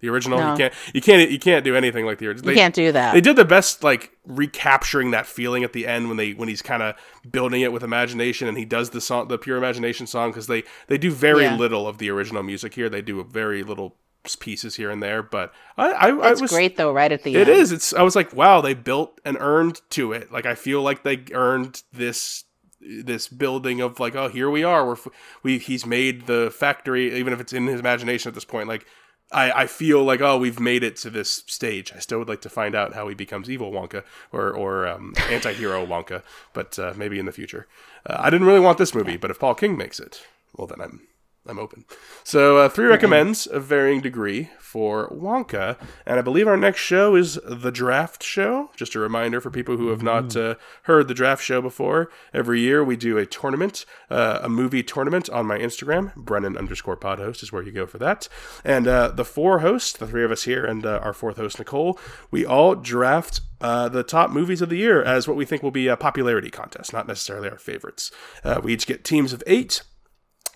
The 0.00 0.08
original, 0.08 0.38
No. 0.38 0.52
you 0.52 0.56
can't, 0.58 0.74
you 0.94 1.00
can't, 1.00 1.30
you 1.30 1.38
can't 1.38 1.64
do 1.64 1.74
anything 1.74 2.06
like 2.06 2.18
the 2.18 2.28
original. 2.28 2.50
You 2.50 2.56
can't 2.56 2.74
do 2.74 2.92
that. 2.92 3.14
They 3.14 3.20
did 3.20 3.36
the 3.36 3.44
best, 3.44 3.82
like 3.82 4.12
recapturing 4.24 5.10
that 5.10 5.26
feeling 5.26 5.64
at 5.64 5.72
the 5.72 5.86
end 5.86 6.08
when 6.08 6.16
they 6.16 6.32
when 6.32 6.48
he's 6.48 6.62
kind 6.62 6.82
of 6.82 6.94
building 7.30 7.62
it 7.62 7.72
with 7.72 7.82
imagination, 7.82 8.46
and 8.48 8.56
he 8.56 8.64
does 8.64 8.90
the 8.90 9.00
song, 9.00 9.28
the 9.28 9.38
pure 9.38 9.56
imagination 9.56 10.06
song, 10.06 10.30
because 10.30 10.46
they 10.46 10.62
they 10.86 10.98
do 10.98 11.10
very 11.10 11.42
Yeah. 11.44 11.56
little 11.56 11.86
of 11.88 11.98
the 11.98 12.10
original 12.10 12.42
music 12.42 12.74
here. 12.74 12.88
They 12.88 13.02
do 13.02 13.22
very 13.24 13.62
little 13.62 13.96
pieces 14.40 14.76
here 14.76 14.90
and 14.90 15.02
there, 15.02 15.22
but 15.22 15.52
I 15.76 15.90
I, 15.90 16.08
I 16.10 16.30
It's 16.32 16.40
was 16.42 16.50
great 16.50 16.76
though, 16.76 16.92
right 16.92 17.10
at 17.10 17.22
the 17.24 17.34
it 17.34 17.48
end. 17.48 17.58
is. 17.58 17.72
It's. 17.72 17.92
I 17.94 18.02
was 18.02 18.14
like, 18.14 18.32
wow, 18.34 18.60
they 18.60 18.74
built 18.74 19.20
and 19.24 19.36
earned 19.40 19.80
to 19.90 20.12
it. 20.12 20.30
Like 20.30 20.46
I 20.46 20.54
feel 20.54 20.82
like 20.82 21.02
they 21.02 21.24
earned 21.32 21.82
this 21.92 22.44
this 22.80 23.26
building 23.26 23.80
of 23.80 23.98
like, 23.98 24.14
oh, 24.14 24.28
here 24.28 24.48
we 24.48 24.62
are. 24.62 24.86
We're 24.86 24.92
f- 24.92 25.08
we 25.42 25.58
he's 25.58 25.84
made 25.84 26.26
the 26.26 26.52
factory, 26.56 27.14
even 27.18 27.32
if 27.32 27.40
it's 27.40 27.52
in 27.52 27.66
his 27.66 27.80
imagination 27.80 28.28
at 28.28 28.34
this 28.34 28.44
point. 28.44 28.68
Like 28.68 28.86
I 29.30 29.62
I 29.62 29.66
feel 29.66 30.02
like 30.04 30.20
oh, 30.20 30.38
we've 30.38 30.60
made 30.60 30.82
it 30.82 30.96
to 30.96 31.10
this 31.10 31.44
stage. 31.46 31.92
I 31.94 31.98
still 31.98 32.18
would 32.18 32.28
like 32.28 32.40
to 32.42 32.48
find 32.48 32.74
out 32.74 32.94
how 32.94 33.08
he 33.08 33.14
becomes 33.14 33.50
evil 33.50 33.72
Wonka 33.72 34.04
or 34.32 34.50
or 34.50 34.86
um, 34.86 35.14
anti-hero 35.30 35.84
Wonka, 35.86 36.22
but 36.52 36.78
uh, 36.78 36.94
maybe 36.96 37.18
in 37.18 37.26
the 37.26 37.32
future. 37.32 37.66
Uh, 38.06 38.16
I 38.18 38.30
didn't 38.30 38.46
really 38.46 38.60
want 38.60 38.78
this 38.78 38.94
movie, 38.94 39.16
but 39.16 39.30
if 39.30 39.38
Paul 39.38 39.54
King 39.54 39.76
makes 39.76 40.00
it, 40.00 40.22
well 40.56 40.66
then 40.66 40.80
I'm 40.80 41.02
I'm 41.48 41.58
open. 41.58 41.84
So 42.24 42.58
uh, 42.58 42.68
three 42.68 42.86
recommends 42.86 43.46
of 43.46 43.64
varying 43.64 44.00
degree 44.00 44.50
for 44.60 45.08
Wonka, 45.08 45.78
and 46.04 46.18
I 46.18 46.22
believe 46.22 46.46
our 46.46 46.58
next 46.58 46.80
show 46.80 47.16
is 47.16 47.40
the 47.42 47.70
Draft 47.72 48.22
Show. 48.22 48.70
Just 48.76 48.94
a 48.94 48.98
reminder 48.98 49.40
for 49.40 49.50
people 49.50 49.78
who 49.78 49.88
have 49.88 50.02
not 50.02 50.36
uh, 50.36 50.56
heard 50.82 51.08
the 51.08 51.14
Draft 51.14 51.42
Show 51.42 51.62
before. 51.62 52.10
Every 52.34 52.60
year 52.60 52.84
we 52.84 52.96
do 52.96 53.16
a 53.16 53.24
tournament, 53.24 53.86
uh, 54.10 54.40
a 54.42 54.48
movie 54.50 54.82
tournament 54.82 55.30
on 55.30 55.46
my 55.46 55.58
Instagram. 55.58 56.14
Brennan 56.16 56.58
underscore 56.58 56.96
pod 56.96 57.18
host 57.18 57.42
is 57.42 57.50
where 57.50 57.62
you 57.62 57.72
go 57.72 57.86
for 57.86 57.96
that. 57.98 58.28
And 58.62 58.86
uh, 58.86 59.08
the 59.08 59.24
four 59.24 59.60
hosts, 59.60 59.94
the 59.94 60.06
three 60.06 60.24
of 60.24 60.30
us 60.30 60.42
here, 60.42 60.66
and 60.66 60.84
uh, 60.84 61.00
our 61.02 61.14
fourth 61.14 61.38
host 61.38 61.58
Nicole, 61.58 61.98
we 62.30 62.44
all 62.44 62.74
draft 62.74 63.40
uh, 63.60 63.88
the 63.88 64.02
top 64.02 64.30
movies 64.30 64.60
of 64.60 64.68
the 64.68 64.76
year 64.76 65.02
as 65.02 65.26
what 65.26 65.36
we 65.36 65.46
think 65.46 65.62
will 65.62 65.70
be 65.70 65.88
a 65.88 65.96
popularity 65.96 66.50
contest, 66.50 66.92
not 66.92 67.08
necessarily 67.08 67.48
our 67.48 67.58
favorites. 67.58 68.10
Uh, 68.44 68.60
we 68.62 68.74
each 68.74 68.86
get 68.86 69.02
teams 69.02 69.32
of 69.32 69.42
eight. 69.46 69.82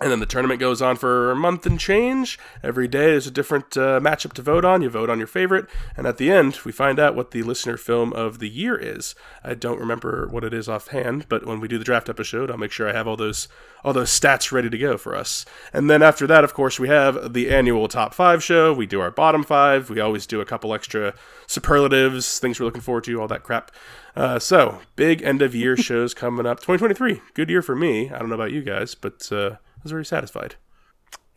And 0.03 0.11
then 0.11 0.19
the 0.19 0.27
tournament 0.27 0.59
goes 0.59 0.83
on 0.83 0.97
for 0.97 1.31
a 1.31 1.37
month 1.37 1.65
and 1.65 1.79
change. 1.79 2.37
Every 2.61 2.89
day 2.89 3.13
is 3.13 3.29
a 3.29 3.31
different 3.31 3.77
uh, 3.77 4.01
matchup 4.01 4.33
to 4.33 4.43
vote 4.43 4.65
on. 4.65 4.83
You 4.83 4.91
vote 4.91 5.09
on 5.09 5.19
your 5.19 5.29
favorite. 5.29 5.67
And 5.97 6.09
at 6.09 6.17
the 6.17 6.29
end, 6.29 6.59
we 6.65 6.73
find 6.73 6.99
out 6.99 7.15
what 7.15 7.31
the 7.31 7.45
listener 7.45 7.77
film 7.77 8.13
of 8.13 8.41
the 8.41 8.49
year 8.49 8.77
is. 8.77 9.15
I 9.45 9.55
don't 9.55 9.79
remember 9.79 10.27
what 10.29 10.43
it 10.43 10.53
is 10.53 10.69
offhand, 10.69 11.29
but 11.29 11.47
when 11.47 11.61
we 11.61 11.69
do 11.69 11.79
the 11.79 11.85
draft 11.85 12.09
episode, 12.09 12.51
I'll 12.51 12.59
make 12.59 12.73
sure 12.73 12.89
I 12.89 12.93
have 12.93 13.07
all 13.07 13.17
those 13.17 13.47
all 13.85 13.93
those 13.93 14.11
stats 14.11 14.51
ready 14.51 14.71
to 14.71 14.79
go 14.79 14.97
for 14.97 15.15
us. 15.15 15.45
And 15.73 15.89
then 15.89 16.03
after 16.03 16.27
that, 16.27 16.45
of 16.45 16.55
course, 16.55 16.81
we 16.81 16.89
have 16.89 17.33
the 17.33 17.51
annual 17.51 17.89
top 17.89 18.15
five 18.15 18.43
show. 18.43 18.73
We 18.73 18.87
do 18.87 19.01
our 19.01 19.11
bottom 19.11 19.45
five. 19.45 19.89
We 19.89 20.01
always 20.01 20.27
do 20.27 20.41
a 20.41 20.45
couple 20.45 20.75
extra 20.75 21.15
superlatives, 21.47 22.39
things 22.39 22.59
we're 22.59 22.67
looking 22.67 22.81
forward 22.81 23.05
to, 23.05 23.21
all 23.21 23.29
that 23.29 23.43
crap. 23.43 23.71
Uh, 24.15 24.39
so, 24.39 24.81
big 24.97 25.23
end 25.23 25.43
of 25.43 25.55
year 25.55 25.77
shows 25.77 26.13
coming 26.13 26.47
up. 26.47 26.59
2023, 26.59 27.21
good 27.35 27.51
year 27.51 27.63
for 27.63 27.77
me. 27.77 28.11
I 28.11 28.19
don't 28.19 28.29
know 28.29 28.35
about 28.35 28.53
you 28.53 28.63
guys, 28.63 28.95
but 28.95 29.31
uh, 29.33 29.57
was 29.83 29.93
very 29.93 30.05
satisfied. 30.05 30.57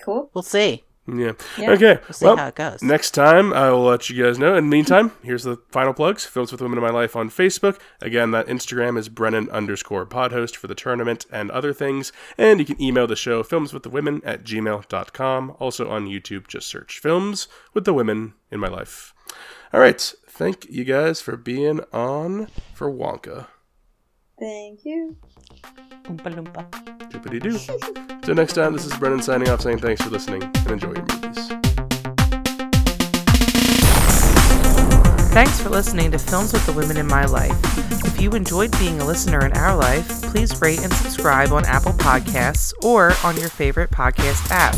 Cool. 0.01 0.29
We'll 0.33 0.43
see. 0.43 0.83
Yeah. 1.07 1.33
Yeah. 1.57 1.71
Okay. 1.71 1.99
We'll 2.01 2.13
see 2.13 2.25
well, 2.25 2.37
how 2.37 2.47
it 2.47 2.55
goes. 2.55 2.81
Next 2.81 3.11
time, 3.11 3.53
I 3.53 3.69
will 3.69 3.83
let 3.83 4.09
you 4.09 4.23
guys 4.23 4.39
know. 4.39 4.55
In 4.55 4.65
the 4.65 4.75
meantime, 4.75 5.11
here's 5.23 5.43
the 5.43 5.57
final 5.69 5.93
plugs. 5.93 6.25
Films 6.25 6.51
with 6.51 6.59
the 6.59 6.65
Women 6.65 6.79
in 6.79 6.83
My 6.83 6.89
Life 6.89 7.15
on 7.15 7.29
Facebook. 7.29 7.79
Again, 8.01 8.31
that 8.31 8.47
Instagram 8.47 8.97
is 8.97 9.07
Brennan 9.07 9.49
underscore 9.51 10.05
podhost 10.05 10.55
for 10.55 10.67
the 10.67 10.75
tournament 10.75 11.25
and 11.31 11.51
other 11.51 11.73
things. 11.73 12.11
And 12.37 12.59
you 12.59 12.65
can 12.65 12.81
email 12.81 13.05
the 13.05 13.15
show, 13.15 13.43
films 13.43 13.71
with 13.71 13.83
the 13.83 13.89
women 13.89 14.21
at 14.25 14.43
gmail.com. 14.43 15.55
Also 15.59 15.89
on 15.89 16.07
YouTube, 16.07 16.47
just 16.47 16.67
search 16.67 16.99
Films 16.99 17.47
with 17.73 17.85
the 17.85 17.93
Women 17.93 18.33
in 18.49 18.59
My 18.59 18.67
Life. 18.67 19.13
All 19.73 19.79
right. 19.79 20.13
Thank 20.27 20.65
you 20.69 20.83
guys 20.83 21.21
for 21.21 21.37
being 21.37 21.81
on 21.93 22.47
for 22.73 22.91
Wonka. 22.91 23.47
Thank 24.39 24.85
you. 24.85 25.15
Oompa 26.03 26.33
loompa. 26.33 26.69
Doopity 27.09 27.41
doo. 27.41 27.57
so 28.25 28.33
next 28.33 28.53
time, 28.53 28.73
this 28.73 28.85
is 28.85 28.95
Brennan 28.97 29.21
signing 29.21 29.49
off 29.49 29.61
saying 29.61 29.79
thanks 29.79 30.01
for 30.01 30.09
listening 30.09 30.43
and 30.43 30.71
enjoy 30.71 30.93
your 30.93 31.05
movies. 31.05 31.47
Thanks 35.35 35.59
for 35.59 35.69
listening 35.69 36.11
to 36.11 36.19
Films 36.19 36.53
with 36.53 36.65
the 36.65 36.71
Women 36.71 36.95
in 36.95 37.07
My 37.07 37.25
Life. 37.25 38.05
If 38.05 38.21
you 38.21 38.31
enjoyed 38.31 38.71
being 38.79 39.01
a 39.01 39.05
listener 39.05 39.45
in 39.45 39.51
our 39.53 39.75
life, 39.75 40.07
please 40.21 40.61
rate 40.61 40.81
and 40.81 40.93
subscribe 40.93 41.51
on 41.51 41.65
Apple 41.65 41.91
Podcasts 41.91 42.71
or 42.83 43.11
on 43.23 43.35
your 43.37 43.49
favorite 43.49 43.91
podcast 43.91 44.49
app. 44.49 44.75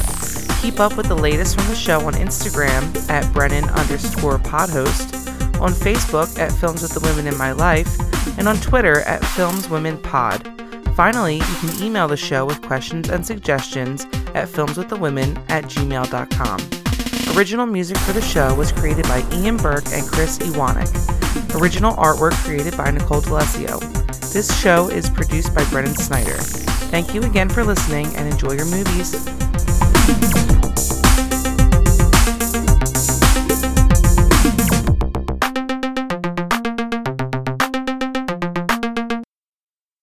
Keep 0.61 0.79
up 0.79 0.97
with 0.97 1.07
the 1.07 1.15
latest 1.15 1.55
from 1.55 1.67
the 1.67 1.75
show 1.75 1.99
on 2.07 2.13
Instagram 2.13 3.07
at 3.09 3.31
Brennan 3.33 3.65
underscore 3.65 4.39
podhost, 4.39 5.36
on 5.59 5.71
Facebook 5.71 6.37
at 6.39 6.51
Films 6.51 6.81
with 6.81 6.93
the 6.93 6.99
Women 7.01 7.27
in 7.27 7.37
My 7.37 7.51
Life, 7.51 7.97
and 8.37 8.47
on 8.47 8.57
Twitter 8.57 9.01
at 9.01 9.23
Films 9.25 9.69
Women 9.69 9.97
Pod. 9.97 10.47
Finally, 10.95 11.35
you 11.35 11.55
can 11.59 11.83
email 11.83 12.07
the 12.07 12.17
show 12.17 12.45
with 12.45 12.61
questions 12.61 13.09
and 13.09 13.25
suggestions 13.25 14.05
at 14.33 14.47
filmswiththewomen 14.47 15.37
at 15.49 15.65
gmail.com. 15.65 17.37
Original 17.37 17.65
music 17.67 17.97
for 17.97 18.13
the 18.13 18.21
show 18.21 18.55
was 18.55 18.71
created 18.71 19.03
by 19.03 19.23
Ian 19.31 19.57
Burke 19.57 19.87
and 19.89 20.07
Chris 20.07 20.39
Iwanek. 20.39 20.89
Original 21.61 21.93
artwork 21.95 22.33
created 22.43 22.75
by 22.75 22.89
Nicole 22.89 23.21
D'Alessio. 23.21 23.79
This 24.33 24.59
show 24.59 24.89
is 24.89 25.09
produced 25.09 25.53
by 25.53 25.63
Brennan 25.69 25.95
Snyder. 25.95 26.37
Thank 26.89 27.13
you 27.13 27.21
again 27.21 27.49
for 27.49 27.63
listening 27.63 28.07
and 28.15 28.31
enjoy 28.31 28.53
your 28.53 28.65
movies. 28.65 30.46